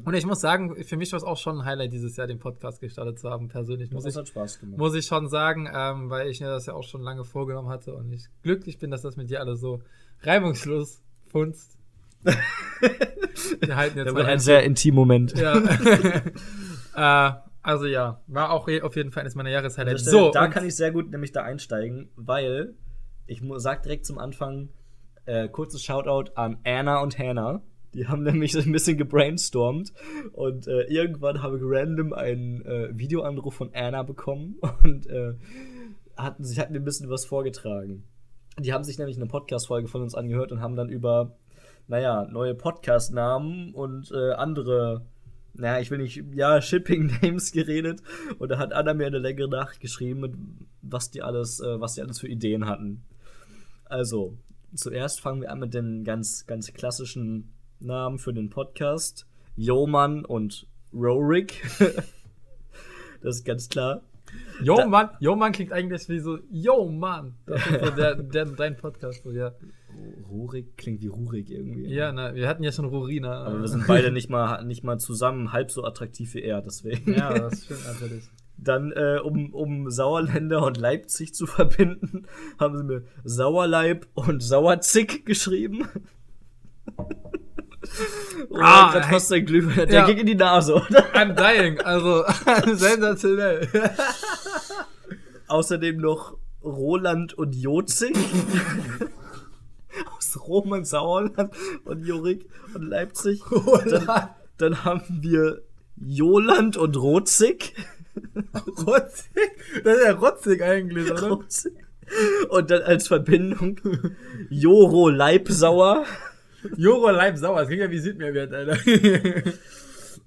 Und 0.04 0.12
ich 0.12 0.26
muss 0.26 0.42
sagen, 0.42 0.76
für 0.84 0.98
mich 0.98 1.12
war 1.12 1.16
es 1.16 1.22
auch 1.24 1.38
schon 1.38 1.60
ein 1.60 1.64
Highlight 1.64 1.94
dieses 1.94 2.14
Jahr, 2.18 2.26
den 2.26 2.38
Podcast 2.38 2.82
gestartet 2.82 3.18
zu 3.18 3.30
haben, 3.30 3.48
persönlich. 3.48 3.90
Muss 3.90 4.04
Das 4.04 4.12
ich, 4.12 4.18
hat 4.18 4.28
Spaß 4.28 4.60
gemacht. 4.60 4.78
muss 4.78 4.94
ich 4.94 5.06
schon 5.06 5.30
sagen, 5.30 5.66
ähm, 5.74 6.10
weil 6.10 6.28
ich 6.28 6.40
mir 6.42 6.48
das 6.48 6.66
ja 6.66 6.74
auch 6.74 6.82
schon 6.82 7.00
lange 7.00 7.24
vorgenommen 7.24 7.70
hatte 7.70 7.94
und 7.94 8.12
ich 8.12 8.26
glücklich 8.42 8.78
bin, 8.78 8.90
dass 8.90 9.00
das 9.00 9.16
mit 9.16 9.30
dir 9.30 9.40
alles 9.40 9.60
so 9.60 9.80
reibungslos 10.20 11.00
funzt. 11.28 11.78
Wir 13.60 13.76
halten 13.76 13.96
jetzt 13.96 14.12
mal 14.12 14.26
ein 14.26 14.40
sehr 14.40 14.62
intimer 14.62 14.96
Moment. 14.96 15.32
Ja. 15.38 15.56
äh, 16.94 17.32
also 17.62 17.86
ja, 17.86 18.20
war 18.26 18.52
auch 18.52 18.68
auf 18.82 18.96
jeden 18.96 19.10
Fall 19.12 19.22
eines 19.22 19.34
meiner 19.34 19.50
Jahreshighlights. 19.50 20.04
So, 20.04 20.30
da 20.30 20.48
kann 20.48 20.64
ich 20.66 20.76
sehr 20.76 20.92
gut 20.92 21.10
nämlich 21.10 21.32
da 21.32 21.42
einsteigen, 21.42 22.10
weil 22.16 22.74
ich 23.26 23.42
sag 23.56 23.82
direkt 23.82 24.06
zum 24.06 24.18
Anfang 24.18 24.70
äh, 25.26 25.48
kurzes 25.48 25.82
Shoutout 25.82 26.32
an 26.34 26.58
Anna 26.64 27.00
und 27.02 27.18
Hannah. 27.18 27.62
Die 27.94 28.06
haben 28.06 28.22
nämlich 28.24 28.56
ein 28.56 28.72
bisschen 28.72 28.96
gebrainstormt 28.96 29.92
und 30.32 30.66
äh, 30.66 30.82
irgendwann 30.84 31.42
habe 31.42 31.56
ich 31.56 31.62
random 31.64 32.12
einen 32.12 32.64
äh, 32.64 32.88
Videoanruf 32.92 33.54
von 33.54 33.70
Anna 33.74 34.02
bekommen 34.02 34.56
und 34.82 35.06
äh, 35.06 35.34
hatten, 36.16 36.44
sie 36.44 36.60
hatten 36.60 36.72
mir 36.72 36.80
ein 36.80 36.84
bisschen 36.84 37.10
was 37.10 37.24
vorgetragen. 37.24 38.04
Die 38.58 38.72
haben 38.72 38.84
sich 38.84 38.98
nämlich 38.98 39.16
eine 39.16 39.26
Podcast-Folge 39.26 39.88
von 39.88 40.02
uns 40.02 40.14
angehört 40.14 40.50
und 40.50 40.60
haben 40.60 40.74
dann 40.74 40.88
über, 40.88 41.36
naja, 41.86 42.26
neue 42.30 42.54
Podcast-Namen 42.54 43.72
und 43.72 44.10
äh, 44.10 44.32
andere, 44.32 45.06
naja, 45.58 45.80
ich 45.80 45.90
will 45.90 45.98
nicht, 45.98 46.22
ja, 46.34 46.60
Shipping-Names 46.60 47.52
geredet. 47.52 48.02
Und 48.38 48.50
da 48.50 48.58
hat 48.58 48.72
Anna 48.72 48.94
mir 48.94 49.06
eine 49.06 49.18
längere 49.18 49.48
Nachricht 49.48 49.80
geschrieben, 49.80 50.68
was 50.82 51.10
die 51.10 51.22
alles, 51.22 51.60
äh, 51.60 51.80
was 51.80 51.94
die 51.94 52.02
alles 52.02 52.20
für 52.20 52.28
Ideen 52.28 52.66
hatten. 52.66 53.02
Also, 53.84 54.38
zuerst 54.74 55.20
fangen 55.20 55.42
wir 55.42 55.50
an 55.50 55.58
mit 55.58 55.74
den 55.74 56.04
ganz, 56.04 56.46
ganz 56.46 56.72
klassischen 56.72 57.52
Namen 57.80 58.18
für 58.18 58.32
den 58.32 58.50
Podcast. 58.50 59.26
Yoman 59.56 60.24
und 60.24 60.66
Rorik. 60.92 61.62
das 63.20 63.36
ist 63.36 63.44
ganz 63.44 63.68
klar. 63.68 64.02
Yo 64.62 64.86
Mann, 64.86 65.10
Yo 65.20 65.34
Mann 65.34 65.52
klingt 65.52 65.72
eigentlich 65.72 66.08
wie 66.08 66.20
so, 66.20 66.38
Yo 66.50 66.88
Mann. 66.88 67.34
Das 67.46 67.66
ist 67.66 67.80
so 67.80 67.90
der, 67.90 68.14
der, 68.14 68.44
dein 68.44 68.76
Podcast, 68.76 69.22
so, 69.24 69.32
ja. 69.32 69.52
Rurik 70.28 70.76
klingt 70.76 71.02
wie 71.02 71.08
Rurik 71.08 71.50
irgendwie. 71.50 71.86
Ja, 71.86 72.12
na, 72.12 72.34
wir 72.34 72.48
hatten 72.48 72.62
ja 72.62 72.72
schon 72.72 72.84
Rorina. 72.84 73.44
Aber 73.44 73.60
wir 73.60 73.68
sind 73.68 73.86
beide 73.86 74.10
nicht 74.10 74.30
mal, 74.30 74.64
nicht 74.64 74.84
mal 74.84 74.98
zusammen 74.98 75.52
halb 75.52 75.70
so 75.70 75.84
attraktiv 75.84 76.34
wie 76.34 76.42
er, 76.42 76.60
deswegen. 76.60 77.14
Ja, 77.14 77.32
das 77.38 77.64
stimmt 77.64 77.86
natürlich. 77.86 78.24
Dann, 78.56 78.92
äh, 78.92 79.20
um, 79.22 79.54
um 79.54 79.90
Sauerländer 79.90 80.64
und 80.64 80.76
Leipzig 80.76 81.34
zu 81.34 81.46
verbinden, 81.46 82.26
haben 82.58 82.76
sie 82.76 82.84
mir 82.84 83.04
Sauerleib 83.24 84.06
und 84.14 84.42
Sauerzig 84.42 85.24
geschrieben. 85.24 85.88
oh, 88.50 88.56
Ah, 88.60 88.92
grad 88.92 89.06
fast 89.06 89.32
ein 89.32 89.46
Glühwein. 89.46 89.88
Der 89.88 90.00
ja. 90.00 90.06
ging 90.06 90.18
in 90.18 90.26
die 90.26 90.34
Nase, 90.34 90.74
oder? 90.74 91.04
I'm 91.14 91.34
dying, 91.34 91.80
also 91.80 92.24
sensationell. 92.74 93.68
Außerdem 95.46 95.98
noch 95.98 96.36
Roland 96.62 97.34
und 97.34 97.54
Aus 100.28 100.48
Roman, 100.48 100.84
Sauerland 100.84 101.52
und 101.84 102.04
Jurik 102.04 102.46
und 102.74 102.82
Leipzig. 102.82 103.42
Dann, 103.90 104.30
dann 104.58 104.84
haben 104.84 105.18
wir 105.20 105.62
Joland 105.96 106.76
und 106.76 106.96
Rozig. 106.96 107.74
Rotzig? 108.86 109.52
Das 109.84 109.98
ist 109.98 110.04
ja 110.04 110.12
rotzig 110.12 110.62
eigentlich, 110.62 111.10
oder? 111.10 111.28
Rozig. 111.28 111.72
Und 112.48 112.70
dann 112.70 112.82
als 112.82 113.06
Verbindung 113.06 113.80
Joro 114.48 115.08
Leibsauer. 115.08 116.04
Joro 116.76 117.10
Leib 117.10 117.36
sauer, 117.36 117.60
das 117.60 117.68
klingt 117.68 117.82
ja 117.82 117.90
wie 117.90 117.98
Südmeerwert, 117.98 118.52
Alter. 118.52 118.78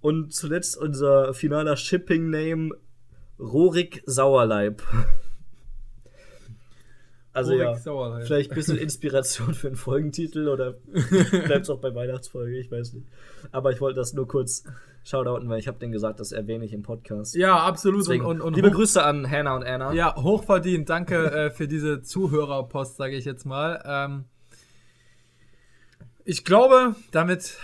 Und 0.02 0.34
zuletzt 0.34 0.78
unser 0.78 1.34
finaler 1.34 1.76
Shipping-Name 1.76 2.72
Rorik 3.39 4.04
Sauerleib. 4.06 4.82
Also 7.34 7.54
ja, 7.54 7.76
vielleicht 7.76 8.52
ein 8.52 8.56
bisschen 8.56 8.78
Inspiration 8.80 9.54
für 9.54 9.68
einen 9.68 9.78
Folgentitel 9.78 10.50
oder 10.50 10.74
bleibt 11.46 11.64
es 11.64 11.70
auch 11.70 11.80
bei 11.80 11.96
Weihnachtsfolge, 11.96 12.60
ich 12.60 12.70
weiß 12.70 12.94
nicht. 12.94 13.08
Aber 13.52 13.72
ich 13.72 13.80
wollte 13.80 14.00
das 14.00 14.14
nur 14.14 14.28
kurz 14.28 14.66
shoutouten, 15.04 15.50
weil 15.50 15.60
ich 15.60 15.68
habe 15.68 15.80
denen 15.80 15.94
gesagt, 15.94 16.20
das 16.20 16.34
erwähne 16.34 16.66
ich 16.66 16.74
im 16.74 16.84
Podcast. 16.84 17.36
Ja, 17.36 17.58
absolut. 17.58 18.02
Deswegen, 18.02 18.26
und, 18.26 18.42
und, 18.42 18.48
und 18.48 18.56
liebe 18.56 18.70
Grüße 18.72 19.04
an 19.04 19.30
Hannah 19.30 19.56
und 19.56 19.64
Anna. 19.64 19.94
Ja, 19.94 20.16
hochverdient. 20.16 20.90
Danke 20.90 21.32
äh, 21.32 21.52
für 21.52 21.68
diese 21.68 22.02
Zuhörerpost, 22.02 22.98
sage 22.98 23.16
ich 23.16 23.26
jetzt 23.26 23.46
mal. 23.46 23.82
Ähm, 23.86 24.26
ich 26.26 26.44
glaube, 26.44 26.96
damit 27.12 27.58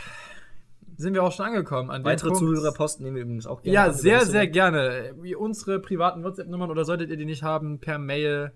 sind 0.98 1.14
wir 1.14 1.24
auch 1.24 1.32
schon 1.32 1.46
angekommen. 1.46 1.92
An 1.92 2.04
Weitere. 2.04 2.34
Zuhörerposten 2.34 3.04
nehmen 3.04 3.18
wir 3.18 3.24
übrigens 3.24 3.46
auch 3.46 3.62
gerne. 3.62 3.74
Ja, 3.74 3.86
an, 3.86 3.94
sehr, 3.94 4.26
sehr 4.26 4.44
Instagram. 4.44 4.74
gerne. 4.74 5.14
Wie 5.22 5.36
unsere 5.36 5.80
privaten 5.80 6.24
WhatsApp-Nummern 6.24 6.72
oder 6.72 6.86
solltet 6.86 7.10
ihr 7.10 7.18
die 7.18 7.26
nicht 7.26 7.44
haben, 7.44 7.80
per 7.80 8.00
Mail, 8.00 8.54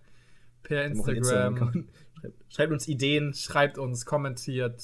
per 0.72 0.86
Instagram. 0.86 1.58
Schreibt, 1.58 2.34
schreibt 2.50 2.72
uns 2.74 2.88
Ideen. 2.88 3.34
Schreibt 3.34 3.78
uns, 3.78 4.06
kommentiert. 4.06 4.82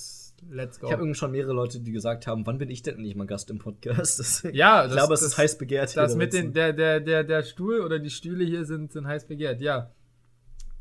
Let's 0.49 0.79
go. 0.79 0.87
Ich 0.87 0.93
habe 0.93 1.15
schon 1.15 1.31
mehrere 1.31 1.53
Leute, 1.53 1.79
die 1.79 1.91
gesagt 1.91 2.27
haben, 2.27 2.45
wann 2.45 2.57
bin 2.57 2.69
ich 2.69 2.81
denn 2.83 3.01
nicht 3.01 3.15
mal 3.15 3.25
Gast 3.25 3.49
im 3.49 3.57
Podcast? 3.59 4.19
Deswegen- 4.19 4.55
Ja, 4.55 4.81
ich 4.83 4.89
das- 4.89 4.97
glaube, 4.97 5.13
es 5.13 5.21
das- 5.21 5.29
ist 5.31 5.37
heiß 5.37 5.57
begehrt. 5.57 5.95
Das 5.97 6.11
da 6.11 6.17
mit 6.17 6.33
den, 6.33 6.53
der, 6.53 6.73
der, 6.73 6.99
der, 6.99 7.23
der 7.23 7.43
Stuhl 7.43 7.81
oder 7.81 7.99
die 7.99 8.09
Stühle 8.09 8.43
hier 8.45 8.65
sind, 8.65 8.91
sind 8.91 9.07
heiß 9.07 9.25
begehrt, 9.25 9.61
ja. 9.61 9.91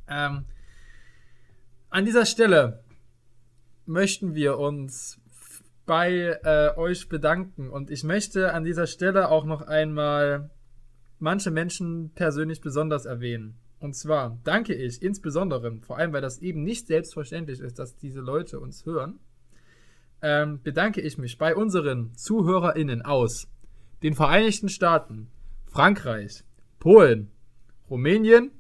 Ähm, 0.09 0.45
an 1.91 2.05
dieser 2.05 2.27
Stelle 2.27 2.81
möchten 3.87 4.35
wir 4.35 4.59
uns 4.59 5.19
bei 5.87 6.39
äh, 6.43 6.77
euch 6.77 7.09
bedanken 7.09 7.71
und 7.71 7.91
ich 7.91 8.03
möchte 8.05 8.53
an 8.53 8.65
dieser 8.65 8.87
Stelle 8.87 9.31
auch 9.31 9.45
noch 9.45 9.63
einmal 9.63 10.51
manche 11.19 11.51
Menschen 11.51 12.11
persönlich 12.15 12.61
besonders 12.61 13.07
erwähnen. 13.07 13.57
Und 13.79 13.95
zwar 13.95 14.39
danke 14.45 14.75
ich 14.75 15.03
insbesondere, 15.03 15.79
vor 15.83 15.99
allem 15.99 16.13
weil 16.13 16.23
das 16.23 16.39
eben 16.39 16.63
nicht 16.63 16.87
selbstverständlich 16.87 17.61
ist, 17.61 17.79
dass 17.79 17.97
diese 17.97 18.21
Leute 18.21 18.59
uns 18.59 18.87
hören, 18.87 19.19
ähm, 20.23 20.61
bedanke 20.63 21.01
ich 21.01 21.19
mich 21.19 21.37
bei 21.39 21.55
unseren 21.55 22.15
ZuhörerInnen 22.15 23.03
aus 23.03 23.49
den 24.03 24.15
Vereinigten 24.15 24.69
Staaten, 24.69 25.29
Frankreich, 25.67 26.43
Polen, 26.79 27.31
Rumänien, 27.91 28.51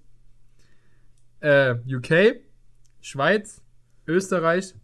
äh, 1.40 1.74
UK, 1.88 2.40
Schweiz, 3.00 3.62
Österreich, 4.06 4.74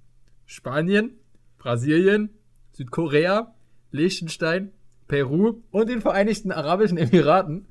Spanien, 0.46 1.18
Brasilien, 1.58 2.30
Südkorea, 2.72 3.54
Liechtenstein, 3.90 4.72
Peru 5.08 5.62
und 5.70 5.88
den 5.88 6.00
Vereinigten 6.00 6.52
Arabischen 6.52 6.98
Emiraten. 6.98 7.66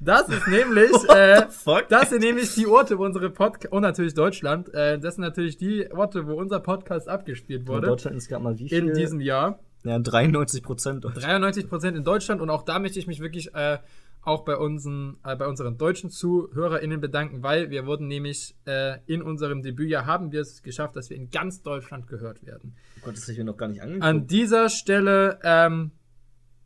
Das 0.00 0.28
ist 0.28 0.48
nämlich, 0.48 0.90
äh, 1.08 1.46
das 1.88 2.10
sind 2.10 2.20
nämlich 2.20 2.54
die 2.54 2.66
Orte, 2.66 2.98
wo 2.98 3.04
unsere 3.04 3.30
Podcast, 3.30 3.72
und 3.72 3.82
natürlich 3.82 4.14
Deutschland, 4.14 4.72
äh, 4.74 4.98
das 4.98 5.16
sind 5.16 5.22
natürlich 5.22 5.56
die 5.56 5.90
Orte, 5.92 6.26
wo 6.26 6.34
unser 6.34 6.60
Podcast 6.60 7.08
abgespielt 7.08 7.62
In 7.62 7.68
wurde. 7.68 7.86
Deutschland 7.88 8.16
ist 8.16 8.28
gerade 8.28 8.44
mal 8.44 8.58
wie 8.58 8.68
viel? 8.68 8.88
In 8.88 8.94
diesem 8.94 9.20
Jahr. 9.20 9.60
ja, 9.84 9.98
93 9.98 10.62
Prozent. 10.62 11.04
93 11.04 11.68
Prozent 11.68 11.96
in 11.96 12.04
Deutschland 12.04 12.40
und 12.40 12.50
auch 12.50 12.62
da 12.62 12.78
möchte 12.78 12.98
ich 12.98 13.06
mich 13.06 13.20
wirklich 13.20 13.54
äh, 13.54 13.78
auch 14.22 14.44
bei 14.44 14.56
unseren, 14.56 15.16
äh, 15.24 15.34
bei 15.36 15.46
unseren 15.46 15.78
deutschen 15.78 16.10
ZuhörerInnen 16.10 17.00
bedanken, 17.00 17.42
weil 17.42 17.70
wir 17.70 17.86
wurden 17.86 18.06
nämlich 18.06 18.54
äh, 18.66 18.98
in 19.06 19.20
unserem 19.22 19.62
Debütjahr 19.62 20.06
haben 20.06 20.30
wir 20.32 20.40
es 20.40 20.62
geschafft, 20.62 20.96
dass 20.96 21.10
wir 21.10 21.16
in 21.16 21.30
ganz 21.30 21.62
Deutschland 21.62 22.06
gehört 22.06 22.44
werden. 22.46 22.76
Gott, 23.02 23.16
das 23.16 23.22
habe 23.22 23.32
ich 23.32 23.38
mir 23.38 23.44
noch 23.44 23.56
gar 23.56 23.68
nicht 23.68 23.82
angeguckt. 23.82 24.04
An 24.04 24.26
dieser 24.28 24.68
Stelle, 24.68 25.40
ähm, 25.42 25.90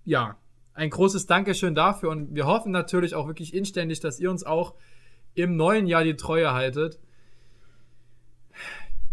ja, 0.05 0.37
ein 0.77 0.91
großes 0.91 1.27
Dankeschön 1.27 1.75
dafür 1.75 2.11
und 2.11 2.35
wir 2.35 2.47
hoffen 2.47 2.71
natürlich 2.71 3.15
auch 3.15 3.27
wirklich 3.27 3.55
inständig, 3.55 4.01
dass 4.01 4.21
ihr 4.21 4.31
uns 4.31 4.45
auch 4.45 4.75
im 5.35 5.57
neuen 5.57 5.87
Jahr 5.87 6.05
die 6.05 6.17
Treue 6.17 6.53
haltet. 6.53 7.01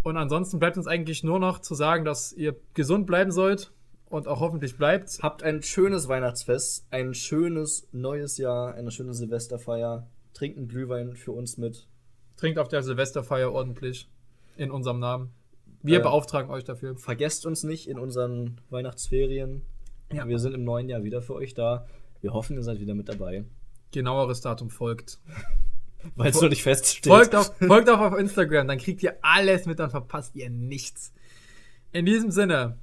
Und 0.03 0.17
ansonsten 0.17 0.59
bleibt 0.59 0.77
uns 0.77 0.87
eigentlich 0.87 1.23
nur 1.23 1.39
noch 1.39 1.59
zu 1.59 1.75
sagen, 1.75 2.03
dass 2.03 2.33
ihr 2.33 2.55
gesund 2.73 3.07
bleiben 3.07 3.31
sollt 3.31 3.71
und 4.09 4.27
auch 4.27 4.41
hoffentlich 4.41 4.77
bleibt. 4.77 5.19
Habt 5.21 5.43
ein 5.43 5.63
schönes 5.63 6.09
Weihnachtsfest, 6.09 6.85
ein 6.91 7.13
schönes 7.13 7.87
neues 7.93 8.37
Jahr, 8.37 8.75
eine 8.75 8.91
schöne 8.91 9.13
Silvesterfeier. 9.13 10.07
Trinkt 10.33 10.57
einen 10.57 10.67
Glühwein 10.67 11.15
für 11.15 11.31
uns 11.31 11.57
mit. 11.57 11.87
Trinkt 12.35 12.59
auf 12.59 12.67
der 12.67 12.83
Silvesterfeier 12.83 13.51
ordentlich 13.51 14.09
in 14.57 14.71
unserem 14.71 14.99
Namen. 14.99 15.31
Wir 15.81 15.99
Äh, 15.99 16.03
beauftragen 16.03 16.51
euch 16.51 16.65
dafür. 16.65 16.97
Vergesst 16.97 17.45
uns 17.45 17.63
nicht 17.63 17.87
in 17.87 17.97
unseren 17.97 18.59
Weihnachtsferien. 18.69 19.61
Ja. 20.11 20.27
Wir 20.27 20.39
sind 20.39 20.53
im 20.53 20.63
neuen 20.63 20.89
Jahr 20.89 21.03
wieder 21.03 21.21
für 21.21 21.33
euch 21.33 21.53
da. 21.53 21.87
Wir 22.21 22.33
hoffen, 22.33 22.55
ihr 22.55 22.63
seid 22.63 22.79
wieder 22.79 22.95
mit 22.95 23.09
dabei. 23.09 23.45
Genaueres 23.91 24.41
Datum 24.41 24.69
folgt. 24.69 25.19
Weil 26.15 26.31
es 26.31 26.41
noch 26.41 26.49
nicht 26.49 26.63
feststeht. 26.63 27.11
Folgt 27.11 27.33
auf, 27.35 27.55
folgt 27.57 27.89
auch 27.89 27.99
auf 27.99 28.17
Instagram, 28.17 28.67
dann 28.67 28.77
kriegt 28.77 29.01
ihr 29.03 29.15
alles 29.21 29.65
mit, 29.65 29.79
dann 29.79 29.89
verpasst 29.89 30.35
ihr 30.35 30.49
nichts. 30.49 31.13
In 31.93 32.05
diesem 32.05 32.29
Sinne, 32.29 32.77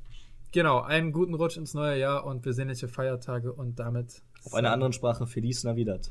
genau, 0.52 0.80
einen 0.80 1.12
guten 1.12 1.34
Rutsch 1.34 1.58
ins 1.58 1.74
neue 1.74 1.98
Jahr 1.98 2.24
und 2.24 2.40
besinnliche 2.40 2.88
Feiertage 2.88 3.52
und 3.52 3.78
damit 3.78 4.22
Auf 4.44 4.54
einer 4.54 4.72
anderen 4.72 4.94
Sprache 4.94 5.26
Feliz 5.26 5.64
Navidad. 5.64 6.10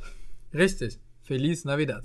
richtig. 0.53 0.99
Feliz 1.23 1.65
Navidad. 1.65 2.03